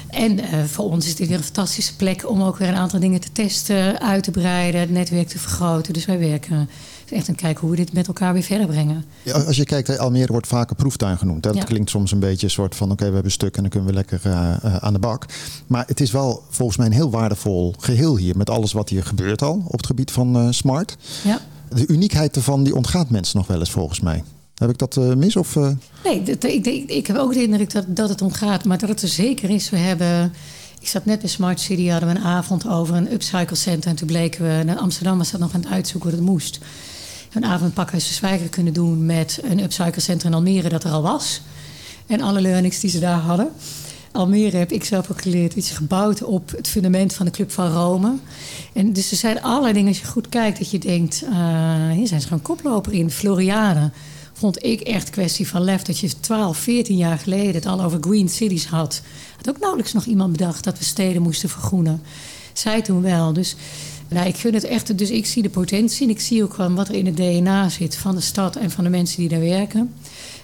En 0.09 0.39
uh, 0.39 0.65
voor 0.65 0.85
ons 0.85 1.07
is 1.07 1.15
dit 1.15 1.29
weer 1.29 1.37
een 1.37 1.43
fantastische 1.45 1.97
plek 1.97 2.29
om 2.29 2.43
ook 2.43 2.57
weer 2.57 2.69
een 2.69 2.75
aantal 2.75 3.01
dingen 3.01 3.21
te 3.21 3.33
testen, 3.33 4.01
uit 4.01 4.25
te 4.25 4.31
breiden, 4.31 4.81
het 4.81 4.91
netwerk 4.91 5.29
te 5.29 5.39
vergroten. 5.39 5.93
Dus 5.93 6.05
wij 6.05 6.19
werken 6.19 6.69
echt 7.11 7.29
aan 7.29 7.35
kijken 7.35 7.61
hoe 7.61 7.71
we 7.71 7.77
dit 7.77 7.93
met 7.93 8.07
elkaar 8.07 8.33
weer 8.33 8.43
verder 8.43 8.67
brengen. 8.67 9.05
Ja, 9.23 9.33
als 9.33 9.57
je 9.57 9.65
kijkt, 9.65 9.99
Almere 9.99 10.33
wordt 10.33 10.47
vaak 10.47 10.71
een 10.71 10.77
proeftuin 10.77 11.19
genoemd. 11.19 11.43
Dat 11.43 11.55
ja. 11.55 11.65
klinkt 11.65 11.91
soms 11.91 12.13
een 12.13 12.19
beetje 12.19 12.47
een 12.47 12.53
soort 12.53 12.75
van 12.75 12.87
oké, 12.87 12.93
okay, 12.93 13.07
we 13.07 13.13
hebben 13.15 13.31
een 13.31 13.37
stuk 13.37 13.57
en 13.57 13.61
dan 13.63 13.71
kunnen 13.71 13.89
we 13.89 13.95
lekker 13.95 14.21
uh, 14.27 14.33
uh, 14.65 14.77
aan 14.77 14.93
de 14.93 14.99
bak. 14.99 15.27
Maar 15.67 15.85
het 15.87 16.01
is 16.01 16.11
wel 16.11 16.43
volgens 16.49 16.79
mij 16.79 16.87
een 16.87 16.93
heel 16.93 17.11
waardevol 17.11 17.75
geheel 17.79 18.17
hier 18.17 18.37
met 18.37 18.51
alles 18.51 18.73
wat 18.73 18.89
hier 18.89 19.05
gebeurt 19.05 19.43
al 19.43 19.63
op 19.67 19.77
het 19.77 19.87
gebied 19.87 20.11
van 20.11 20.37
uh, 20.37 20.47
smart. 20.51 20.97
Ja. 21.25 21.41
De 21.69 21.87
uniekheid 21.87 22.37
ervan 22.37 22.65
die 22.65 22.75
ontgaat 22.75 23.11
mensen 23.11 23.39
nog 23.39 23.47
wel 23.47 23.59
eens 23.59 23.71
volgens 23.71 24.01
mij. 24.01 24.25
Heb 24.55 24.71
ik 24.71 24.79
dat 24.79 24.97
mis? 25.17 25.37
Of. 25.37 25.55
Nee, 26.05 26.23
ik, 26.25 26.45
ik, 26.45 26.91
ik, 26.91 27.07
heb 27.07 27.17
ook 27.17 27.33
de 27.33 27.43
indruk 27.43 27.73
dat, 27.73 27.85
dat 27.89 28.09
het 28.09 28.23
ontgaat, 28.23 28.65
maar 28.65 28.79
dat 28.79 28.89
het 28.89 29.03
er 29.03 29.09
zeker 29.09 29.51
is. 29.51 29.71
We 29.71 29.77
hebben, 29.77 30.33
ik 30.81 30.89
zat 30.89 31.05
net 31.05 31.21
bij 31.21 31.29
Smart 31.29 31.61
City, 31.61 31.89
hadden 31.89 32.09
we 32.09 32.15
een 32.15 32.25
avond 32.25 32.69
over 32.69 32.95
een 32.95 33.13
upcycle 33.13 33.57
center. 33.57 33.91
En 33.91 33.97
toen 33.97 34.07
bleken 34.07 34.45
we, 34.45 34.61
in 34.61 34.79
Amsterdam 34.79 35.19
was 35.19 35.31
dat 35.31 35.41
nog 35.41 35.55
aan 35.55 35.61
het 35.61 35.71
uitzoeken 35.71 36.11
hoe 36.11 36.19
dat 36.19 36.29
moest. 36.29 36.59
Een 37.33 37.45
avond 37.45 37.75
pakhuis 37.75 38.09
de 38.09 38.15
zwijger 38.15 38.49
kunnen 38.49 38.73
doen 38.73 39.07
met 39.07 39.41
een 39.43 39.63
upcycle 39.63 40.01
center 40.01 40.27
in 40.27 40.35
Almere 40.35 40.69
dat 40.69 40.85
er 40.85 40.91
al 40.91 41.03
was. 41.03 41.41
En 42.07 42.21
alle 42.21 42.41
learnings 42.41 42.81
die 42.81 42.91
ze 42.91 42.99
daar 42.99 43.19
hadden. 43.19 43.53
Almere 44.13 44.57
heb 44.57 44.73
ik 44.73 44.85
zelf 44.85 45.11
ook 45.11 45.23
geleerd. 45.23 45.55
iets 45.55 45.71
gebouwd 45.71 46.23
op 46.23 46.51
het 46.51 46.69
fundament 46.69 47.15
van 47.15 47.27
de 47.27 47.33
Club 47.33 47.51
van 47.51 47.73
Rome. 47.73 48.15
En 48.73 48.93
dus 48.93 49.11
er 49.11 49.17
zijn 49.17 49.43
allerlei 49.43 49.73
dingen 49.73 49.89
als 49.89 49.99
je 49.99 50.07
goed 50.07 50.29
kijkt 50.29 50.59
dat 50.59 50.71
je 50.71 50.79
denkt... 50.79 51.23
Uh, 51.23 51.91
hier 51.91 52.07
zijn 52.07 52.21
ze 52.21 52.27
gewoon 52.27 52.43
koploper 52.43 52.93
in. 52.93 53.11
Floriade 53.11 53.91
vond 54.33 54.65
ik 54.65 54.81
echt 54.81 55.11
kwestie 55.11 55.49
van 55.49 55.63
lef. 55.65 55.83
Dat 55.83 55.99
je 55.99 56.21
12, 56.21 56.57
14 56.57 56.97
jaar 56.97 57.19
geleden 57.19 57.55
het 57.55 57.67
al 57.67 57.83
over 57.83 57.99
green 58.01 58.29
cities 58.29 58.67
had. 58.67 59.03
Had 59.37 59.49
ook 59.49 59.61
nauwelijks 59.61 59.93
nog 59.93 60.05
iemand 60.05 60.33
bedacht 60.33 60.65
dat 60.65 60.79
we 60.79 60.85
steden 60.85 61.23
moesten 61.23 61.49
vergroenen. 61.49 62.03
Zij 62.53 62.83
toen 62.83 63.03
wel. 63.03 63.33
Dus 63.33 63.57
nou, 64.13 64.27
ik 64.27 64.37
gun 64.37 64.55
het 64.55 64.65
echt. 64.65 64.99
Dus 64.99 65.11
ik 65.11 65.27
zie 65.27 65.43
de 65.43 65.51
potentie. 65.51 66.07
En 66.07 66.11
ik 66.11 66.21
zie 66.21 66.43
ook 66.43 66.55
gewoon 66.55 66.75
wat 66.75 66.89
er 66.89 66.95
in 66.95 67.07
het 67.07 67.17
DNA 67.17 67.69
zit 67.69 67.97
van 67.97 68.15
de 68.15 68.21
stad 68.21 68.57
en 68.57 68.71
van 68.71 68.85
de 68.85 68.91
mensen 68.91 69.21
die 69.21 69.29
daar 69.29 69.41
werken. 69.41 69.93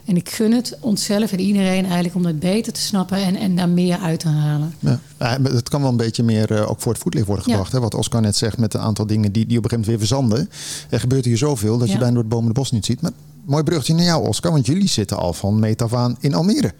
En 0.04 0.16
ik 0.16 0.28
gun 0.28 0.52
het 0.52 0.76
onszelf 0.80 1.32
en 1.32 1.40
iedereen 1.40 1.84
eigenlijk 1.84 2.14
om 2.14 2.22
dat 2.22 2.38
beter 2.38 2.72
te 2.72 2.80
snappen 2.80 3.18
en, 3.18 3.36
en 3.36 3.56
daar 3.56 3.68
meer 3.68 3.98
uit 3.98 4.20
te 4.20 4.28
halen. 4.28 4.74
Ja, 4.78 5.00
het 5.42 5.68
kan 5.68 5.80
wel 5.80 5.90
een 5.90 5.96
beetje 5.96 6.22
meer 6.22 6.52
uh, 6.52 6.70
ook 6.70 6.80
voor 6.80 6.92
het 6.92 7.02
voetlicht 7.02 7.26
worden 7.26 7.44
gebracht. 7.44 7.72
Ja. 7.72 7.76
Hè? 7.76 7.82
Wat 7.82 7.94
Oscar 7.94 8.20
net 8.20 8.36
zegt 8.36 8.58
met 8.58 8.74
een 8.74 8.80
aantal 8.80 9.06
dingen 9.06 9.32
die, 9.32 9.46
die 9.46 9.58
op 9.58 9.64
een 9.64 9.70
gegeven 9.70 9.92
moment 9.92 10.10
weer 10.10 10.28
verzanden. 10.28 10.50
Er 10.90 11.00
gebeurt 11.00 11.24
hier 11.24 11.38
zoveel 11.38 11.78
dat 11.78 11.86
ja. 11.86 11.92
je 11.92 11.98
bijna 11.98 12.14
door 12.14 12.22
het 12.22 12.32
bomen 12.32 12.48
de 12.48 12.60
bos 12.60 12.70
niet 12.70 12.84
ziet. 12.84 13.00
Maar 13.00 13.10
mooi 13.44 13.62
bruggetje 13.62 13.94
naar 13.94 14.04
jou, 14.04 14.26
Oscar, 14.26 14.52
want 14.52 14.66
jullie 14.66 14.88
zitten 14.88 15.18
al 15.18 15.32
van 15.32 15.58
meet 15.58 15.82
af 15.82 15.94
aan 15.94 16.16
in 16.20 16.34
Almere. 16.34 16.72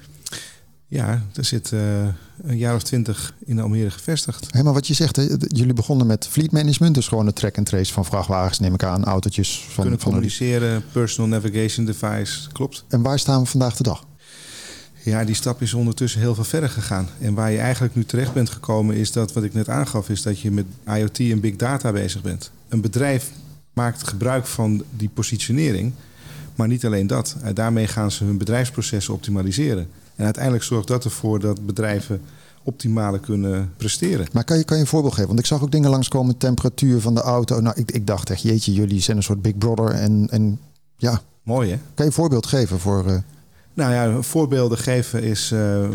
Ja, 0.91 1.23
er 1.35 1.45
zit 1.45 1.71
uh, 1.73 1.81
een 2.43 2.57
jaar 2.57 2.75
of 2.75 2.83
twintig 2.83 3.35
in 3.45 3.61
Almere 3.61 3.91
gevestigd. 3.91 4.47
Hey, 4.51 4.63
maar 4.63 4.73
wat 4.73 4.87
je 4.87 4.95
zegt, 4.95 5.17
hè, 5.17 5.23
jullie 5.39 5.73
begonnen 5.73 6.07
met 6.07 6.27
fleet 6.27 6.53
management, 6.53 6.95
dus 6.95 7.09
gewoon 7.09 7.27
de 7.27 7.33
track 7.33 7.59
and 7.59 7.67
trace 7.67 7.93
van 7.93 8.05
vrachtwagens, 8.05 8.59
neem 8.59 8.75
ik 8.75 8.83
aan, 8.83 9.05
autootjes. 9.05 9.65
Van, 9.69 9.83
Kunnen 9.83 10.01
van 10.01 10.11
communiceren, 10.11 10.85
personal 10.93 11.29
navigation 11.29 11.87
device, 11.87 12.49
klopt. 12.53 12.85
En 12.89 13.03
waar 13.03 13.19
staan 13.19 13.43
we 13.43 13.47
vandaag 13.47 13.77
de 13.77 13.83
dag? 13.83 14.07
Ja, 15.05 15.25
die 15.25 15.35
stap 15.35 15.63
is 15.63 15.75
ondertussen 15.75 16.21
heel 16.21 16.35
veel 16.35 16.45
verder 16.45 16.69
gegaan. 16.69 17.09
En 17.21 17.35
waar 17.35 17.51
je 17.51 17.59
eigenlijk 17.59 17.95
nu 17.95 18.05
terecht 18.05 18.33
bent 18.33 18.51
gekomen, 18.51 18.97
is 18.97 19.13
dat 19.13 19.33
wat 19.33 19.45
ik 19.45 19.55
net 19.55 19.69
aangaf, 19.69 20.09
is 20.09 20.23
dat 20.23 20.41
je 20.41 20.51
met 20.51 20.67
IoT 20.87 21.19
en 21.19 21.41
big 21.41 21.57
data 21.57 21.93
bezig 21.93 22.23
bent. 22.23 22.51
Een 22.69 22.81
bedrijf 22.81 23.31
maakt 23.73 24.09
gebruik 24.09 24.47
van 24.47 24.85
die 24.97 25.09
positionering. 25.09 25.93
Maar 26.55 26.69
niet 26.69 26.87
alleen 26.87 27.07
dat. 27.07 27.37
Daarmee 27.55 27.87
gaan 27.87 28.11
ze 28.11 28.25
hun 28.25 28.39
bedrijfsprocessen 28.39 29.15
optimaliseren. 29.15 29.89
En 30.19 30.25
uiteindelijk 30.25 30.65
zorgt 30.65 30.89
dat 30.89 31.05
ervoor 31.05 31.41
dat 31.41 31.67
bedrijven 31.67 32.21
optimale 32.63 33.21
kunnen 33.21 33.73
presteren. 33.77 34.27
Maar 34.33 34.45
kan 34.45 34.59
je, 34.59 34.65
kan 34.65 34.77
je 34.77 34.83
een 34.83 34.89
voorbeeld 34.89 35.13
geven? 35.13 35.29
Want 35.29 35.39
ik 35.39 35.47
zag 35.47 35.63
ook 35.63 35.71
dingen 35.73 35.91
langskomen, 35.91 36.37
temperatuur 36.37 37.01
van 37.01 37.15
de 37.15 37.21
auto. 37.21 37.61
Nou, 37.61 37.81
ik, 37.81 37.91
ik 37.91 38.07
dacht 38.07 38.31
echt, 38.31 38.43
jeetje, 38.43 38.73
jullie 38.73 39.01
zijn 39.01 39.17
een 39.17 39.23
soort 39.23 39.43
big 39.43 39.59
brother. 39.59 39.91
En, 39.91 40.29
en 40.31 40.61
ja. 40.97 41.21
Mooi 41.43 41.71
hè? 41.71 41.77
Kan 41.77 41.85
je 41.95 42.05
een 42.05 42.13
voorbeeld 42.13 42.47
geven 42.47 42.79
voor... 42.79 43.07
Uh... 43.07 43.17
Nou 43.75 43.93
ja, 43.93 44.23
voorbeelden 44.23 44.79
geven 44.79 45.23
is 45.23 45.53
uh, 45.53 45.89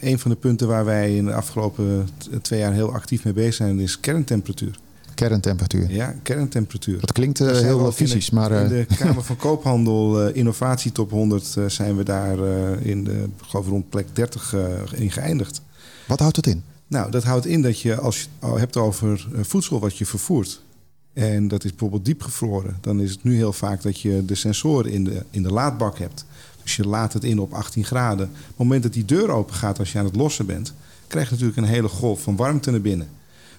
een 0.00 0.18
van 0.18 0.30
de 0.30 0.36
punten 0.36 0.68
waar 0.68 0.84
wij 0.84 1.16
in 1.16 1.24
de 1.24 1.34
afgelopen 1.34 2.08
twee 2.42 2.60
jaar 2.60 2.72
heel 2.72 2.92
actief 2.92 3.24
mee 3.24 3.32
bezig 3.32 3.54
zijn, 3.54 3.80
is 3.80 4.00
kerntemperatuur. 4.00 4.78
Kerntemperatuur. 5.16 5.90
Ja, 5.90 6.14
kerntemperatuur. 6.22 7.00
Dat 7.00 7.12
klinkt 7.12 7.40
uh, 7.40 7.50
heel 7.50 7.92
fysisch, 7.92 8.30
maar... 8.30 8.52
In 8.52 8.68
de 8.68 8.86
Kamer 8.98 9.22
van 9.22 9.36
Koophandel 9.36 10.28
uh, 10.28 10.36
Innovatietop 10.36 11.10
100 11.10 11.56
zijn 11.66 11.96
we 11.96 12.04
daar 12.04 12.38
in 12.82 13.04
de, 13.04 13.28
geloof 13.42 13.68
rond 13.68 13.88
plek 13.88 14.06
30 14.12 14.54
in 14.94 15.10
geëindigd. 15.10 15.62
Wat 16.06 16.18
houdt 16.18 16.34
dat 16.34 16.46
in? 16.46 16.62
Nou, 16.86 17.10
dat 17.10 17.24
houdt 17.24 17.46
in 17.46 17.62
dat 17.62 17.80
je 17.80 18.00
als 18.00 18.20
je 18.20 18.46
het 18.46 18.58
hebt 18.58 18.76
over 18.76 19.26
voedsel 19.40 19.80
wat 19.80 19.98
je 19.98 20.06
vervoert... 20.06 20.62
en 21.12 21.48
dat 21.48 21.64
is 21.64 21.70
bijvoorbeeld 21.70 22.04
diepgevroren... 22.04 22.78
dan 22.80 23.00
is 23.00 23.10
het 23.10 23.24
nu 23.24 23.34
heel 23.34 23.52
vaak 23.52 23.82
dat 23.82 24.00
je 24.00 24.24
de 24.24 24.34
sensoren 24.34 24.90
in 24.90 25.04
de, 25.04 25.22
in 25.30 25.42
de 25.42 25.52
laadbak 25.52 25.98
hebt. 25.98 26.24
Dus 26.62 26.76
je 26.76 26.86
laat 26.86 27.12
het 27.12 27.24
in 27.24 27.38
op 27.38 27.52
18 27.52 27.84
graden. 27.84 28.26
Op 28.26 28.46
het 28.46 28.56
moment 28.56 28.82
dat 28.82 28.92
die 28.92 29.04
deur 29.04 29.30
open 29.30 29.54
gaat 29.54 29.78
als 29.78 29.92
je 29.92 29.98
aan 29.98 30.04
het 30.04 30.16
lossen 30.16 30.46
bent... 30.46 30.74
krijg 31.06 31.26
je 31.26 31.32
natuurlijk 31.32 31.58
een 31.58 31.74
hele 31.74 31.88
golf 31.88 32.22
van 32.22 32.36
warmte 32.36 32.70
naar 32.70 32.80
binnen... 32.80 33.08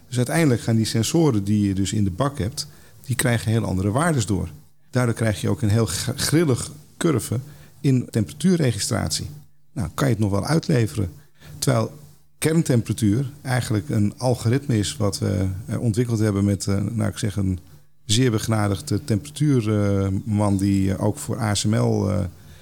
Dus 0.08 0.18
uiteindelijk 0.18 0.62
gaan 0.62 0.76
die 0.76 0.86
sensoren 0.86 1.44
die 1.44 1.68
je 1.68 1.74
dus 1.74 1.94
in 1.94 2.04
de 2.04 2.12
bak 2.12 2.38
hebt, 2.38 2.68
die 3.06 3.16
krijgen 3.16 3.52
heel 3.52 3.64
andere 3.64 3.92
waardes 3.92 4.26
door. 4.26 4.50
Daardoor 4.90 5.16
krijg 5.16 5.42
je 5.42 5.50
ook 5.50 5.62
een 5.62 5.70
heel 5.70 5.86
grillig 6.16 6.72
curve 6.98 7.40
in 7.82 8.08
temperatuurregistratie. 8.10 9.28
Nou, 9.74 9.90
kan 9.94 10.08
je 10.08 10.14
het 10.14 10.24
nog 10.24 10.32
wel 10.32 10.46
uitleveren. 10.46 11.12
Terwijl 11.58 11.92
kerntemperatuur 12.38 13.32
eigenlijk 13.42 13.90
een 13.90 14.14
algoritme 14.18 14.78
is 14.78 14.98
wat 14.98 15.20
we 15.20 15.48
eh, 15.66 15.82
ontwikkeld 15.82 16.20
hebben 16.20 16.46
met, 16.46 16.66
uh, 16.66 16.82
nou 16.82 17.10
ik 17.10 17.18
zeg, 17.18 17.36
een 17.36 17.60
zeer 18.06 18.32
begnadigde 18.32 19.04
temperatuurman 19.04 20.58
die 20.58 20.98
ook 20.98 21.18
voor 21.18 21.38
ASML 21.38 22.12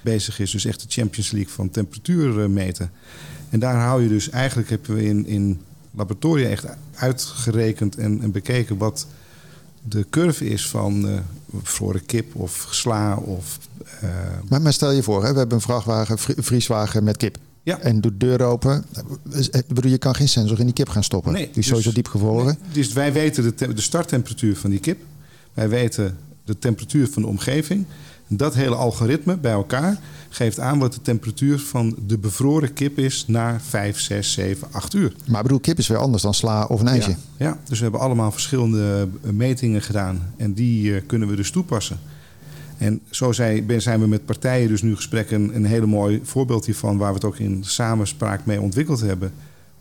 bezig 0.01 0.39
is. 0.39 0.51
Dus 0.51 0.65
echt 0.65 0.81
de 0.81 0.87
Champions 0.89 1.31
League 1.31 1.53
van 1.53 1.69
temperatuur 1.69 2.49
meten. 2.49 2.91
En 3.49 3.59
daar 3.59 3.75
hou 3.75 4.03
je 4.03 4.09
dus, 4.09 4.29
eigenlijk 4.29 4.69
hebben 4.69 4.95
we 4.95 5.03
in, 5.03 5.25
in 5.25 5.61
laboratoria 5.95 6.49
echt 6.49 6.65
uitgerekend 6.95 7.97
en, 7.97 8.21
en 8.21 8.31
bekeken 8.31 8.77
wat 8.77 9.07
de 9.89 10.05
curve 10.09 10.45
is 10.45 10.67
van 10.67 11.09
uh, 11.09 11.17
bevroren 11.45 12.05
kip 12.05 12.35
of 12.35 12.67
sla. 12.71 13.15
Of, 13.15 13.59
uh... 14.03 14.09
maar, 14.49 14.61
maar, 14.61 14.73
stel 14.73 14.91
je 14.91 15.03
voor, 15.03 15.23
hè, 15.23 15.31
we 15.31 15.37
hebben 15.37 15.55
een 15.55 15.63
vrachtwagen, 15.63 16.17
vrieswagen 16.19 17.03
met 17.03 17.17
kip. 17.17 17.37
Ja. 17.63 17.79
En 17.79 18.01
doet 18.01 18.19
de 18.19 18.25
deur 18.25 18.41
open. 18.41 18.85
bedoel, 19.67 19.91
je 19.91 19.97
kan 19.97 20.15
geen 20.15 20.29
sensor 20.29 20.59
in 20.59 20.65
die 20.65 20.73
kip 20.73 20.89
gaan 20.89 21.03
stoppen. 21.03 21.33
Nee, 21.33 21.45
die 21.45 21.55
is 21.55 21.67
sowieso 21.67 21.87
dus- 21.87 21.95
diep 21.95 22.07
gevroren. 22.07 22.57
dus 22.71 22.93
wij 22.93 23.13
weten 23.13 23.55
de, 23.57 23.73
de 23.73 23.81
starttemperatuur 23.81 24.55
van 24.55 24.69
die 24.69 24.79
kip. 24.79 25.01
Wij 25.53 25.69
weten 25.69 26.17
de 26.43 26.59
temperatuur 26.59 27.07
van 27.07 27.21
de 27.21 27.27
omgeving. 27.27 27.85
Dat 28.27 28.53
hele 28.53 28.75
algoritme 28.75 29.37
bij 29.37 29.51
elkaar 29.51 29.97
geeft 30.29 30.59
aan 30.59 30.79
wat 30.79 30.93
de 30.93 31.01
temperatuur 31.01 31.59
van 31.59 31.95
de 32.07 32.17
bevroren 32.17 32.73
kip 32.73 32.97
is 32.97 33.23
na 33.27 33.59
5, 33.59 33.99
6, 33.99 34.33
7, 34.33 34.67
8 34.71 34.93
uur. 34.93 35.15
Maar 35.27 35.37
ik 35.37 35.43
bedoel, 35.43 35.59
kip 35.59 35.77
is 35.77 35.87
weer 35.87 35.97
anders 35.97 36.23
dan 36.23 36.33
sla 36.33 36.65
of 36.65 36.79
een 36.79 36.87
ijsje. 36.87 37.09
Ja, 37.09 37.17
ja 37.37 37.57
dus 37.63 37.77
we 37.77 37.83
hebben 37.83 38.01
allemaal 38.01 38.31
verschillende 38.31 39.07
eh, 39.23 39.31
metingen 39.31 39.81
gedaan 39.81 40.33
en 40.37 40.53
die 40.53 40.91
uh, 40.91 41.01
kunnen 41.05 41.27
we 41.27 41.35
dus 41.35 41.51
toepassen. 41.51 41.99
En 42.77 43.01
zo 43.09 43.31
zijn 43.31 43.99
we 43.99 44.07
met 44.07 44.25
partijen 44.25 44.67
dus 44.67 44.81
nu 44.81 44.95
gesprekken 44.95 45.55
een, 45.55 45.65
hele 45.65 45.85
mooi 45.85 46.19
voorbeeld 46.23 46.65
hiervan, 46.65 46.97
waar 46.97 47.09
we 47.09 47.15
het 47.15 47.25
ook 47.25 47.37
in 47.37 47.63
samenspraak 47.63 48.45
mee 48.45 48.61
ontwikkeld 48.61 49.01
hebben. 49.01 49.33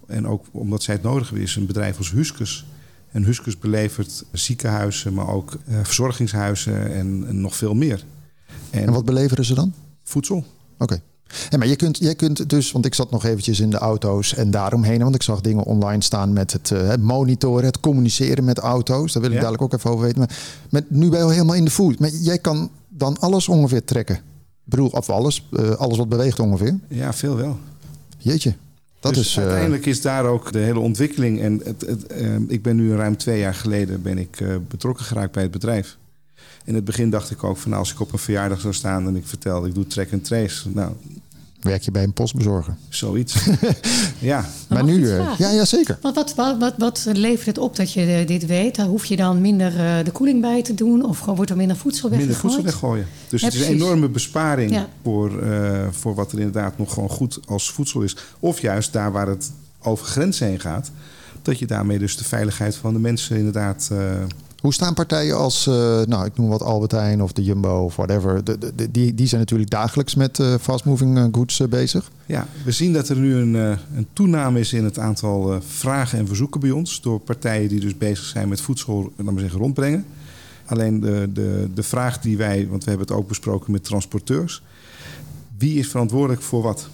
En 0.07 0.27
ook 0.27 0.45
omdat 0.51 0.83
zij 0.83 0.95
het 0.95 1.03
nodig 1.03 1.33
is, 1.33 1.57
een 1.57 1.67
bedrijf 1.67 1.99
als 1.99 2.11
Huskus. 2.11 2.67
En 3.11 3.25
Huskus 3.25 3.59
belevert 3.59 4.25
ziekenhuizen, 4.33 5.15
maar 5.15 5.29
ook 5.29 5.59
uh, 5.69 5.79
verzorgingshuizen 5.83 6.95
en, 6.95 7.25
en 7.29 7.41
nog 7.41 7.57
veel 7.57 7.75
meer. 7.75 8.05
En, 8.83 8.93
wat 8.93 9.05
beleveren 9.05 9.45
ze 9.45 9.55
dan? 9.55 9.73
Voedsel. 10.03 10.45
Oké. 10.79 11.03
Ja, 11.51 11.59
maar 11.59 11.67
je 11.67 11.77
kunt, 11.77 11.99
je 11.99 12.15
kunt 12.15 12.51
dus, 12.51 12.73
want 12.73 12.85
ik 12.85 12.95
zat 12.95 13.11
nog 13.11 13.25
eventjes 13.25 13.61
in 13.61 13.71
de 13.71 13.79
auto's 13.79 14.35
en 14.35 14.51
daaromheen, 14.51 15.03
want 15.03 15.15
ik 15.15 15.23
zag 15.23 15.41
dingen 15.41 15.65
online 15.65 16.03
staan 16.03 16.33
met 16.33 16.53
het, 16.53 16.71
uh, 16.71 16.89
het 16.89 17.03
monitoren, 17.03 17.65
het 17.65 17.81
communiceren 17.81 18.45
met 18.45 18.59
auto's. 18.59 19.13
Daar 19.13 19.23
wil 19.23 19.31
ik 19.31 19.37
dadelijk 19.37 19.63
ook 19.63 19.73
even 19.73 19.91
over 19.91 20.05
weten. 20.05 20.19
Maar 20.19 20.37
met, 20.71 20.91
nu 20.91 21.09
ben 21.09 21.27
je 21.27 21.33
helemaal 21.33 21.55
in 21.55 21.65
de 21.65 21.71
food. 21.71 21.99
Maar 21.99 22.11
jij 22.11 22.39
kan 22.39 22.71
dan 22.89 23.19
alles 23.19 23.49
ongeveer 23.49 23.85
trekken. 23.85 24.15
Ik 24.15 24.71
bedoel, 24.71 24.89
of 24.89 25.11
alles, 25.11 25.49
uh, 25.51 25.71
alles 25.71 25.99
wat 25.99 26.09
beweegt 26.09 26.41
ongeveer. 26.41 26.79
Ja, 26.89 27.13
veel 27.13 27.37
wel. 27.37 27.59
Jeetje. 28.19 28.55
Dat 29.01 29.15
dus 29.15 29.27
is, 29.27 29.37
uh... 29.37 29.43
uiteindelijk 29.43 29.87
is 29.87 30.01
daar 30.01 30.25
ook 30.25 30.53
de 30.53 30.59
hele 30.59 30.79
ontwikkeling. 30.79 31.41
En 31.41 31.61
het, 31.65 31.81
het, 31.81 32.13
ik 32.49 32.63
ben 32.63 32.77
nu 32.77 32.95
ruim 32.95 33.17
twee 33.17 33.39
jaar 33.39 33.55
geleden 33.55 34.03
ben 34.03 34.19
ik 34.19 34.45
betrokken 34.69 35.05
geraakt 35.05 35.33
bij 35.33 35.43
het 35.43 35.53
bedrijf. 35.53 35.97
In 36.65 36.75
het 36.75 36.85
begin 36.85 37.11
dacht 37.11 37.31
ik 37.31 37.45
ook 37.45 37.57
van 37.57 37.71
nou, 37.71 37.83
als 37.83 37.93
ik 37.93 38.01
op 38.01 38.13
een 38.13 38.19
verjaardag 38.19 38.61
zou 38.61 38.75
staan 38.75 39.07
en 39.07 39.17
ik 39.17 39.27
vertelde 39.27 39.69
ik 39.69 39.75
doe 39.75 39.87
track 39.87 40.13
and 40.13 40.25
trace. 40.25 40.71
Nou, 40.71 40.93
Werk 41.65 41.83
je 41.83 41.91
bij 41.91 42.03
een 42.03 42.13
postbezorger? 42.13 42.77
Zoiets. 42.89 43.35
ja. 44.19 44.49
Maar, 44.69 44.85
nu, 44.85 44.99
uh, 44.99 45.35
ja, 45.39 45.51
ja, 45.51 45.65
zeker. 45.65 45.99
Wat, 46.01 46.15
wat, 46.15 46.35
wat, 46.35 46.59
wat, 46.59 46.75
wat 46.79 47.07
levert 47.13 47.47
het 47.47 47.59
op 47.59 47.77
dat 47.77 47.93
je 47.93 48.21
uh, 48.21 48.27
dit 48.27 48.47
weet? 48.47 48.77
Daar 48.77 48.87
hoef 48.87 49.05
je 49.05 49.17
dan 49.17 49.41
minder 49.41 49.73
uh, 49.73 50.05
de 50.05 50.11
koeling 50.11 50.41
bij 50.41 50.63
te 50.63 50.75
doen? 50.75 51.05
Of 51.05 51.25
wordt 51.25 51.51
er 51.51 51.57
minder 51.57 51.77
voedsel 51.77 52.11
weggegooid? 52.11 52.43
Minder 52.43 52.51
voedsel 52.51 52.63
weggooien. 52.63 53.07
Dus 53.29 53.41
ja, 53.41 53.47
het 53.47 53.57
is 53.57 53.67
een 53.67 53.75
enorme 53.75 54.09
besparing 54.09 54.71
ja. 54.71 54.89
voor, 55.03 55.43
voor 55.91 56.15
wat 56.15 56.33
er 56.33 56.39
inderdaad 56.39 56.79
nog 56.79 56.93
gewoon 56.93 57.09
goed 57.09 57.41
als 57.47 57.71
voedsel 57.71 58.01
is. 58.01 58.17
Of 58.41 58.61
juist 58.61 58.93
daar 58.93 59.13
waar 59.13 59.29
het 59.29 59.51
over 59.83 60.07
grenzen 60.07 60.47
heen 60.47 60.61
gaat. 60.61 60.91
Dat 61.43 61.59
je 61.59 61.67
daarmee 61.67 61.99
dus 61.99 62.17
de 62.17 62.25
veiligheid 62.25 62.77
van 62.77 62.93
de 62.93 63.01
mensen 63.01 63.37
inderdaad 63.37 63.91
hoe 64.65 64.75
staan 64.75 64.95
partijen 64.95 65.37
als, 65.37 65.67
uh, 65.67 65.75
nou, 66.03 66.25
ik 66.25 66.37
noem 66.37 66.49
wat 66.49 66.63
Albertijn 66.63 67.23
of 67.23 67.33
de 67.33 67.43
Jumbo 67.43 67.85
of 67.85 67.97
whatever, 67.97 68.45
de, 68.45 68.59
de, 68.75 68.91
die, 68.91 69.15
die 69.15 69.27
zijn 69.27 69.41
natuurlijk 69.41 69.71
dagelijks 69.71 70.15
met 70.15 70.39
uh, 70.39 70.55
fast-moving 70.61 71.19
eh, 71.19 71.25
goods 71.33 71.69
bezig. 71.69 72.11
Ja, 72.27 72.47
we 72.65 72.73
zien 72.73 72.93
dat 72.93 73.09
er 73.09 73.17
nu 73.17 73.35
een, 73.35 73.55
een 73.55 74.07
toename 74.13 74.61
is 74.61 74.73
in 74.73 74.85
het 74.85 74.99
aantal 74.99 75.61
vragen 75.67 76.19
en 76.19 76.27
verzoeken 76.27 76.61
bij 76.61 76.71
ons 76.71 77.01
door 77.01 77.21
partijen 77.21 77.69
die 77.69 77.81
dus 77.81 77.99
bezig 77.99 78.25
zijn 78.25 78.49
met 78.49 78.61
voedsel, 78.61 79.13
laten 79.17 79.35
we 79.35 79.41
zeggen, 79.41 79.61
rondbrengen. 79.61 80.07
Alleen 80.65 81.01
de, 81.01 81.31
de, 81.33 81.69
de 81.75 81.83
vraag 81.83 82.21
die 82.21 82.37
wij, 82.37 82.67
want 82.69 82.85
we 82.85 82.91
hebben 82.91 83.07
het 83.07 83.17
ook 83.17 83.29
besproken 83.29 83.73
met 83.73 83.85
transporteurs, 83.85 84.63
wie 85.59 85.79
is 85.79 85.89
verantwoordelijk 85.89 86.43
voor 86.43 86.63
wat? 86.63 86.89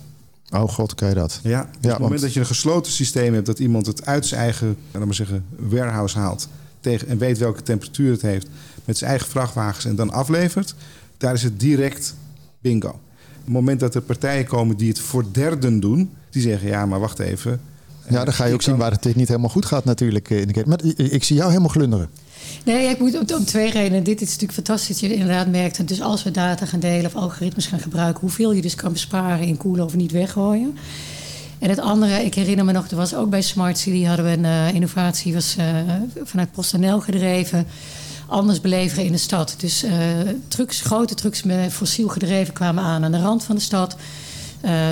Oh 0.53 0.69
god, 0.69 0.95
kan 0.95 1.09
je 1.09 1.15
dat? 1.15 1.41
Ja, 1.43 1.63
dus 1.63 1.85
op 1.85 1.91
het 1.91 1.99
moment 1.99 2.21
dat 2.21 2.33
je 2.33 2.41
een 2.41 2.47
gesloten 2.47 2.93
systeem 2.93 3.35
hebt, 3.35 3.47
dat 3.47 3.59
iemand 3.59 3.87
het 3.87 4.07
uit 4.07 4.27
zijn 4.27 4.41
eigen, 4.41 4.77
laten 4.93 5.09
we 5.09 5.15
zeggen, 5.15 5.45
warehouse 5.57 6.19
haalt 6.19 6.49
tegen, 6.81 7.09
en 7.09 7.19
weet 7.19 7.39
welke 7.39 7.63
temperatuur 7.63 8.13
het 8.13 8.23
heeft 8.23 8.47
met 8.85 8.99
zijn 8.99 9.11
eigen 9.11 9.29
vrachtwagens 9.29 9.85
en 9.85 9.95
dan 9.95 10.11
aflevert, 10.11 10.75
daar 11.17 11.35
is 11.35 11.43
het 11.43 11.61
direct 11.61 12.15
bingo. 12.61 12.89
Op 12.89 13.45
het 13.45 13.55
moment 13.55 13.81
dat 13.81 13.95
er 13.95 14.03
partijen 14.03 14.47
komen 14.47 14.77
die 14.77 14.89
het 14.89 14.99
voor 14.99 15.25
derden 15.33 15.81
doen, 15.81 16.11
die 16.31 16.43
zeggen 16.43 16.69
ja, 16.69 16.87
maar 16.87 17.01
wacht 17.01 17.19
even. 17.19 17.61
Ja, 18.09 18.25
dan 18.25 18.35
ga 18.35 18.45
je 18.45 18.55
ook 18.55 18.63
zien 18.63 18.77
waar 18.77 18.91
het 18.91 19.17
niet 19.17 19.29
helemaal 19.29 19.51
goed 19.51 19.67
gaat 19.67 19.85
natuurlijk. 19.85 20.31
Eh, 20.31 20.65
maar 20.65 20.85
ik 20.97 21.25
zie 21.25 21.37
jou 21.37 21.49
helemaal 21.49 21.71
glunderen. 21.71 22.09
Nee, 22.65 22.89
ik 22.89 22.99
moet 22.99 23.35
om 23.35 23.45
twee 23.45 23.71
redenen. 23.71 24.05
Dit 24.05 24.21
is 24.21 24.27
natuurlijk 24.27 24.53
fantastisch 24.53 25.01
dat 25.01 25.11
je 25.11 25.17
inderdaad 25.17 25.47
merkt. 25.47 25.89
Dus 25.89 26.01
als 26.01 26.23
we 26.23 26.31
data 26.31 26.67
gaan 26.67 26.81
delen 26.81 27.07
of 27.07 27.15
algoritmes 27.15 27.67
gaan 27.67 27.81
gebruiken, 27.81 28.21
hoeveel 28.21 28.53
je 28.53 28.63
dus 28.63 28.75
kan 28.75 28.93
besparen 28.93 29.47
in 29.47 29.57
koelen 29.57 29.85
of 29.85 29.97
niet 29.97 30.13
weggooien. 30.13 30.77
En 31.61 31.69
het 31.69 31.81
andere, 31.81 32.25
ik 32.25 32.35
herinner 32.35 32.65
me 32.65 32.73
nog, 32.73 32.91
er 32.91 32.97
was 32.97 33.15
ook 33.15 33.31
bij 33.31 33.43
Smart 33.43 33.79
City 33.79 34.05
hadden 34.05 34.25
we 34.25 34.31
een 34.31 34.45
uh, 34.45 34.75
innovatie, 34.75 35.35
was 35.35 35.57
uh, 35.59 35.65
vanuit 36.25 36.53
PostNL 36.53 37.01
gedreven. 37.01 37.67
Anders 38.27 38.61
beleveren 38.61 39.05
in 39.05 39.13
de 39.13 39.19
stad. 39.19 39.55
Dus 39.59 39.85
uh, 39.85 39.93
trucks, 40.49 40.81
grote 40.81 41.15
trucks 41.15 41.43
met 41.43 41.73
fossiel 41.73 42.09
gedreven 42.09 42.55
kwamen 42.55 42.85
aan 42.85 43.05
aan 43.05 43.13
de 43.13 43.21
rand 43.21 43.45
van 43.45 43.55
de 43.57 43.63
stad. 43.63 43.97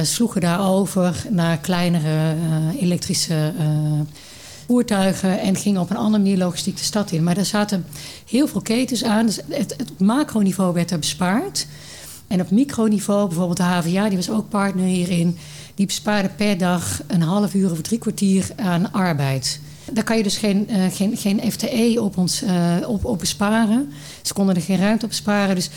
sloegen 0.02 0.40
daarover 0.40 1.24
naar 1.30 1.58
kleinere 1.58 2.34
elektrische 2.80 3.52
voertuigen 4.66 5.40
en 5.40 5.56
gingen 5.56 5.80
op 5.80 5.90
een 5.90 5.96
andere 5.96 6.22
manier 6.22 6.38
logistiek 6.38 6.76
de 6.76 6.82
stad 6.82 7.10
in. 7.10 7.22
Maar 7.22 7.34
daar 7.34 7.44
zaten 7.44 7.86
heel 8.30 8.48
veel 8.48 8.60
ketens 8.60 9.04
aan. 9.04 9.26
Dus 9.26 9.38
het, 9.48 9.74
het 9.76 9.98
macroniveau 9.98 10.74
werd 10.74 10.90
er 10.90 10.98
bespaard. 10.98 11.66
En 12.26 12.40
op 12.40 12.50
microniveau, 12.50 13.26
bijvoorbeeld 13.26 13.56
de 13.56 13.62
HVA, 13.62 14.08
die 14.08 14.16
was 14.16 14.30
ook 14.30 14.48
partner 14.48 14.84
hierin 14.84 15.38
die 15.78 15.86
bespaarden 15.86 16.34
per 16.34 16.58
dag 16.58 17.02
een 17.06 17.22
half 17.22 17.54
uur 17.54 17.70
of 17.70 17.80
drie 17.80 17.98
kwartier 17.98 18.50
aan 18.56 18.92
arbeid. 18.92 19.60
Daar 19.92 20.04
kan 20.04 20.16
je 20.16 20.22
dus 20.22 20.36
geen, 20.36 20.68
uh, 20.70 20.84
geen, 20.90 21.16
geen 21.16 21.52
FTE 21.52 21.96
op, 22.00 22.16
ons, 22.16 22.42
uh, 22.42 22.76
op, 22.86 23.04
op 23.04 23.18
besparen. 23.18 23.92
Ze 24.22 24.32
konden 24.32 24.54
er 24.54 24.62
geen 24.62 24.78
ruimte 24.78 25.04
op 25.04 25.10
besparen. 25.10 25.54
Dus 25.54 25.70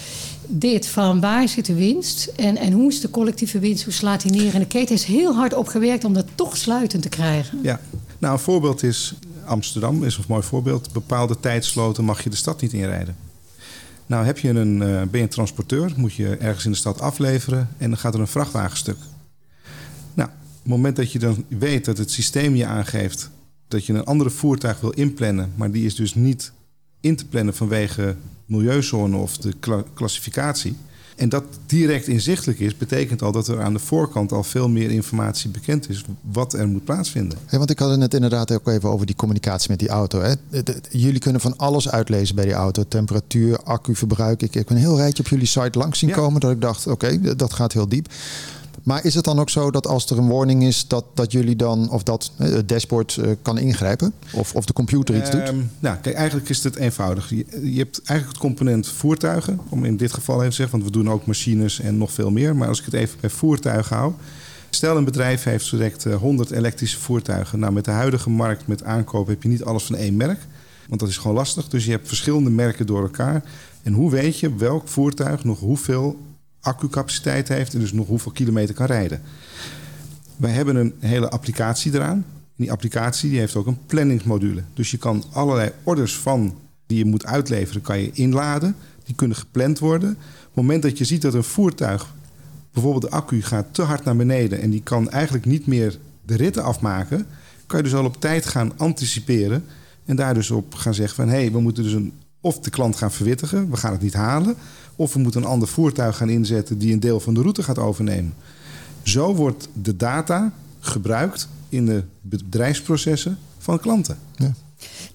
dit 0.47 0.87
van 0.87 1.19
waar 1.19 1.47
zit 1.47 1.65
de 1.65 1.73
winst 1.73 2.25
en, 2.35 2.57
en 2.57 2.71
hoe 2.71 2.89
is 2.89 3.01
de 3.01 3.09
collectieve 3.09 3.59
winst, 3.59 3.83
hoe 3.83 3.93
slaat 3.93 4.21
die 4.21 4.31
neer? 4.31 4.53
En 4.53 4.59
de 4.59 4.67
keten 4.67 4.95
is 4.95 5.03
heel 5.03 5.35
hard 5.35 5.53
opgewerkt 5.53 6.03
om 6.03 6.13
dat 6.13 6.25
toch 6.35 6.57
sluitend 6.57 7.01
te 7.01 7.09
krijgen. 7.09 7.59
Ja, 7.61 7.79
nou 8.17 8.33
een 8.33 8.39
voorbeeld 8.39 8.83
is 8.83 9.13
Amsterdam, 9.45 10.03
is 10.03 10.17
een 10.17 10.23
mooi 10.27 10.43
voorbeeld. 10.43 10.93
Bepaalde 10.93 11.39
tijdsloten 11.39 12.03
mag 12.03 12.23
je 12.23 12.29
de 12.29 12.35
stad 12.35 12.61
niet 12.61 12.73
inrijden. 12.73 13.15
Nou 14.05 14.25
heb 14.25 14.37
je 14.37 14.49
een, 14.49 14.73
uh, 14.73 14.87
ben 14.87 15.09
je 15.11 15.21
een 15.21 15.27
transporteur, 15.27 15.93
moet 15.95 16.13
je 16.13 16.35
ergens 16.35 16.65
in 16.65 16.71
de 16.71 16.77
stad 16.77 17.01
afleveren 17.01 17.69
en 17.77 17.89
dan 17.89 17.99
gaat 17.99 18.13
er 18.13 18.19
een 18.19 18.27
vrachtwagenstuk 18.27 18.97
het 20.61 20.71
moment 20.71 20.95
dat 20.95 21.11
je 21.11 21.19
dan 21.19 21.45
weet 21.47 21.85
dat 21.85 21.97
het 21.97 22.11
systeem 22.11 22.55
je 22.55 22.65
aangeeft 22.65 23.29
dat 23.71 23.85
je 23.85 23.93
een 23.93 24.05
andere 24.05 24.29
voertuig 24.29 24.79
wil 24.79 24.89
inplannen, 24.89 25.51
maar 25.55 25.71
die 25.71 25.85
is 25.85 25.95
dus 25.95 26.15
niet 26.15 26.51
in 26.99 27.15
te 27.15 27.25
plannen 27.25 27.53
vanwege 27.53 28.15
milieuzone 28.45 29.17
of 29.17 29.37
de 29.37 29.53
klassificatie. 29.93 30.75
En 31.15 31.29
dat 31.29 31.43
direct 31.65 32.07
inzichtelijk 32.07 32.59
is, 32.59 32.77
betekent 32.77 33.21
al 33.21 33.31
dat 33.31 33.47
er 33.47 33.61
aan 33.61 33.73
de 33.73 33.79
voorkant 33.79 34.31
al 34.31 34.43
veel 34.43 34.69
meer 34.69 34.91
informatie 34.91 35.49
bekend 35.49 35.89
is 35.89 36.03
wat 36.21 36.53
er 36.53 36.67
moet 36.67 36.83
plaatsvinden. 36.83 37.37
Want 37.49 37.69
ik 37.69 37.79
had 37.79 37.89
het 37.89 37.99
net 37.99 38.13
inderdaad 38.13 38.51
ook 38.51 38.67
even 38.67 38.89
over 38.89 39.05
die 39.05 39.15
communicatie 39.15 39.69
met 39.69 39.79
die 39.79 39.89
auto. 39.89 40.21
Hè. 40.21 40.33
jullie 40.89 41.19
kunnen 41.19 41.41
van 41.41 41.57
alles 41.57 41.89
uitlezen 41.89 42.35
bij 42.35 42.45
die 42.45 42.53
auto. 42.53 42.83
Temperatuur, 42.87 43.57
accuverbruik. 43.63 44.41
Ik 44.41 44.53
heb 44.53 44.69
een 44.69 44.77
heel 44.77 44.97
rijtje 44.97 45.23
op 45.23 45.29
jullie 45.29 45.45
site 45.45 45.77
langs 45.77 45.99
zien 45.99 46.11
komen 46.11 46.41
dat 46.41 46.51
ik 46.51 46.61
dacht, 46.61 46.87
oké, 46.87 47.35
dat 47.35 47.53
gaat 47.53 47.73
heel 47.73 47.87
diep. 47.87 48.07
Maar 48.83 49.05
is 49.05 49.15
het 49.15 49.25
dan 49.25 49.39
ook 49.39 49.49
zo 49.49 49.71
dat 49.71 49.87
als 49.87 50.09
er 50.09 50.17
een 50.17 50.27
warning 50.27 50.63
is, 50.63 50.87
dat, 50.87 51.05
dat 51.13 51.31
jullie 51.31 51.55
dan, 51.55 51.89
of 51.89 52.03
dat 52.03 52.31
eh, 52.37 52.53
dashboard 52.65 53.17
uh, 53.19 53.31
kan 53.41 53.57
ingrijpen? 53.57 54.13
Of, 54.33 54.55
of 54.55 54.65
de 54.65 54.73
computer 54.73 55.17
iets 55.17 55.31
doet? 55.31 55.47
Um, 55.47 55.71
nou, 55.79 55.97
kijk, 55.97 56.15
eigenlijk 56.15 56.49
is 56.49 56.63
het 56.63 56.75
eenvoudig. 56.75 57.29
Je, 57.29 57.45
je, 57.61 57.77
hebt 57.77 58.01
eigenlijk 58.03 58.27
het 58.27 58.37
component 58.37 58.87
voertuigen, 58.87 59.59
om 59.69 59.85
in 59.85 59.97
dit 59.97 60.13
geval 60.13 60.35
even 60.35 60.49
te 60.49 60.55
zeggen, 60.55 60.79
want 60.79 60.91
we 60.91 60.97
doen 60.97 61.11
ook 61.11 61.25
machines 61.25 61.79
en 61.79 61.97
nog 61.97 62.11
veel 62.11 62.31
meer. 62.31 62.55
Maar 62.55 62.67
als 62.67 62.79
ik 62.79 62.85
het 62.85 62.93
even 62.93 63.17
bij 63.19 63.29
voertuigen 63.29 63.95
hou. 63.95 64.13
Stel 64.69 64.97
een 64.97 65.03
bedrijf 65.03 65.43
heeft 65.43 65.71
direct 65.71 66.03
100 66.03 66.51
elektrische 66.51 66.99
voertuigen. 66.99 67.59
Nou, 67.59 67.73
met 67.73 67.85
de 67.85 67.91
huidige 67.91 68.29
markt 68.29 68.67
met 68.67 68.83
aankoop 68.83 69.27
heb 69.27 69.43
je 69.43 69.49
niet 69.49 69.63
alles 69.63 69.83
van 69.83 69.95
één 69.95 70.15
merk. 70.15 70.39
Want 70.87 70.99
dat 70.99 71.09
is 71.09 71.17
gewoon 71.17 71.35
lastig. 71.35 71.67
Dus 71.67 71.85
je 71.85 71.91
hebt 71.91 72.07
verschillende 72.07 72.49
merken 72.49 72.85
door 72.85 73.01
elkaar. 73.01 73.43
En 73.83 73.93
hoe 73.93 74.11
weet 74.11 74.39
je 74.39 74.55
welk 74.55 74.87
voertuig 74.87 75.43
nog 75.43 75.59
hoeveel 75.59 76.19
accucapaciteit 76.61 77.47
heeft 77.47 77.73
en 77.73 77.79
dus 77.79 77.93
nog 77.93 78.07
hoeveel 78.07 78.31
kilometer 78.31 78.75
kan 78.75 78.85
rijden. 78.85 79.21
Wij 80.35 80.51
hebben 80.51 80.75
een 80.75 80.93
hele 80.99 81.29
applicatie 81.29 81.93
eraan. 81.93 82.25
Die 82.55 82.71
applicatie 82.71 83.29
die 83.29 83.39
heeft 83.39 83.55
ook 83.55 83.67
een 83.67 83.85
planningsmodule. 83.85 84.63
Dus 84.73 84.91
je 84.91 84.97
kan 84.97 85.23
allerlei 85.31 85.71
orders 85.83 86.17
van 86.17 86.55
die 86.85 86.97
je 86.97 87.05
moet 87.05 87.25
uitleveren, 87.25 87.81
kan 87.81 87.99
je 87.99 88.11
inladen. 88.13 88.75
Die 89.03 89.15
kunnen 89.15 89.37
gepland 89.37 89.79
worden. 89.79 90.09
Op 90.09 90.17
het 90.17 90.55
moment 90.55 90.81
dat 90.81 90.97
je 90.97 91.05
ziet 91.05 91.21
dat 91.21 91.33
een 91.33 91.43
voertuig, 91.43 92.13
bijvoorbeeld 92.73 93.03
de 93.03 93.17
accu, 93.17 93.41
gaat 93.41 93.65
te 93.71 93.81
hard 93.81 94.03
naar 94.03 94.15
beneden 94.15 94.61
en 94.61 94.69
die 94.69 94.81
kan 94.83 95.09
eigenlijk 95.09 95.45
niet 95.45 95.67
meer 95.67 95.97
de 96.25 96.35
ritten 96.35 96.63
afmaken, 96.63 97.25
kan 97.67 97.77
je 97.77 97.83
dus 97.83 97.93
al 97.93 98.05
op 98.05 98.19
tijd 98.19 98.45
gaan 98.45 98.77
anticiperen. 98.77 99.65
En 100.05 100.15
daar 100.15 100.33
dus 100.33 100.51
op 100.51 100.73
gaan 100.73 100.93
zeggen 100.93 101.15
van 101.15 101.27
hé, 101.27 101.41
hey, 101.41 101.51
we 101.51 101.59
moeten 101.59 101.83
dus 101.83 101.93
een, 101.93 102.13
of 102.41 102.59
de 102.59 102.69
klant 102.69 102.95
gaan 102.95 103.11
verwittigen, 103.11 103.69
we 103.69 103.77
gaan 103.77 103.91
het 103.91 104.01
niet 104.01 104.13
halen. 104.13 104.55
Of 104.95 105.13
we 105.13 105.19
moeten 105.19 105.41
een 105.41 105.47
ander 105.47 105.67
voertuig 105.67 106.17
gaan 106.17 106.29
inzetten 106.29 106.77
die 106.77 106.93
een 106.93 106.99
deel 106.99 107.19
van 107.19 107.33
de 107.33 107.41
route 107.41 107.63
gaat 107.63 107.79
overnemen. 107.79 108.33
Zo 109.03 109.35
wordt 109.35 109.67
de 109.81 109.95
data 109.95 110.53
gebruikt 110.79 111.47
in 111.69 111.85
de 111.85 112.03
bedrijfsprocessen 112.21 113.37
van 113.57 113.79
klanten. 113.79 114.17
Ja. 114.35 114.53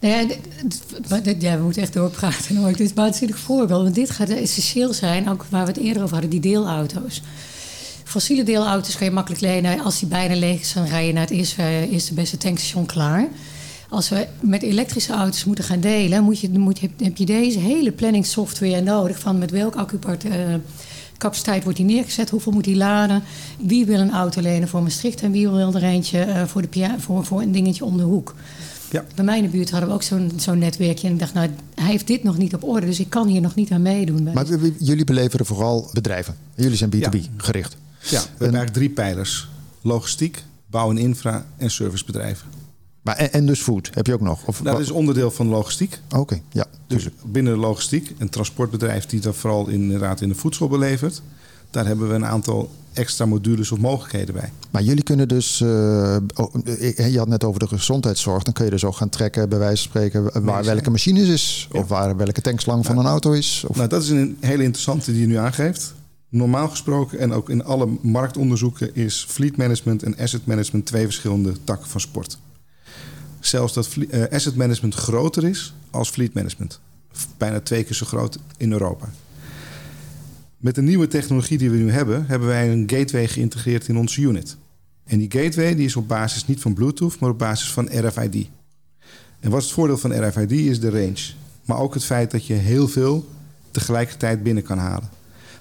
Nou 0.01 0.15
ja, 0.15 1.35
ja, 1.39 1.57
we 1.57 1.63
moeten 1.63 1.83
echt 1.83 1.93
doorpraten. 1.93 2.57
Hoor. 2.57 2.69
Dit 2.69 2.81
is 2.81 2.89
een 2.89 2.95
waanzinnig 2.95 3.39
voorbeeld. 3.39 3.83
Want 3.83 3.95
dit 3.95 4.11
gaat 4.11 4.29
essentieel 4.29 4.93
zijn, 4.93 5.29
ook 5.29 5.47
waar 5.49 5.67
we 5.67 5.73
het 5.73 5.81
eerder 5.81 6.03
over 6.03 6.13
hadden, 6.13 6.31
die 6.31 6.41
deelauto's. 6.41 7.23
Fossiele 8.05 8.43
deelauto's 8.43 8.97
kan 8.97 9.07
je 9.07 9.13
makkelijk 9.13 9.43
lenen. 9.43 9.81
Als 9.81 9.99
die 9.99 10.09
bijna 10.09 10.37
leeg 10.37 10.61
is, 10.61 10.73
dan 10.73 10.85
rij 10.85 11.07
je 11.07 11.13
naar 11.13 11.23
het 11.23 11.31
eerste, 11.31 11.89
eerste 11.91 12.15
beste 12.15 12.37
tankstation 12.37 12.87
klaar. 12.87 13.29
Als 13.89 14.09
we 14.09 14.27
met 14.41 14.63
elektrische 14.63 15.13
auto's 15.13 15.45
moeten 15.45 15.65
gaan 15.65 15.81
delen, 15.81 16.25
moet 16.25 16.41
je, 16.41 16.59
moet, 16.59 16.81
heb 16.81 17.17
je 17.17 17.27
deze 17.27 17.59
hele 17.59 17.93
planningssoftware 17.93 18.81
nodig. 18.81 19.19
Van 19.19 19.39
met 19.39 19.51
welk 19.51 19.75
accupaciteit 19.75 21.63
wordt 21.63 21.79
die 21.79 21.87
neergezet, 21.87 22.31
hoeveel 22.31 22.53
moet 22.53 22.65
die 22.65 22.77
laden, 22.77 23.23
wie 23.59 23.87
wil 23.87 23.99
een 23.99 24.13
auto 24.13 24.41
lenen 24.41 24.69
voor 24.69 24.83
Maastricht 24.83 25.23
en 25.23 25.31
wie 25.31 25.49
wil 25.49 25.75
er 25.75 25.83
eentje 25.83 26.27
uh, 26.27 26.45
voor, 26.45 26.71
de, 26.71 26.95
voor, 26.99 27.25
voor 27.25 27.41
een 27.41 27.53
dingetje 27.53 27.85
om 27.85 27.97
de 27.97 28.03
hoek. 28.03 28.35
Ja. 28.91 29.05
Bij 29.15 29.25
mij 29.25 29.37
in 29.37 29.43
de 29.43 29.49
buurt 29.49 29.71
hadden 29.71 29.89
we 29.89 29.95
ook 29.95 30.03
zo'n 30.03 30.33
zo'n 30.37 30.59
netwerkje. 30.59 31.07
En 31.07 31.13
ik 31.13 31.19
dacht, 31.19 31.35
nou, 31.35 31.51
hij 31.75 31.91
heeft 31.91 32.07
dit 32.07 32.23
nog 32.23 32.39
niet 32.39 32.55
op 32.55 32.65
orde, 32.65 32.87
dus 32.87 33.01
ik 33.01 33.11
kan 33.11 33.29
hier 33.29 33.41
nog 33.41 33.55
niet 33.55 33.71
aan 33.71 33.83
meedoen. 33.83 34.33
Maar 34.33 34.47
jullie 34.79 35.05
beleveren 35.05 35.47
vooral 35.47 35.91
bedrijven. 35.93 36.37
Jullie 36.55 36.77
zijn 36.77 36.91
B2B 36.95 37.19
gericht. 37.37 37.77
Ja, 38.01 38.21
we 38.21 38.27
hebben 38.29 38.39
eigenlijk 38.39 38.73
drie 38.73 38.91
pijlers: 38.91 39.49
logistiek, 39.81 40.45
bouw 40.67 40.91
en 40.91 40.99
infra 40.99 41.47
en 41.57 41.71
servicebedrijven. 41.71 42.56
Maar 43.07 43.17
en, 43.17 43.47
dus 43.47 43.61
food 43.61 43.91
heb 43.93 44.07
je 44.07 44.13
ook 44.13 44.21
nog? 44.21 44.47
Of, 44.47 44.61
dat 44.63 44.81
is 44.81 44.91
onderdeel 44.91 45.31
van 45.31 45.47
logistiek. 45.47 45.99
Oké, 46.17 46.41
ja. 46.53 46.67
Dus 46.87 47.09
binnen 47.25 47.53
de 47.53 47.59
logistiek, 47.59 48.15
een 48.19 48.29
transportbedrijf 48.29 49.07
die 49.07 49.21
dat 49.21 49.37
vooral 49.37 49.69
inderdaad 49.69 50.21
in 50.21 50.29
de 50.29 50.35
voedsel 50.35 50.69
belevert. 50.69 51.23
Daar 51.71 51.87
hebben 51.87 52.09
we 52.09 52.15
een 52.15 52.27
aantal 52.27 52.71
extra 52.93 53.27
modules 53.27 53.73
of 53.73 53.79
mogelijkheden 53.79 54.35
bij. 54.35 54.53
Maar 54.71 54.83
jullie 54.83 55.03
kunnen 55.03 55.29
dus, 55.29 55.61
uh, 55.61 55.69
je 56.97 57.15
had 57.17 57.29
net 57.29 57.45
over 57.45 57.61
de 57.61 57.69
gezondheidszorg, 57.69 58.43
dan 58.43 58.53
kun 58.53 58.65
je 58.65 58.71
dus 58.71 58.85
ook 58.85 58.97
gaan 58.97 59.09
trekken, 59.09 59.49
bij 59.49 59.59
wijze 59.59 59.83
van 59.83 59.91
spreken, 59.91 60.45
waar 60.45 60.65
welke 60.65 60.91
machine 60.91 61.21
is, 61.21 61.69
of 61.73 61.89
waar 61.89 62.17
welke 62.17 62.41
tankslang 62.41 62.87
van 62.87 62.99
een 62.99 63.07
auto 63.07 63.33
is. 63.33 63.65
Of... 63.67 63.77
Nou, 63.77 63.89
dat 63.89 64.03
is 64.03 64.09
een 64.09 64.37
hele 64.41 64.63
interessante 64.63 65.13
die 65.13 65.21
je 65.21 65.27
nu 65.27 65.37
aangeeft. 65.37 65.95
Normaal 66.29 66.69
gesproken 66.69 67.19
en 67.19 67.33
ook 67.33 67.51
in 67.51 67.65
alle 67.65 67.89
marktonderzoeken 68.01 68.95
is 68.95 69.27
fleet 69.29 69.57
management 69.57 70.03
en 70.03 70.17
asset 70.19 70.47
management 70.47 70.87
twee 70.87 71.05
verschillende 71.05 71.53
takken 71.65 71.89
van 71.89 72.01
sport. 72.01 72.39
Zelfs 73.47 73.73
dat 73.73 73.89
uh, 73.97 74.25
asset 74.31 74.57
management 74.57 74.95
groter 74.95 75.45
is 75.45 75.75
als 75.91 76.11
fleet 76.11 76.35
management. 76.35 76.81
Bijna 77.37 77.61
twee 77.61 77.85
keer 77.85 77.95
zo 77.95 78.07
groot 78.07 78.39
in 78.57 78.73
Europa. 78.73 79.09
Met 80.57 80.75
de 80.75 80.83
nieuwe 80.83 81.09
technologie 81.09 81.59
die 81.59 81.71
we 81.71 81.77
nu 81.77 81.91
hebben, 81.91 82.27
hebben 82.27 82.49
wij 82.49 82.73
een 82.73 82.91
gateway 82.91 83.29
geïntegreerd 83.29 83.89
in 83.89 83.97
onze 83.97 84.21
unit. 84.21 84.57
En 85.05 85.19
die 85.19 85.31
gateway 85.31 85.75
die 85.75 85.85
is 85.85 85.97
op 85.97 86.09
basis 86.09 86.47
niet 86.47 86.61
van 86.61 86.75
Bluetooth, 86.75 87.19
maar 87.19 87.31
op 87.31 87.39
basis 87.39 87.73
van 87.73 87.89
RFID. 88.07 88.49
En 89.41 89.51
wat 89.51 89.61
is 89.61 89.67
het 89.67 89.75
voordeel 89.75 89.99
van 89.99 90.27
RFID 90.27 90.53
is 90.53 90.81
de 90.81 90.91
range. 90.91 91.33
Maar 91.65 91.79
ook 91.79 91.95
het 91.95 92.05
feit 92.05 92.31
dat 92.31 92.47
je 92.47 92.55
heel 92.55 92.89
veel 92.89 93.29
tegelijkertijd 93.71 94.43
binnen 94.43 94.63
kan 94.63 94.79
halen. 94.79 95.09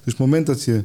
Dus 0.04 0.14
het 0.14 0.18
moment 0.18 0.46
dat 0.46 0.64
je 0.64 0.84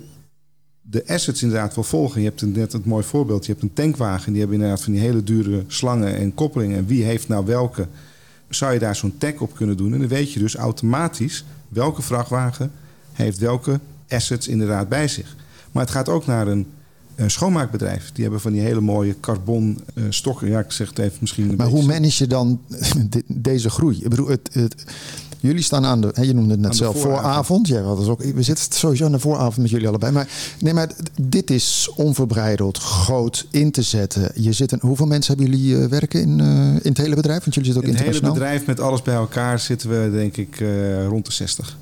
de 0.90 1.04
assets 1.06 1.42
inderdaad 1.42 1.74
wil 1.74 1.84
volgen. 1.84 2.20
Je 2.20 2.28
hebt 2.28 2.42
net 2.42 2.72
het 2.72 2.84
mooi 2.84 3.04
voorbeeld. 3.04 3.46
Je 3.46 3.52
hebt 3.52 3.64
een 3.64 3.72
tankwagen. 3.72 4.30
Die 4.32 4.40
hebben 4.40 4.58
inderdaad 4.58 4.84
van 4.84 4.92
die 4.92 5.02
hele 5.02 5.22
dure 5.22 5.64
slangen 5.66 6.16
en 6.16 6.34
koppelingen. 6.34 6.76
En 6.76 6.86
wie 6.86 7.04
heeft 7.04 7.28
nou 7.28 7.46
welke? 7.46 7.86
Zou 8.48 8.72
je 8.72 8.78
daar 8.78 8.96
zo'n 8.96 9.18
tag 9.18 9.40
op 9.40 9.54
kunnen 9.54 9.76
doen? 9.76 9.92
En 9.92 9.98
dan 9.98 10.08
weet 10.08 10.32
je 10.32 10.38
dus 10.38 10.54
automatisch 10.54 11.44
welke 11.68 12.02
vrachtwagen 12.02 12.72
heeft 13.12 13.38
welke 13.38 13.80
assets 14.08 14.48
inderdaad 14.48 14.88
bij 14.88 15.08
zich. 15.08 15.36
Maar 15.72 15.82
het 15.82 15.92
gaat 15.92 16.08
ook 16.08 16.26
naar 16.26 16.46
een, 16.46 16.66
een 17.14 17.30
schoonmaakbedrijf. 17.30 18.10
Die 18.12 18.22
hebben 18.22 18.40
van 18.40 18.52
die 18.52 18.60
hele 18.60 18.80
mooie 18.80 19.20
carbon 19.20 19.80
uh, 19.94 20.04
stokken. 20.08 20.48
Ja, 20.48 20.58
ik 20.58 20.72
zeg 20.72 20.88
het 20.88 20.98
even 20.98 21.18
misschien. 21.20 21.54
maar 21.56 21.66
hoe 21.66 21.86
manage 21.86 22.22
je 22.22 22.26
dan 22.28 22.60
deze 23.26 23.70
groei? 23.70 23.96
Ik 23.96 24.08
bedoel, 24.08 24.28
het, 24.28 24.50
het 24.52 24.84
Jullie 25.40 25.62
staan 25.62 25.84
aan 25.84 26.00
de, 26.00 26.12
je 26.20 26.34
noemde 26.34 26.50
het 26.50 26.60
net 26.60 26.76
zelf, 26.76 27.00
vooravond. 27.00 27.68
Dat 27.68 28.00
is 28.00 28.06
ook, 28.06 28.22
we 28.22 28.42
zitten 28.42 28.72
sowieso 28.72 29.04
aan 29.04 29.12
de 29.12 29.18
vooravond 29.18 29.56
met 29.56 29.70
jullie 29.70 29.88
allebei. 29.88 30.12
Maar, 30.12 30.28
nee, 30.60 30.74
maar 30.74 30.90
dit 31.20 31.50
is 31.50 31.90
onverbreideld, 31.96 32.78
groot 32.78 33.46
in 33.50 33.70
te 33.70 33.82
zetten. 33.82 34.30
Je 34.34 34.52
zit 34.52 34.72
een, 34.72 34.78
hoeveel 34.82 35.06
mensen 35.06 35.36
hebben 35.36 35.54
jullie 35.54 35.76
uh, 35.76 35.86
werken 35.86 36.20
in, 36.20 36.38
uh, 36.38 36.46
in 36.68 36.80
het 36.82 36.96
hele 36.96 37.14
bedrijf? 37.14 37.40
Want 37.40 37.54
jullie 37.54 37.72
zitten 37.72 37.90
ook 37.90 37.96
in 37.98 38.04
het 38.04 38.14
hele 38.14 38.32
bedrijf 38.32 38.66
met 38.66 38.80
alles 38.80 39.02
bij 39.02 39.14
elkaar 39.14 39.58
zitten 39.58 39.88
we 39.88 40.10
denk 40.10 40.36
ik 40.36 40.60
uh, 40.60 41.06
rond 41.06 41.26
de 41.26 41.32
60. 41.32 41.76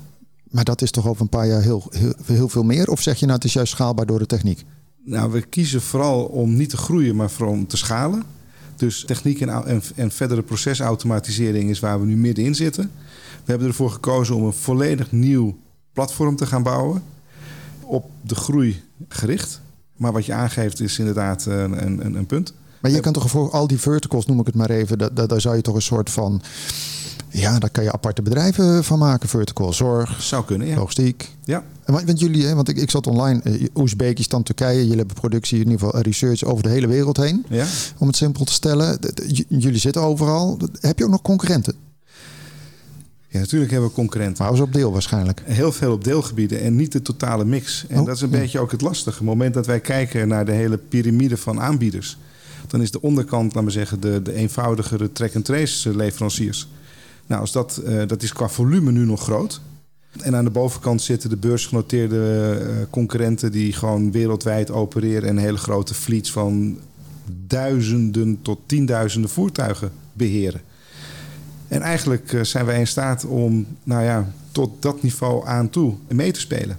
Maar 0.49 0.63
dat 0.63 0.81
is 0.81 0.91
toch 0.91 1.07
over 1.07 1.21
een 1.21 1.29
paar 1.29 1.47
jaar 1.47 1.61
heel, 1.61 1.83
heel, 1.89 2.13
heel 2.25 2.49
veel 2.49 2.63
meer? 2.63 2.89
Of 2.89 3.01
zeg 3.01 3.19
je 3.19 3.25
nou 3.25 3.37
het 3.37 3.47
is 3.47 3.53
juist 3.53 3.71
schaalbaar 3.71 4.05
door 4.05 4.19
de 4.19 4.25
techniek? 4.25 4.65
Nou, 5.03 5.31
we 5.31 5.41
kiezen 5.41 5.81
vooral 5.81 6.23
om 6.23 6.55
niet 6.55 6.69
te 6.69 6.77
groeien, 6.77 7.15
maar 7.15 7.29
vooral 7.29 7.53
om 7.53 7.67
te 7.67 7.77
schalen. 7.77 8.23
Dus 8.79 9.03
techniek 9.05 9.41
en, 9.41 9.49
en, 9.65 9.81
en 9.95 10.11
verdere 10.11 10.41
procesautomatisering 10.41 11.69
is 11.69 11.79
waar 11.79 11.99
we 11.99 12.05
nu 12.05 12.15
middenin 12.17 12.55
zitten. 12.55 12.91
We 13.43 13.51
hebben 13.51 13.67
ervoor 13.67 13.91
gekozen 13.91 14.35
om 14.35 14.43
een 14.43 14.53
volledig 14.53 15.11
nieuw 15.11 15.57
platform 15.93 16.35
te 16.35 16.45
gaan 16.45 16.63
bouwen. 16.63 17.03
Op 17.81 18.09
de 18.21 18.35
groei 18.35 18.83
gericht. 19.07 19.61
Maar 19.95 20.11
wat 20.11 20.25
je 20.25 20.33
aangeeft 20.33 20.79
is 20.79 20.99
inderdaad 20.99 21.45
een, 21.45 21.85
een, 21.85 22.15
een 22.15 22.25
punt. 22.25 22.53
Maar 22.81 22.91
je 22.91 22.99
kan 22.99 23.13
toch 23.13 23.29
voor 23.29 23.51
al 23.51 23.67
die 23.67 23.79
verticals, 23.79 24.25
noem 24.25 24.39
ik 24.39 24.45
het 24.45 24.55
maar 24.55 24.69
even, 24.69 24.97
dat, 24.97 25.29
daar 25.29 25.41
zou 25.41 25.55
je 25.55 25.61
toch 25.61 25.75
een 25.75 25.81
soort 25.81 26.09
van. 26.09 26.41
Ja, 27.29 27.59
daar 27.59 27.69
kan 27.69 27.83
je 27.83 27.91
aparte 27.91 28.21
bedrijven 28.21 28.83
van 28.83 28.99
maken. 28.99 29.29
Vertical 29.29 29.73
zorg. 29.73 30.21
Zou 30.21 30.45
kunnen, 30.45 30.67
ja. 30.67 30.75
Logistiek. 30.75 31.35
Ja. 31.43 31.63
Want 31.85 32.19
jullie, 32.19 32.45
hè, 32.45 32.55
want 32.55 32.69
ik, 32.69 32.77
ik 32.77 32.89
zat 32.89 33.07
online, 33.07 33.41
uh, 33.43 33.67
Oezbekistan, 33.75 34.43
Turkije. 34.43 34.81
Jullie 34.81 34.97
hebben 34.97 35.15
productie, 35.15 35.59
in 35.59 35.69
ieder 35.69 35.79
geval 35.79 36.01
research 36.01 36.43
over 36.43 36.63
de 36.63 36.69
hele 36.69 36.87
wereld 36.87 37.17
heen. 37.17 37.45
Ja. 37.49 37.65
Om 37.97 38.07
het 38.07 38.15
simpel 38.15 38.45
te 38.45 38.53
stellen. 38.53 38.99
Jullie 39.47 39.79
zitten 39.79 40.01
overal. 40.01 40.57
Heb 40.79 40.97
je 40.97 41.03
ook 41.03 41.09
nog 41.09 41.21
concurrenten? 41.21 41.73
Ja, 43.27 43.39
natuurlijk 43.39 43.71
hebben 43.71 43.89
we 43.89 43.95
concurrenten. 43.95 44.43
Maar 44.43 44.51
was 44.51 44.61
op 44.61 44.73
deel 44.73 44.91
waarschijnlijk. 44.91 45.41
Heel 45.45 45.71
veel 45.71 45.91
op 45.91 46.03
deelgebieden 46.03 46.61
en 46.61 46.75
niet 46.75 46.91
de 46.91 47.01
totale 47.01 47.45
mix. 47.45 47.85
En 47.87 47.99
oh, 47.99 48.05
dat 48.05 48.15
is 48.15 48.21
een 48.21 48.29
beetje 48.29 48.59
ook 48.59 48.71
het 48.71 48.81
lastige. 48.81 49.19
Op 49.19 49.27
het 49.27 49.27
moment 49.27 49.53
dat 49.53 49.65
wij 49.65 49.79
kijken 49.79 50.27
naar 50.27 50.45
de 50.45 50.51
hele 50.51 50.77
piramide 50.77 51.37
van 51.37 51.61
aanbieders... 51.61 52.17
dan 52.67 52.81
is 52.81 52.91
de 52.91 53.01
onderkant, 53.01 53.53
laten 53.53 53.65
we 53.65 53.71
zeggen, 53.71 53.99
de, 53.99 54.21
de 54.21 54.33
eenvoudigere 54.33 55.11
track-and-trace 55.11 55.95
leveranciers. 55.95 56.67
Nou, 57.29 57.41
als 57.41 57.51
dat, 57.51 57.81
uh, 57.85 58.07
dat 58.07 58.23
is 58.23 58.33
qua 58.33 58.49
volume 58.49 58.91
nu 58.91 59.05
nog 59.05 59.21
groot. 59.21 59.61
En 60.21 60.35
aan 60.35 60.43
de 60.43 60.49
bovenkant 60.49 61.01
zitten 61.01 61.29
de 61.29 61.37
beursgenoteerde 61.37 62.59
uh, 62.61 62.85
concurrenten... 62.89 63.51
die 63.51 63.73
gewoon 63.73 64.11
wereldwijd 64.11 64.71
opereren 64.71 65.29
en 65.29 65.37
hele 65.37 65.57
grote 65.57 65.93
fleets 65.93 66.31
van 66.31 66.79
duizenden 67.47 68.39
tot 68.41 68.59
tienduizenden 68.65 69.29
voertuigen 69.29 69.91
beheren. 70.13 70.61
En 71.67 71.81
eigenlijk 71.81 72.33
eh, 72.33 72.43
zijn 72.43 72.65
wij 72.65 72.79
in 72.79 72.87
staat 72.87 73.25
om 73.25 73.65
nou 73.83 74.03
ja, 74.03 74.31
tot 74.51 74.81
dat 74.81 75.03
niveau 75.03 75.47
aan 75.47 75.69
toe 75.69 75.93
mee 76.07 76.31
te 76.31 76.39
spelen. 76.39 76.77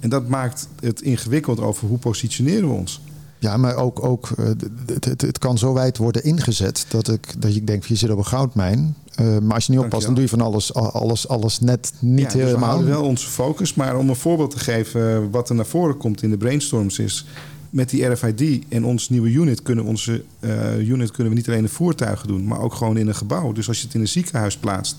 En 0.00 0.08
dat 0.08 0.28
maakt 0.28 0.68
het 0.80 1.02
ingewikkeld 1.02 1.60
over 1.60 1.88
hoe 1.88 1.98
positioneren 1.98 2.68
we 2.68 2.74
ons. 2.74 3.00
Ja, 3.38 3.56
maar 3.56 3.76
ook, 3.76 4.04
ook 4.04 4.30
eh, 4.30 4.44
het, 4.86 5.04
het, 5.04 5.20
het, 5.20 5.38
kan 5.38 5.58
zo 5.58 5.72
wijd 5.72 5.96
worden 5.96 6.24
ingezet 6.24 6.86
dat 6.88 7.08
ik, 7.08 7.42
dat 7.42 7.54
ik 7.54 7.66
denk, 7.66 7.84
je 7.84 7.96
zit 7.96 8.10
op 8.10 8.18
een 8.18 8.26
goudmijn. 8.26 8.96
Uh, 9.20 9.38
maar 9.38 9.54
als 9.54 9.66
je 9.66 9.72
niet 9.72 9.80
oppast, 9.80 10.04
dan 10.04 10.14
doe 10.14 10.22
je 10.22 10.28
van 10.28 10.40
alles, 10.40 10.74
alles, 10.74 11.28
alles 11.28 11.60
net 11.60 11.92
niet 11.98 12.18
ja, 12.20 12.24
dus 12.24 12.34
helemaal. 12.34 12.60
We 12.60 12.66
houden 12.66 12.90
wel 12.90 13.04
onze 13.04 13.26
focus. 13.26 13.74
Maar 13.74 13.98
om 13.98 14.08
een 14.08 14.16
voorbeeld 14.16 14.50
te 14.50 14.58
geven, 14.58 15.30
wat 15.30 15.48
er 15.48 15.54
naar 15.54 15.66
voren 15.66 15.96
komt 15.96 16.22
in 16.22 16.30
de 16.30 16.36
brainstorms 16.36 16.98
is 16.98 17.26
met 17.70 17.90
die 17.90 18.04
RFID 18.04 18.64
en 18.68 18.84
ons 18.84 19.08
nieuwe 19.08 19.30
unit 19.30 19.62
kunnen, 19.62 19.84
onze, 19.84 20.22
uh, 20.40 20.78
unit 20.78 21.10
kunnen 21.10 21.32
we 21.32 21.38
niet 21.38 21.48
alleen 21.48 21.62
de 21.62 21.68
voertuigen 21.68 22.28
doen, 22.28 22.46
maar 22.46 22.60
ook 22.60 22.74
gewoon 22.74 22.96
in 22.96 23.08
een 23.08 23.14
gebouw. 23.14 23.52
Dus 23.52 23.68
als 23.68 23.78
je 23.78 23.84
het 23.84 23.94
in 23.94 24.00
een 24.00 24.08
ziekenhuis 24.08 24.56
plaatst 24.56 24.96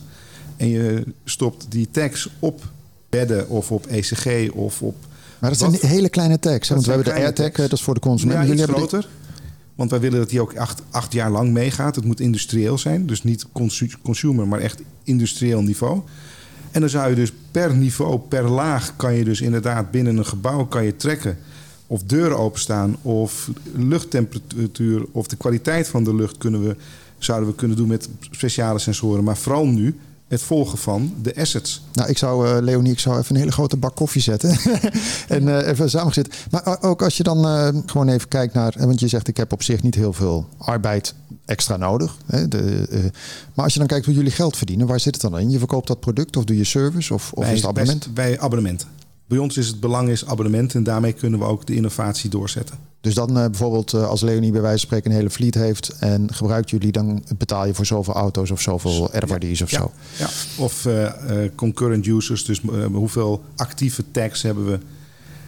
en 0.58 0.70
je 0.70 1.04
stopt 1.24 1.66
die 1.70 1.88
tags 1.92 2.30
op 2.40 2.62
bedden 3.10 3.50
of 3.50 3.72
op 3.72 3.86
ECG 3.86 4.52
of 4.52 4.82
op. 4.82 4.96
Maar 5.40 5.50
dat 5.50 5.60
zijn 5.60 5.92
hele 5.92 6.10
kleine 6.10 6.40
tags. 6.40 6.70
Want 6.70 6.86
we 6.86 6.92
hebben 6.92 7.14
de 7.14 7.20
AirTag, 7.20 7.52
dat 7.52 7.72
is 7.72 7.82
voor 7.82 7.94
de 7.94 8.00
consument. 8.00 8.40
Ja, 8.40 8.46
Jullie 8.46 8.60
hebben 8.60 8.78
groter. 8.78 9.10
Want 9.78 9.90
wij 9.90 10.00
willen 10.00 10.20
dat 10.20 10.30
die 10.30 10.42
ook 10.42 10.56
acht, 10.56 10.82
acht 10.90 11.14
jaar 11.14 11.32
lang 11.32 11.52
meegaat. 11.52 11.96
Het 11.96 12.06
moet 12.06 12.20
industrieel 12.20 12.78
zijn. 12.78 13.06
Dus 13.06 13.24
niet 13.24 13.46
consumer, 14.02 14.48
maar 14.48 14.60
echt 14.60 14.82
industrieel 15.04 15.62
niveau. 15.62 16.02
En 16.72 16.80
dan 16.82 16.90
zou 16.90 17.10
je 17.10 17.16
dus 17.16 17.32
per 17.52 17.76
niveau, 17.76 18.20
per 18.20 18.50
laag, 18.50 18.96
kan 18.96 19.14
je 19.14 19.24
dus 19.24 19.42
inderdaad 19.42 19.92
binnen 19.92 20.18
een 20.18 20.26
gebouw 20.26 20.66
kan 20.66 20.84
je 20.84 20.96
trekken. 20.96 21.38
Of 21.88 22.04
deuren 22.04 22.38
openstaan, 22.38 22.96
of 23.02 23.50
luchttemperatuur, 23.76 25.06
of 25.12 25.28
de 25.28 25.36
kwaliteit 25.36 25.88
van 25.88 26.04
de 26.04 26.16
lucht 26.16 26.38
kunnen 26.38 26.64
we, 26.68 26.76
zouden 27.18 27.50
we 27.50 27.56
kunnen 27.56 27.78
doen 27.78 27.88
met 27.88 28.10
speciale 28.20 28.80
sensoren. 28.80 29.24
Maar 29.24 29.38
vooral 29.38 29.68
nu 29.68 29.96
het 30.28 30.42
volgen 30.42 30.78
van 30.78 31.14
de 31.22 31.36
assets. 31.36 31.84
Nou, 31.94 32.10
ik 32.10 32.18
zou, 32.18 32.48
uh, 32.48 32.58
Leonie, 32.62 32.92
ik 32.92 33.00
zou 33.00 33.20
even 33.20 33.36
een 33.36 33.42
hele 33.42 33.52
grote 33.52 33.78
bak 33.78 33.96
koffie 33.96 34.22
zetten. 34.22 34.58
en 35.28 35.44
uh, 35.44 35.68
even 35.68 35.90
samengezet. 35.90 36.36
Maar 36.52 36.82
ook 36.82 37.02
als 37.02 37.18
je 37.18 37.24
dan 37.24 37.46
uh, 37.46 37.68
gewoon 37.86 38.10
even 38.10 38.28
kijkt 38.28 38.54
naar... 38.54 38.74
Want 38.78 39.00
je 39.00 39.08
zegt, 39.08 39.28
ik 39.28 39.38
heb 39.38 39.52
op 39.52 39.64
zich 39.64 39.84
niet 39.84 39.96
heel 39.96 40.14
veel 40.14 40.48
arbeid 40.58 41.14
extra 41.46 41.78
nodig. 41.78 42.18
Hè, 42.26 42.48
de, 42.48 42.88
maar 43.54 43.64
als 43.64 43.74
je 43.74 43.80
dan 43.80 43.88
kijkt 43.88 44.06
hoe 44.06 44.14
jullie 44.14 44.32
geld 44.32 44.58
verdienen, 44.58 44.88
waar 44.88 45.00
zit 45.00 45.22
het 45.22 45.32
dan 45.32 45.40
in? 45.40 45.50
Je 45.50 45.58
verkoopt 45.58 45.88
dat 45.88 46.00
product 46.00 46.38
of 46.38 46.44
doe 46.44 46.58
je 46.58 46.64
service 46.64 47.14
of, 47.14 47.32
of 47.34 47.44
bij, 47.44 47.54
is 47.54 47.60
het 47.60 47.70
abonnement? 47.70 48.14
Bij, 48.14 48.30
bij 48.30 48.40
abonnementen. 48.40 48.88
Bij 49.28 49.38
ons 49.38 49.58
is 49.58 49.68
het 49.68 49.80
belang 49.80 50.10
is 50.10 50.26
abonnement 50.26 50.74
en 50.74 50.84
daarmee 50.84 51.14
kunnen 51.14 51.40
we 51.40 51.46
ook 51.46 51.66
de 51.66 51.76
innovatie 51.76 52.30
doorzetten. 52.30 52.78
Dus 53.02 53.14
dan 53.14 53.38
uh, 53.38 53.46
bijvoorbeeld 53.46 53.94
uh, 53.94 54.08
als 54.08 54.22
Leonie 54.22 54.52
bij 54.52 54.62
wijze 54.62 54.78
van 54.78 54.88
spreken 54.88 55.12
een 55.12 55.18
hele 55.18 55.30
fleet 55.30 55.54
heeft 55.54 55.96
en 56.00 56.34
gebruikt 56.34 56.70
jullie, 56.70 56.92
dan 56.92 57.24
betaal 57.38 57.66
je 57.66 57.74
voor 57.74 57.86
zoveel 57.86 58.14
auto's 58.14 58.52
of 58.52 58.62
zoveel 58.62 59.10
RFID's 59.12 59.60
ja, 59.60 59.66
of 59.66 59.72
ja, 59.72 59.78
zo. 59.78 59.92
Ja. 60.18 60.30
Of 60.64 60.86
uh, 60.86 61.10
concurrent 61.56 62.06
users, 62.06 62.46
dus 62.46 62.62
hoeveel 62.92 63.44
actieve 63.56 64.04
tags 64.12 64.42
hebben 64.42 64.66
we. 64.66 64.80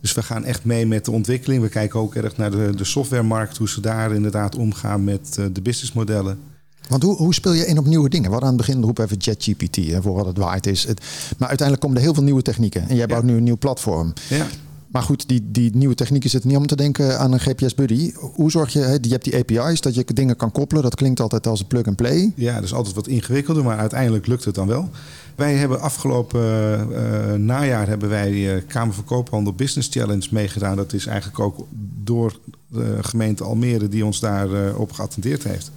Dus 0.02 0.14
we 0.14 0.24
gaan 0.24 0.44
echt 0.44 0.66
mee 0.66 0.86
met 0.86 1.06
de 1.06 1.12
ontwikkeling. 1.12 1.62
We 1.62 1.70
kijken 1.70 2.00
ook 2.00 2.16
erg 2.16 2.38
naar 2.38 2.52
de, 2.52 2.76
de 2.76 2.84
softwaremarkt, 2.84 3.58
hoe 3.58 3.70
ze 3.70 3.82
daar 3.82 4.14
inderdaad 4.14 4.56
omgaan 4.56 5.04
met 5.04 5.40
de 5.52 5.62
businessmodellen. 5.62 6.40
Want 6.90 7.04
hoe, 7.04 7.16
hoe 7.16 7.34
speel 7.34 7.54
je 7.54 7.66
in 7.66 7.78
op 7.78 7.86
nieuwe 7.86 8.10
dingen? 8.10 8.26
We 8.26 8.32
hadden 8.32 8.50
aan 8.50 8.58
het 8.58 8.66
begin 8.66 8.84
roepen 8.84 9.04
even 9.04 9.22
ChatGPT 9.22 9.78
voor 10.02 10.16
wat 10.16 10.26
het 10.26 10.38
waard 10.38 10.68
is. 10.68 10.84
Het, 10.84 11.02
maar 11.38 11.48
uiteindelijk 11.48 11.82
komen 11.82 11.98
er 11.98 12.04
heel 12.04 12.14
veel 12.14 12.24
nieuwe 12.24 12.42
technieken. 12.42 12.90
En 12.90 12.96
jij 12.96 13.08
bouwt 13.08 13.24
ja. 13.24 13.30
nu 13.30 13.38
een 13.38 13.44
nieuw 13.44 13.58
platform. 13.58 14.14
Ja. 14.30 14.46
Maar 14.88 15.02
goed, 15.02 15.28
die, 15.28 15.52
die 15.52 15.76
nieuwe 15.76 15.96
technieken 15.96 16.30
zitten 16.30 16.50
niet 16.50 16.60
om 16.60 16.68
te 16.68 16.76
denken 16.76 17.20
aan 17.20 17.34
een 17.34 17.40
GPS-buddy. 17.40 18.14
Hoe 18.16 18.52
zorg 18.52 18.74
je, 18.74 18.98
je 19.02 19.10
hebt 19.10 19.24
die 19.24 19.36
API's, 19.36 19.82
dat 19.82 19.96
je 19.96 20.04
dingen 20.14 20.36
kan 20.36 20.52
koppelen. 20.52 20.84
Dat 20.84 20.96
klinkt 20.96 21.20
altijd 21.20 21.48
als 21.48 21.60
een 21.60 21.68
plug-and-play. 21.68 22.32
Ja, 22.36 22.56
dat 22.56 22.64
is 22.64 22.74
altijd 22.74 22.96
wat 22.96 23.08
ingewikkelder, 23.08 23.64
maar 23.64 23.78
uiteindelijk 23.78 24.28
lukt 24.28 24.46
het 24.46 24.56
dan 24.56 24.68
wel. 24.68 24.90
Wij 25.36 25.56
hebben 25.56 25.82
afgelopen 25.82 26.42
uh, 26.92 27.34
najaar 27.34 27.88
hebben 27.88 28.10
wij 28.10 28.32
uh, 28.32 28.62
Kamer 28.68 28.94
van 28.94 29.04
Koophandel 29.04 29.54
Business 29.54 29.90
Challenge 29.92 30.28
meegedaan. 30.32 30.76
Dat 30.76 30.94
is 30.94 31.06
eigenlijk 31.06 31.40
ook 31.40 31.68
door 32.04 32.40
de 32.68 32.98
gemeente 33.02 33.44
Almere 33.44 33.88
die 33.88 34.06
ons 34.06 34.20
daarop 34.20 34.80
op 34.80 34.92
geattendeerd 34.92 35.44
heeft. 35.44 35.72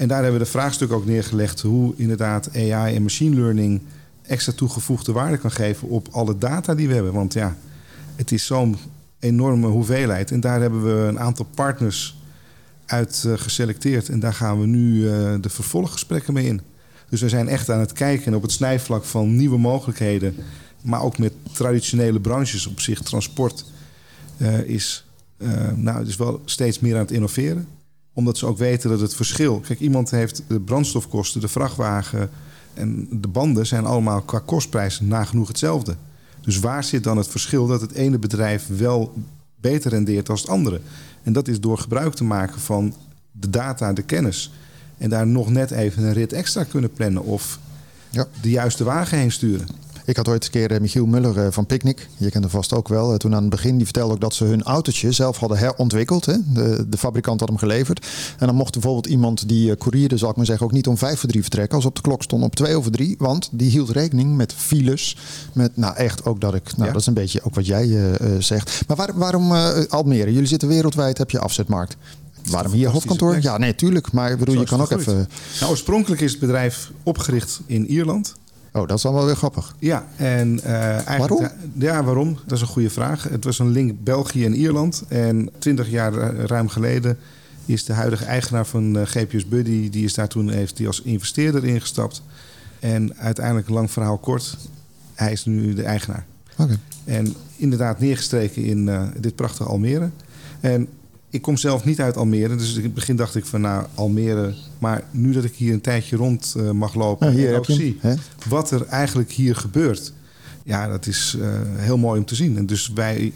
En 0.00 0.08
daar 0.08 0.22
hebben 0.22 0.38
we 0.38 0.44
de 0.44 0.50
vraagstuk 0.50 0.92
ook 0.92 1.06
neergelegd 1.06 1.60
hoe 1.60 1.92
inderdaad 1.96 2.56
AI 2.56 2.94
en 2.94 3.02
machine 3.02 3.36
learning 3.36 3.80
extra 4.22 4.52
toegevoegde 4.52 5.12
waarde 5.12 5.38
kan 5.38 5.50
geven 5.50 5.88
op 5.88 6.08
alle 6.10 6.38
data 6.38 6.74
die 6.74 6.88
we 6.88 6.94
hebben. 6.94 7.12
Want 7.12 7.32
ja, 7.32 7.56
het 8.16 8.32
is 8.32 8.46
zo'n 8.46 8.76
enorme 9.18 9.66
hoeveelheid. 9.66 10.30
En 10.30 10.40
daar 10.40 10.60
hebben 10.60 10.84
we 10.84 11.08
een 11.08 11.18
aantal 11.18 11.46
partners 11.54 12.18
uit 12.86 13.24
uh, 13.26 13.32
geselecteerd. 13.36 14.08
En 14.08 14.20
daar 14.20 14.32
gaan 14.32 14.60
we 14.60 14.66
nu 14.66 14.94
uh, 14.94 15.34
de 15.40 15.50
vervolggesprekken 15.50 16.32
mee 16.32 16.46
in. 16.46 16.60
Dus 17.08 17.20
we 17.20 17.28
zijn 17.28 17.48
echt 17.48 17.70
aan 17.70 17.80
het 17.80 17.92
kijken 17.92 18.34
op 18.34 18.42
het 18.42 18.52
snijvlak 18.52 19.04
van 19.04 19.36
nieuwe 19.36 19.58
mogelijkheden. 19.58 20.34
Maar 20.82 21.02
ook 21.02 21.18
met 21.18 21.32
traditionele 21.52 22.20
branches 22.20 22.66
op 22.66 22.80
zich. 22.80 23.02
Transport 23.02 23.64
uh, 24.38 24.58
is, 24.58 25.06
nou, 25.74 26.06
is 26.06 26.16
wel 26.16 26.42
steeds 26.44 26.78
meer 26.78 26.94
aan 26.94 27.00
het 27.00 27.10
innoveren 27.10 27.68
omdat 28.12 28.38
ze 28.38 28.46
ook 28.46 28.58
weten 28.58 28.90
dat 28.90 29.00
het 29.00 29.14
verschil. 29.14 29.60
Kijk, 29.60 29.80
iemand 29.80 30.10
heeft 30.10 30.42
de 30.46 30.60
brandstofkosten, 30.60 31.40
de 31.40 31.48
vrachtwagen 31.48 32.30
en 32.74 33.08
de 33.10 33.28
banden 33.28 33.66
zijn 33.66 33.84
allemaal 33.84 34.22
qua 34.22 34.38
kostprijs 34.38 35.00
nagenoeg 35.00 35.48
hetzelfde. 35.48 35.96
Dus 36.40 36.58
waar 36.58 36.84
zit 36.84 37.04
dan 37.04 37.16
het 37.16 37.28
verschil 37.28 37.66
dat 37.66 37.80
het 37.80 37.92
ene 37.92 38.18
bedrijf 38.18 38.66
wel 38.66 39.14
beter 39.60 39.90
rendeert 39.90 40.26
dan 40.26 40.36
het 40.36 40.48
andere? 40.48 40.80
En 41.22 41.32
dat 41.32 41.48
is 41.48 41.60
door 41.60 41.78
gebruik 41.78 42.14
te 42.14 42.24
maken 42.24 42.60
van 42.60 42.94
de 43.32 43.50
data, 43.50 43.92
de 43.92 44.02
kennis. 44.02 44.52
En 44.98 45.10
daar 45.10 45.26
nog 45.26 45.50
net 45.50 45.70
even 45.70 46.02
een 46.02 46.12
rit 46.12 46.32
extra 46.32 46.64
kunnen 46.64 46.92
plannen 46.92 47.22
of 47.22 47.58
ja. 48.10 48.26
de 48.42 48.50
juiste 48.50 48.84
wagen 48.84 49.18
heen 49.18 49.32
sturen. 49.32 49.68
Ik 50.10 50.16
had 50.16 50.28
ooit 50.28 50.44
een 50.44 50.50
keer 50.50 50.80
Michiel 50.80 51.06
Muller 51.06 51.52
van 51.52 51.66
Picnic. 51.66 52.08
Je 52.16 52.30
kent 52.30 52.44
hem 52.44 52.52
vast 52.52 52.72
ook 52.72 52.88
wel. 52.88 53.16
Toen 53.16 53.34
aan 53.34 53.40
het 53.40 53.50
begin 53.50 53.76
die 53.76 53.84
vertelde 53.84 54.14
ook 54.14 54.20
dat 54.20 54.34
ze 54.34 54.44
hun 54.44 54.62
autootje 54.62 55.12
zelf 55.12 55.38
hadden 55.38 55.58
herontwikkeld. 55.58 56.26
Hè? 56.26 56.34
De, 56.52 56.88
de 56.88 56.98
fabrikant 56.98 57.40
had 57.40 57.48
hem 57.48 57.58
geleverd. 57.58 58.06
En 58.38 58.46
dan 58.46 58.54
mocht 58.54 58.72
bijvoorbeeld 58.72 59.06
iemand 59.06 59.48
die 59.48 59.76
courierde, 59.76 60.16
zal 60.16 60.30
ik 60.30 60.36
maar 60.36 60.46
zeggen, 60.46 60.66
ook 60.66 60.72
niet 60.72 60.86
om 60.86 60.98
vijf 60.98 61.20
voor 61.20 61.28
drie 61.28 61.40
vertrekken. 61.42 61.76
Als 61.76 61.84
op 61.84 61.94
de 61.94 62.00
klok 62.00 62.22
stond 62.22 62.44
op 62.44 62.54
twee 62.54 62.76
over 62.76 62.90
drie. 62.90 63.14
Want 63.18 63.48
die 63.52 63.70
hield 63.70 63.90
rekening 63.90 64.36
met 64.36 64.52
files. 64.52 65.16
Met 65.52 65.76
nou 65.76 65.96
echt 65.96 66.24
ook 66.24 66.40
dat 66.40 66.54
ik. 66.54 66.64
Nou, 66.64 66.86
ja. 66.86 66.92
dat 66.92 67.00
is 67.00 67.06
een 67.06 67.14
beetje 67.14 67.42
ook 67.42 67.54
wat 67.54 67.66
jij 67.66 67.86
uh, 67.86 68.08
zegt. 68.38 68.82
Maar 68.86 68.96
waar, 68.96 69.10
waarom 69.14 69.52
uh, 69.52 69.68
Almere? 69.88 70.32
Jullie 70.32 70.48
zitten 70.48 70.68
wereldwijd, 70.68 71.18
heb 71.18 71.30
je 71.30 71.38
afzetmarkt. 71.38 71.96
Waarom 72.50 72.72
hier 72.72 72.88
hoofdkantoor? 72.88 73.38
Ja, 73.40 73.58
nee, 73.58 73.74
tuurlijk. 73.74 74.12
Maar 74.12 74.36
bedoel, 74.36 74.58
je 74.58 74.64
kan 74.64 74.80
ook 74.80 74.90
even. 74.90 75.28
Nou, 75.60 75.70
oorspronkelijk 75.70 76.20
is 76.20 76.30
het 76.30 76.40
bedrijf 76.40 76.90
opgericht 77.02 77.60
in 77.66 77.86
Ierland. 77.86 78.38
Oh, 78.72 78.88
dat 78.88 78.96
is 78.96 79.02
wel 79.02 79.24
weer 79.24 79.36
grappig. 79.36 79.74
Ja, 79.78 80.06
en 80.16 80.56
uh, 80.58 81.08
eigenlijk. 81.08 81.28
Waarom? 81.28 81.48
Ja, 81.74 82.04
waarom? 82.04 82.38
Dat 82.46 82.56
is 82.56 82.60
een 82.60 82.66
goede 82.66 82.90
vraag. 82.90 83.22
Het 83.22 83.44
was 83.44 83.58
een 83.58 83.70
link 83.70 84.04
België 84.04 84.44
en 84.44 84.54
Ierland. 84.54 85.02
En 85.08 85.50
twintig 85.58 85.90
jaar 85.90 86.12
ruim 86.34 86.68
geleden 86.68 87.18
is 87.66 87.84
de 87.84 87.92
huidige 87.92 88.24
eigenaar 88.24 88.66
van 88.66 88.96
uh, 88.96 89.02
GPS 89.04 89.48
Buddy, 89.48 89.90
die 89.90 90.04
is 90.04 90.14
daar 90.14 90.28
toen 90.28 90.50
heeft 90.50 90.76
die 90.76 90.86
als 90.86 91.02
investeerder 91.02 91.64
ingestapt. 91.64 92.22
En 92.78 93.16
uiteindelijk, 93.16 93.68
lang 93.68 93.90
verhaal 93.90 94.18
kort, 94.18 94.56
hij 95.14 95.32
is 95.32 95.44
nu 95.44 95.74
de 95.74 95.82
eigenaar. 95.82 96.26
Okay. 96.56 96.78
En 97.04 97.34
inderdaad 97.56 98.00
neergestreken 98.00 98.64
in 98.64 98.86
uh, 98.86 99.02
dit 99.16 99.34
prachtige 99.34 99.68
Almere. 99.68 100.10
En 100.60 100.88
ik 101.30 101.42
kom 101.42 101.56
zelf 101.56 101.84
niet 101.84 102.00
uit 102.00 102.16
Almere, 102.16 102.56
dus 102.56 102.74
in 102.74 102.82
het 102.82 102.94
begin 102.94 103.16
dacht 103.16 103.34
ik 103.34 103.46
van 103.46 103.60
nou 103.60 103.86
Almere. 103.94 104.54
Maar 104.78 105.04
nu 105.10 105.32
dat 105.32 105.44
ik 105.44 105.54
hier 105.54 105.72
een 105.72 105.80
tijdje 105.80 106.16
rond 106.16 106.54
uh, 106.56 106.70
mag 106.70 106.94
lopen 106.94 107.34
nou, 107.34 107.46
en 107.46 107.56
ook 107.56 107.64
zie 107.64 107.98
hè? 108.00 108.14
wat 108.48 108.70
er 108.70 108.86
eigenlijk 108.86 109.32
hier 109.32 109.56
gebeurt. 109.56 110.12
Ja, 110.64 110.88
dat 110.88 111.06
is 111.06 111.36
uh, 111.38 111.48
heel 111.76 111.98
mooi 111.98 112.18
om 112.18 112.26
te 112.26 112.34
zien. 112.34 112.56
En 112.56 112.66
dus 112.66 112.88
wij 112.94 113.32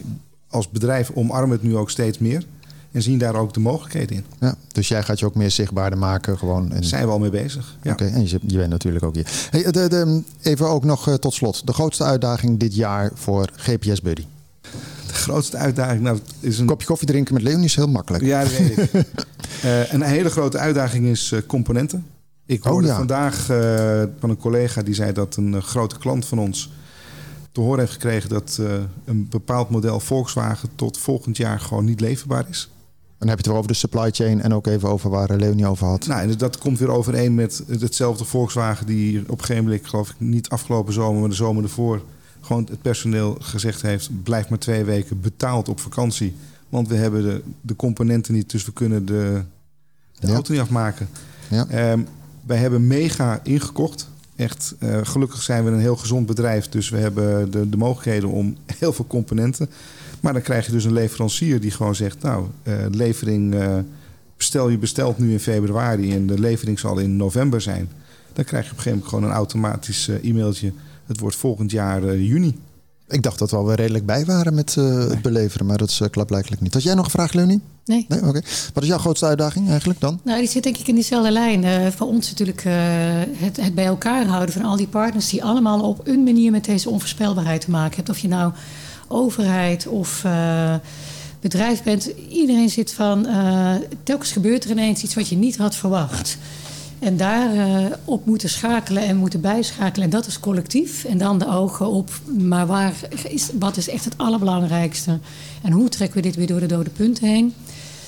als 0.48 0.70
bedrijf 0.70 1.10
omarmen 1.14 1.56
het 1.56 1.62
nu 1.62 1.76
ook 1.76 1.90
steeds 1.90 2.18
meer. 2.18 2.44
En 2.92 3.02
zien 3.02 3.18
daar 3.18 3.34
ook 3.34 3.54
de 3.54 3.60
mogelijkheden 3.60 4.16
in. 4.16 4.24
Ja, 4.40 4.54
dus 4.72 4.88
jij 4.88 5.02
gaat 5.02 5.18
je 5.18 5.26
ook 5.26 5.34
meer 5.34 5.50
zichtbaarder 5.50 5.98
maken 5.98 6.38
gewoon. 6.38 6.72
En... 6.72 6.84
Zijn 6.84 7.04
we 7.04 7.12
al 7.12 7.18
mee 7.18 7.30
bezig. 7.30 7.76
Ja. 7.82 7.92
Oké, 7.92 8.04
okay, 8.04 8.14
en 8.14 8.28
je, 8.28 8.38
je, 8.46 8.56
bent 8.56 8.70
natuurlijk 8.70 9.04
ook 9.04 9.14
hier. 9.14 9.48
Hey, 9.50 9.62
de, 9.62 9.88
de, 9.88 10.22
even 10.42 10.68
ook 10.68 10.84
nog 10.84 11.08
uh, 11.08 11.14
tot 11.14 11.34
slot. 11.34 11.66
De 11.66 11.72
grootste 11.72 12.04
uitdaging 12.04 12.58
dit 12.58 12.74
jaar 12.74 13.10
voor 13.14 13.48
GPS 13.56 14.00
Buddy? 14.00 14.24
De 15.14 15.20
grootste 15.20 15.56
uitdaging 15.56 16.00
nou, 16.00 16.18
is 16.40 16.58
een... 16.58 16.66
Kopje 16.66 16.86
koffie 16.86 17.06
drinken 17.06 17.34
met 17.34 17.42
Leonie 17.42 17.64
is 17.64 17.74
heel 17.74 17.88
makkelijk. 17.88 18.24
Ja, 18.24 18.42
dat 18.42 18.56
weet 18.56 18.78
ik. 18.78 18.92
uh, 19.64 19.92
een 19.92 20.02
hele 20.02 20.30
grote 20.30 20.58
uitdaging 20.58 21.06
is 21.06 21.30
uh, 21.32 21.40
componenten. 21.46 22.06
Ik 22.46 22.62
hoorde 22.62 22.86
oh, 22.86 22.92
ja. 22.92 22.98
vandaag 22.98 23.50
uh, 23.50 24.02
van 24.18 24.30
een 24.30 24.36
collega 24.36 24.82
die 24.82 24.94
zei 24.94 25.12
dat 25.12 25.36
een 25.36 25.62
grote 25.62 25.98
klant 25.98 26.26
van 26.26 26.38
ons 26.38 26.72
te 27.52 27.60
horen 27.60 27.78
heeft 27.78 27.92
gekregen 27.92 28.28
dat 28.28 28.60
een 29.04 29.28
bepaald 29.28 29.70
model 29.70 30.00
Volkswagen 30.00 30.68
tot 30.74 30.98
volgend 30.98 31.36
jaar 31.36 31.60
gewoon 31.60 31.84
niet 31.84 32.00
leverbaar 32.00 32.46
is. 32.48 32.70
Dan 33.18 33.28
heb 33.28 33.38
je 33.38 33.44
het 33.44 33.46
weer 33.46 33.56
over 33.56 33.68
de 33.68 33.78
supply 33.78 34.10
chain 34.10 34.42
en 34.42 34.54
ook 34.54 34.66
even 34.66 34.88
over 34.88 35.10
waar 35.10 35.36
Leonie 35.36 35.66
over 35.66 35.86
had. 35.86 36.06
Nou, 36.06 36.20
en 36.20 36.38
dat 36.38 36.58
komt 36.58 36.78
weer 36.78 36.90
overeen 36.90 37.34
met 37.34 37.62
hetzelfde 37.68 38.24
Volkswagen 38.24 38.86
die 38.86 39.20
op 39.20 39.38
een 39.38 39.44
gegeven 39.44 39.64
moment, 39.64 39.86
geloof 39.86 40.10
ik, 40.10 40.14
niet 40.18 40.48
afgelopen 40.48 40.92
zomer, 40.92 41.20
maar 41.20 41.28
de 41.28 41.34
zomer 41.34 41.62
ervoor, 41.62 42.02
gewoon 42.44 42.66
het 42.70 42.82
personeel 42.82 43.36
gezegd 43.40 43.82
heeft: 43.82 44.22
blijf 44.22 44.48
maar 44.48 44.58
twee 44.58 44.84
weken 44.84 45.20
betaald 45.20 45.68
op 45.68 45.80
vakantie. 45.80 46.34
Want 46.68 46.88
we 46.88 46.94
hebben 46.94 47.22
de, 47.22 47.42
de 47.60 47.76
componenten 47.76 48.34
niet, 48.34 48.50
dus 48.50 48.64
we 48.64 48.72
kunnen 48.72 49.06
de, 49.06 49.42
de 50.18 50.26
Ja. 50.26 50.32
auto 50.32 50.52
niet 50.52 50.60
afmaken. 50.62 51.08
Ja. 51.50 51.66
Ehm, 51.68 52.00
wij 52.46 52.56
hebben 52.56 52.86
mega 52.86 53.40
ingekocht. 53.42 54.08
Echt, 54.36 54.74
eh, 54.78 54.98
gelukkig 55.02 55.42
zijn 55.42 55.64
we 55.64 55.70
een 55.70 55.78
heel 55.78 55.96
gezond 55.96 56.26
bedrijf, 56.26 56.68
dus 56.68 56.88
we 56.88 56.96
hebben 56.96 57.50
de, 57.50 57.68
de 57.68 57.76
mogelijkheden 57.76 58.28
om 58.28 58.56
heel 58.78 58.92
veel 58.92 59.06
componenten. 59.06 59.70
Maar 60.20 60.32
dan 60.32 60.42
krijg 60.42 60.66
je 60.66 60.72
dus 60.72 60.84
een 60.84 60.92
leverancier 60.92 61.60
die 61.60 61.70
gewoon 61.70 61.94
zegt: 61.94 62.22
Nou, 62.22 62.46
eh, 62.62 62.74
levering, 62.90 63.54
eh, 63.54 63.78
bestel 64.36 64.68
je 64.68 64.78
bestelt 64.78 65.18
nu 65.18 65.32
in 65.32 65.40
februari 65.40 66.14
en 66.14 66.26
de 66.26 66.38
levering 66.40 66.78
zal 66.78 66.98
in 66.98 67.16
november 67.16 67.60
zijn. 67.60 67.88
Dan 68.32 68.44
krijg 68.44 68.64
je 68.64 68.70
op 68.70 68.76
een 68.76 68.82
gegeven 68.82 68.90
moment 68.90 69.08
gewoon 69.08 69.24
een 69.24 69.36
automatisch 69.36 70.08
e-mailtje. 70.08 70.72
Het 71.06 71.20
wordt 71.20 71.36
volgend 71.36 71.70
jaar 71.70 72.04
eh, 72.04 72.28
juni. 72.28 72.58
Ik 73.08 73.22
dacht 73.22 73.38
dat 73.38 73.50
we 73.50 73.56
alweer 73.56 73.76
redelijk 73.76 74.06
bij 74.06 74.24
waren 74.24 74.54
met 74.54 74.76
uh, 74.78 74.98
het 74.98 75.22
beleveren, 75.22 75.66
maar 75.66 75.78
dat 75.78 75.88
is 75.88 76.00
uh, 76.00 76.08
klaarblijkelijk 76.08 76.62
niet. 76.62 76.74
Had 76.74 76.82
jij 76.82 76.94
nog 76.94 77.04
een 77.04 77.10
vraag, 77.10 77.32
Leonie? 77.32 77.60
Nee. 77.84 78.04
Nee, 78.08 78.20
oké. 78.20 78.40
Wat 78.74 78.82
is 78.82 78.88
jouw 78.88 78.98
grootste 78.98 79.26
uitdaging 79.26 79.68
eigenlijk 79.68 80.00
dan? 80.00 80.20
Nou, 80.22 80.38
die 80.38 80.48
zit 80.48 80.62
denk 80.62 80.76
ik 80.76 80.88
in 80.88 80.94
diezelfde 80.94 81.30
lijn. 81.30 81.62
Uh, 81.62 81.86
voor 81.86 82.06
ons 82.06 82.28
natuurlijk 82.28 82.64
uh, 82.64 82.72
het, 83.36 83.56
het 83.56 83.74
bij 83.74 83.84
elkaar 83.84 84.26
houden 84.26 84.54
van 84.54 84.64
al 84.64 84.76
die 84.76 84.86
partners 84.86 85.28
die 85.28 85.44
allemaal 85.44 85.80
op 85.80 86.06
een 86.06 86.22
manier 86.22 86.50
met 86.50 86.64
deze 86.64 86.90
onvoorspelbaarheid 86.90 87.60
te 87.60 87.70
maken 87.70 87.96
hebben. 87.96 88.14
Of 88.14 88.20
je 88.20 88.28
nou 88.28 88.52
overheid 89.08 89.86
of 89.86 90.22
uh, 90.26 90.74
bedrijf 91.40 91.82
bent. 91.82 92.10
Iedereen 92.30 92.70
zit 92.70 92.92
van, 92.92 93.26
telkens 94.02 94.32
gebeurt 94.32 94.64
er 94.64 94.70
ineens 94.70 95.02
iets 95.02 95.14
wat 95.14 95.28
je 95.28 95.36
niet 95.36 95.56
had 95.56 95.76
verwacht. 95.76 96.38
En 96.98 97.16
daar 97.16 97.54
uh, 97.54 97.86
op 98.04 98.26
moeten 98.26 98.48
schakelen 98.48 99.02
en 99.02 99.16
moeten 99.16 99.40
bijschakelen. 99.40 100.04
En 100.04 100.10
dat 100.10 100.26
is 100.26 100.40
collectief. 100.40 101.04
En 101.04 101.18
dan 101.18 101.38
de 101.38 101.48
ogen 101.48 101.86
op, 101.86 102.10
maar 102.38 102.66
waar 102.66 102.92
is, 103.28 103.50
wat 103.58 103.76
is 103.76 103.88
echt 103.88 104.04
het 104.04 104.18
allerbelangrijkste? 104.18 105.18
En 105.62 105.72
hoe 105.72 105.88
trekken 105.88 106.16
we 106.16 106.22
dit 106.22 106.36
weer 106.36 106.46
door 106.46 106.60
de 106.60 106.66
dode 106.66 106.90
punten 106.90 107.28
heen? 107.28 107.54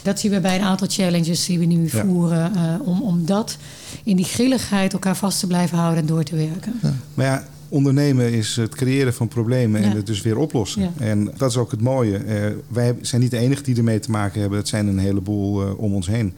Dat 0.03 0.21
zien 0.21 0.31
we 0.31 0.41
bij 0.41 0.57
een 0.57 0.65
aantal 0.65 0.87
challenges 0.91 1.47
die 1.47 1.59
we 1.59 1.65
nu 1.65 1.89
voeren. 1.89 2.53
Uh, 2.57 2.89
om, 2.89 3.03
om 3.03 3.25
dat 3.25 3.57
in 4.05 4.17
die 4.17 4.25
grilligheid 4.25 4.93
elkaar 4.93 5.17
vast 5.17 5.41
te 5.41 5.47
blijven 5.47 5.79
houden 5.79 6.01
en 6.01 6.07
door 6.07 6.23
te 6.23 6.37
werken. 6.37 6.79
Ja. 6.83 6.93
Maar 7.15 7.27
ja, 7.27 7.47
ondernemen 7.69 8.33
is 8.33 8.57
het 8.57 8.75
creëren 8.75 9.15
van 9.15 9.29
problemen 9.29 9.83
en 9.83 9.91
het 9.91 10.07
dus 10.07 10.23
weer 10.23 10.39
oplossen. 10.39 10.83
Ja. 10.83 10.91
En 10.99 11.31
dat 11.37 11.51
is 11.51 11.57
ook 11.57 11.71
het 11.71 11.81
mooie. 11.81 12.25
Uh, 12.25 12.57
wij 12.69 12.95
zijn 13.01 13.21
niet 13.21 13.31
de 13.31 13.39
enige 13.39 13.63
die 13.63 13.77
ermee 13.77 13.99
te 13.99 14.11
maken 14.11 14.41
hebben. 14.41 14.59
Het 14.59 14.69
zijn 14.69 14.87
een 14.87 14.99
heleboel 14.99 15.63
uh, 15.63 15.79
om 15.79 15.95
ons 15.95 16.07
heen. 16.07 16.33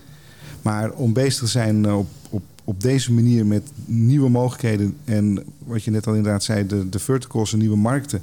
Maar 0.62 0.90
om 0.90 1.12
bezig 1.12 1.38
te 1.38 1.46
zijn 1.46 1.92
op, 1.92 2.06
op, 2.30 2.42
op 2.64 2.80
deze 2.80 3.12
manier 3.12 3.46
met 3.46 3.62
nieuwe 3.84 4.28
mogelijkheden... 4.30 4.96
en 5.04 5.44
wat 5.58 5.82
je 5.82 5.90
net 5.90 6.06
al 6.06 6.14
inderdaad 6.14 6.44
zei, 6.44 6.66
de, 6.66 6.88
de 6.88 6.98
verticals 6.98 7.52
en 7.52 7.58
nieuwe 7.58 7.76
markten... 7.76 8.22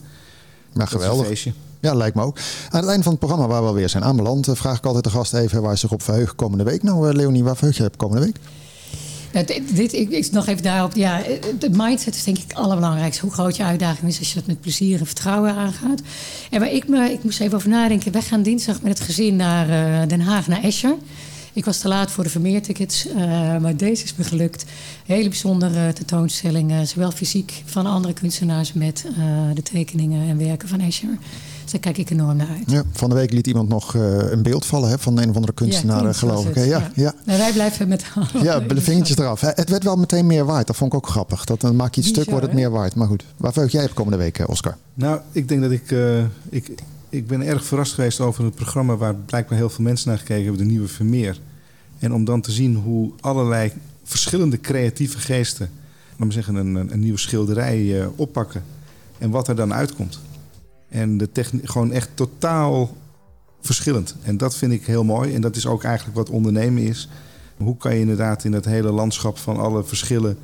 Maar 0.74 0.88
geweldig. 0.88 1.48
Ja, 1.80 1.94
lijkt 1.94 2.16
me 2.16 2.22
ook. 2.22 2.38
Aan 2.70 2.80
het 2.80 2.90
einde 2.90 3.04
van 3.04 3.12
het 3.12 3.22
programma 3.22 3.48
waar 3.48 3.62
we 3.62 3.68
alweer 3.68 3.90
zijn 3.90 4.04
aanbeland... 4.04 4.48
vraag 4.52 4.78
ik 4.78 4.86
altijd 4.86 5.04
de 5.04 5.10
gast 5.10 5.34
even 5.34 5.62
waar 5.62 5.74
ze 5.74 5.80
zich 5.80 5.92
op 5.92 6.04
verheugen 6.04 6.36
komende 6.36 6.64
week. 6.64 6.84
Nou, 6.84 7.14
Leonie, 7.14 7.44
waar 7.44 7.56
verheug 7.56 7.78
je 7.78 7.84
op 7.84 7.98
komende 7.98 8.26
week? 8.26 8.38
dit, 9.44 9.94
ik, 9.94 10.10
ik, 10.10 10.32
nog 10.32 10.48
even 10.48 10.64
daarop. 10.64 10.96
Ja, 10.96 11.22
de 11.60 11.70
mindset 11.72 12.16
is 12.16 12.24
denk 12.24 12.38
ik 12.38 12.44
het 12.48 12.58
allerbelangrijkste. 12.58 13.22
Hoe 13.22 13.34
groot 13.34 13.56
je 13.56 13.64
uitdaging 13.64 14.08
is 14.08 14.20
als 14.20 14.30
je 14.30 14.36
dat 14.36 14.48
met 14.48 14.62
plezier 14.62 15.00
en 15.00 15.06
vertrouwen 15.06 15.56
aangaat. 15.56 16.02
En 16.52 16.60
waar 16.60 16.72
ik, 16.72 16.88
me, 16.88 17.12
ik 17.12 17.24
moest 17.24 17.40
even 17.40 17.56
over 17.56 17.70
nadenken. 17.70 18.12
Wij 18.12 18.22
gaan 18.22 18.44
dinsdag 18.44 18.82
met 18.82 18.98
het 18.98 19.08
gezin 19.08 19.36
naar 19.36 19.70
uh, 19.70 20.08
Den 20.08 20.22
Haag, 20.22 20.48
naar 20.48 20.64
Escher. 20.64 20.96
Ik 21.56 21.66
was 21.66 21.78
te 21.78 21.88
laat 21.88 22.12
voor 22.12 22.24
de 22.24 22.30
vermeertickets, 22.30 23.08
uh, 23.08 23.16
maar 23.58 23.78
deze 23.78 24.04
is 24.04 24.16
me 24.16 24.24
gelukt. 24.24 24.66
Hele 25.06 25.30
bijzondere 25.30 25.94
tentoonstelling, 25.94 26.88
zowel 26.88 27.12
fysiek 27.12 27.64
van 27.66 27.86
andere 27.86 28.14
kunstenaars 28.14 28.74
met 28.74 29.06
uh, 29.10 29.16
de 29.54 29.62
tekeningen 29.62 30.30
en 30.30 30.38
werken 30.38 30.68
van 30.68 30.80
Escher. 30.80 31.18
Dus 31.64 31.72
daar 31.72 31.82
kijk 31.82 31.98
ik 31.98 32.10
enorm 32.10 32.38
naar 32.38 32.48
uit. 32.48 32.72
Ja, 32.72 32.84
van 32.92 33.10
de 33.10 33.16
week 33.16 33.32
liet 33.32 33.48
iemand 33.48 33.70
nog 33.70 33.94
uh, 33.94 34.32
een 34.32 34.42
beeld 34.42 34.66
vallen 34.66 34.90
hè, 34.90 35.00
van 35.00 35.18
een 35.18 35.30
of 35.30 35.36
andere 35.36 35.54
kunstenaar, 35.54 36.04
ja, 36.04 36.14
geloof 36.14 36.48
ik. 36.48 36.56
Ja, 36.56 36.64
ja. 36.64 36.92
ja. 36.96 37.14
Nou, 37.26 37.40
wij 37.40 37.52
blijven 37.52 37.88
met 37.88 38.06
Ja, 38.42 38.60
de 38.60 38.82
vingertjes 38.82 39.18
eraf. 39.18 39.42
Het 39.42 39.70
werd 39.70 39.84
wel 39.84 39.96
meteen 39.96 40.26
meer 40.26 40.46
waard. 40.46 40.68
Dat 40.68 40.76
vond 40.76 40.94
ik 40.94 40.98
ook 40.98 41.08
grappig. 41.08 41.46
Dat, 41.46 41.62
dan 41.62 41.76
maak 41.76 41.96
je 41.96 42.02
het 42.02 42.10
stuk, 42.10 42.30
wordt 42.30 42.46
het 42.46 42.56
meer 42.56 42.70
waard. 42.70 42.96
Maar 42.96 43.08
goed, 43.08 43.24
waar 43.38 43.54
verheug 43.54 43.72
jij 43.72 43.86
op 43.86 43.96
komende 43.96 44.18
week, 44.18 44.44
Oscar? 44.48 44.78
Nou, 44.94 45.20
ik 45.32 45.48
denk 45.48 45.62
dat 45.62 45.72
ik... 45.72 45.92
Uh, 45.92 46.24
ik 46.50 46.72
ik 47.10 47.28
ben 47.28 47.42
erg 47.42 47.66
verrast 47.66 47.94
geweest 47.94 48.20
over 48.20 48.44
het 48.44 48.56
programma 48.56 48.96
waar 48.96 49.16
blijkbaar 49.16 49.58
heel 49.58 49.70
veel 49.70 49.84
mensen 49.84 50.10
naar 50.10 50.18
gekeken 50.18 50.44
hebben, 50.44 50.62
de 50.62 50.72
nieuwe 50.72 50.88
Vermeer. 50.88 51.40
En 52.00 52.14
om 52.14 52.26
dan 52.26 52.42
te 52.42 52.52
zien 52.52 52.76
hoe 52.76 53.12
allerlei 53.20 53.72
verschillende 54.04 54.60
creatieve 54.60 55.18
geesten, 55.18 55.70
laten 56.12 56.28
we 56.28 56.34
zeggen, 56.34 56.56
een, 56.56 56.76
een 56.76 57.00
nieuwe 57.00 57.20
schilderij 57.20 57.82
uh, 57.82 58.08
oppakken. 58.16 58.64
En 59.18 59.30
wat 59.30 59.48
er 59.48 59.56
dan 59.56 59.74
uitkomt. 59.74 60.20
En 60.90 61.18
de 61.18 61.32
techniek 61.32 61.70
gewoon 61.70 61.92
echt 61.92 62.10
totaal 62.14 62.98
verschillend. 63.62 64.16
En 64.22 64.38
dat 64.38 64.56
vind 64.56 64.72
ik 64.72 64.86
heel 64.86 65.04
mooi. 65.04 65.34
En 65.34 65.42
dat 65.42 65.56
is 65.56 65.66
ook 65.66 65.84
eigenlijk 65.84 66.18
wat 66.18 66.30
ondernemen 66.30 66.84
is. 66.84 67.10
Hoe 67.58 67.78
kan 67.78 67.94
je 67.94 68.00
inderdaad 68.00 68.44
in 68.44 68.54
het 68.54 68.66
hele 68.66 68.92
landschap 68.92 69.38
van 69.38 69.58
alle 69.58 69.84
verschillen 69.84 70.38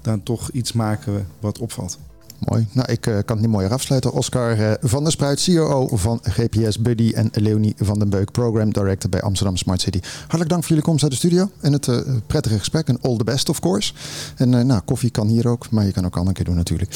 dan 0.00 0.22
toch 0.22 0.50
iets 0.50 0.72
maken 0.72 1.26
wat 1.40 1.58
opvalt? 1.58 1.98
Mooi. 2.38 2.66
Nou, 2.72 2.92
ik 2.92 3.06
uh, 3.06 3.14
kan 3.14 3.36
het 3.36 3.40
niet 3.40 3.54
mooier 3.54 3.72
afsluiten. 3.72 4.12
Oscar 4.12 4.58
uh, 4.58 4.72
van 4.80 5.02
der 5.02 5.12
Spruit, 5.12 5.40
CEO 5.40 5.88
van 5.92 6.20
GPS 6.22 6.78
Buddy 6.78 7.12
en 7.14 7.28
Leonie 7.32 7.74
van 7.78 7.98
den 7.98 8.08
Beuk, 8.08 8.30
Program 8.30 8.72
Director 8.72 9.10
bij 9.10 9.22
Amsterdam 9.22 9.56
Smart 9.56 9.80
City. 9.80 10.00
Hartelijk 10.20 10.48
dank 10.48 10.60
voor 10.60 10.68
jullie 10.68 10.84
komst 10.84 11.02
uit 11.02 11.12
de 11.12 11.18
studio 11.18 11.50
en 11.60 11.72
het 11.72 11.86
uh, 11.86 12.00
prettige 12.26 12.58
gesprek. 12.58 12.88
En 12.88 13.00
all 13.00 13.16
the 13.16 13.24
best, 13.24 13.48
of 13.48 13.60
course. 13.60 13.92
En 14.36 14.66
nou, 14.66 14.80
koffie 14.84 15.10
kan 15.10 15.26
hier 15.26 15.48
ook, 15.48 15.70
maar 15.70 15.84
je 15.84 15.92
kan 15.92 16.04
ook 16.04 16.16
andere 16.16 16.34
keer 16.34 16.44
doen 16.44 16.56
natuurlijk. 16.56 16.90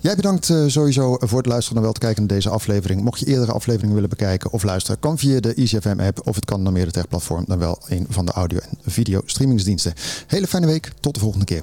Jij 0.00 0.16
bedankt 0.16 0.52
sowieso 0.66 1.16
voor 1.20 1.38
het 1.38 1.46
luisteren 1.46 1.76
en 1.76 1.82
wel 1.82 1.92
te 1.92 2.00
kijken 2.00 2.26
naar 2.26 2.36
deze 2.36 2.48
aflevering. 2.48 3.02
Mocht 3.02 3.20
je 3.20 3.26
eerdere 3.26 3.52
afleveringen 3.52 3.94
willen 3.94 4.10
bekijken 4.10 4.52
of 4.52 4.62
luisteren, 4.62 5.00
kan 5.00 5.18
via 5.18 5.40
de 5.40 5.54
EasyFM 5.54 6.00
app 6.00 6.26
of 6.26 6.34
het 6.34 6.44
kan 6.44 6.62
naar 6.62 6.72
meer 6.72 6.90
platform 7.08 7.44
dan 7.46 7.58
wel 7.58 7.78
een 7.88 8.06
van 8.08 8.26
de 8.26 8.32
audio- 8.32 8.58
en 8.58 8.78
video 8.92 9.20
streamingsdiensten. 9.24 9.92
Hele 10.26 10.46
fijne 10.46 10.66
week, 10.66 10.92
tot 11.00 11.14
de 11.14 11.20
volgende 11.20 11.44
keer. 11.44 11.62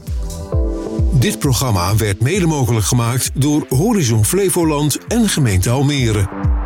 Dit 1.12 1.40
programma 1.40 1.96
werd 1.96 2.22
mede 2.22 2.46
mogelijk 2.46 2.86
gemaakt 2.86 3.32
door 3.34 3.66
Horizon 3.70 4.26
Flevoland 4.26 4.98
en 5.08 5.30
gemeente 5.30 5.70
Almere. 5.70 6.57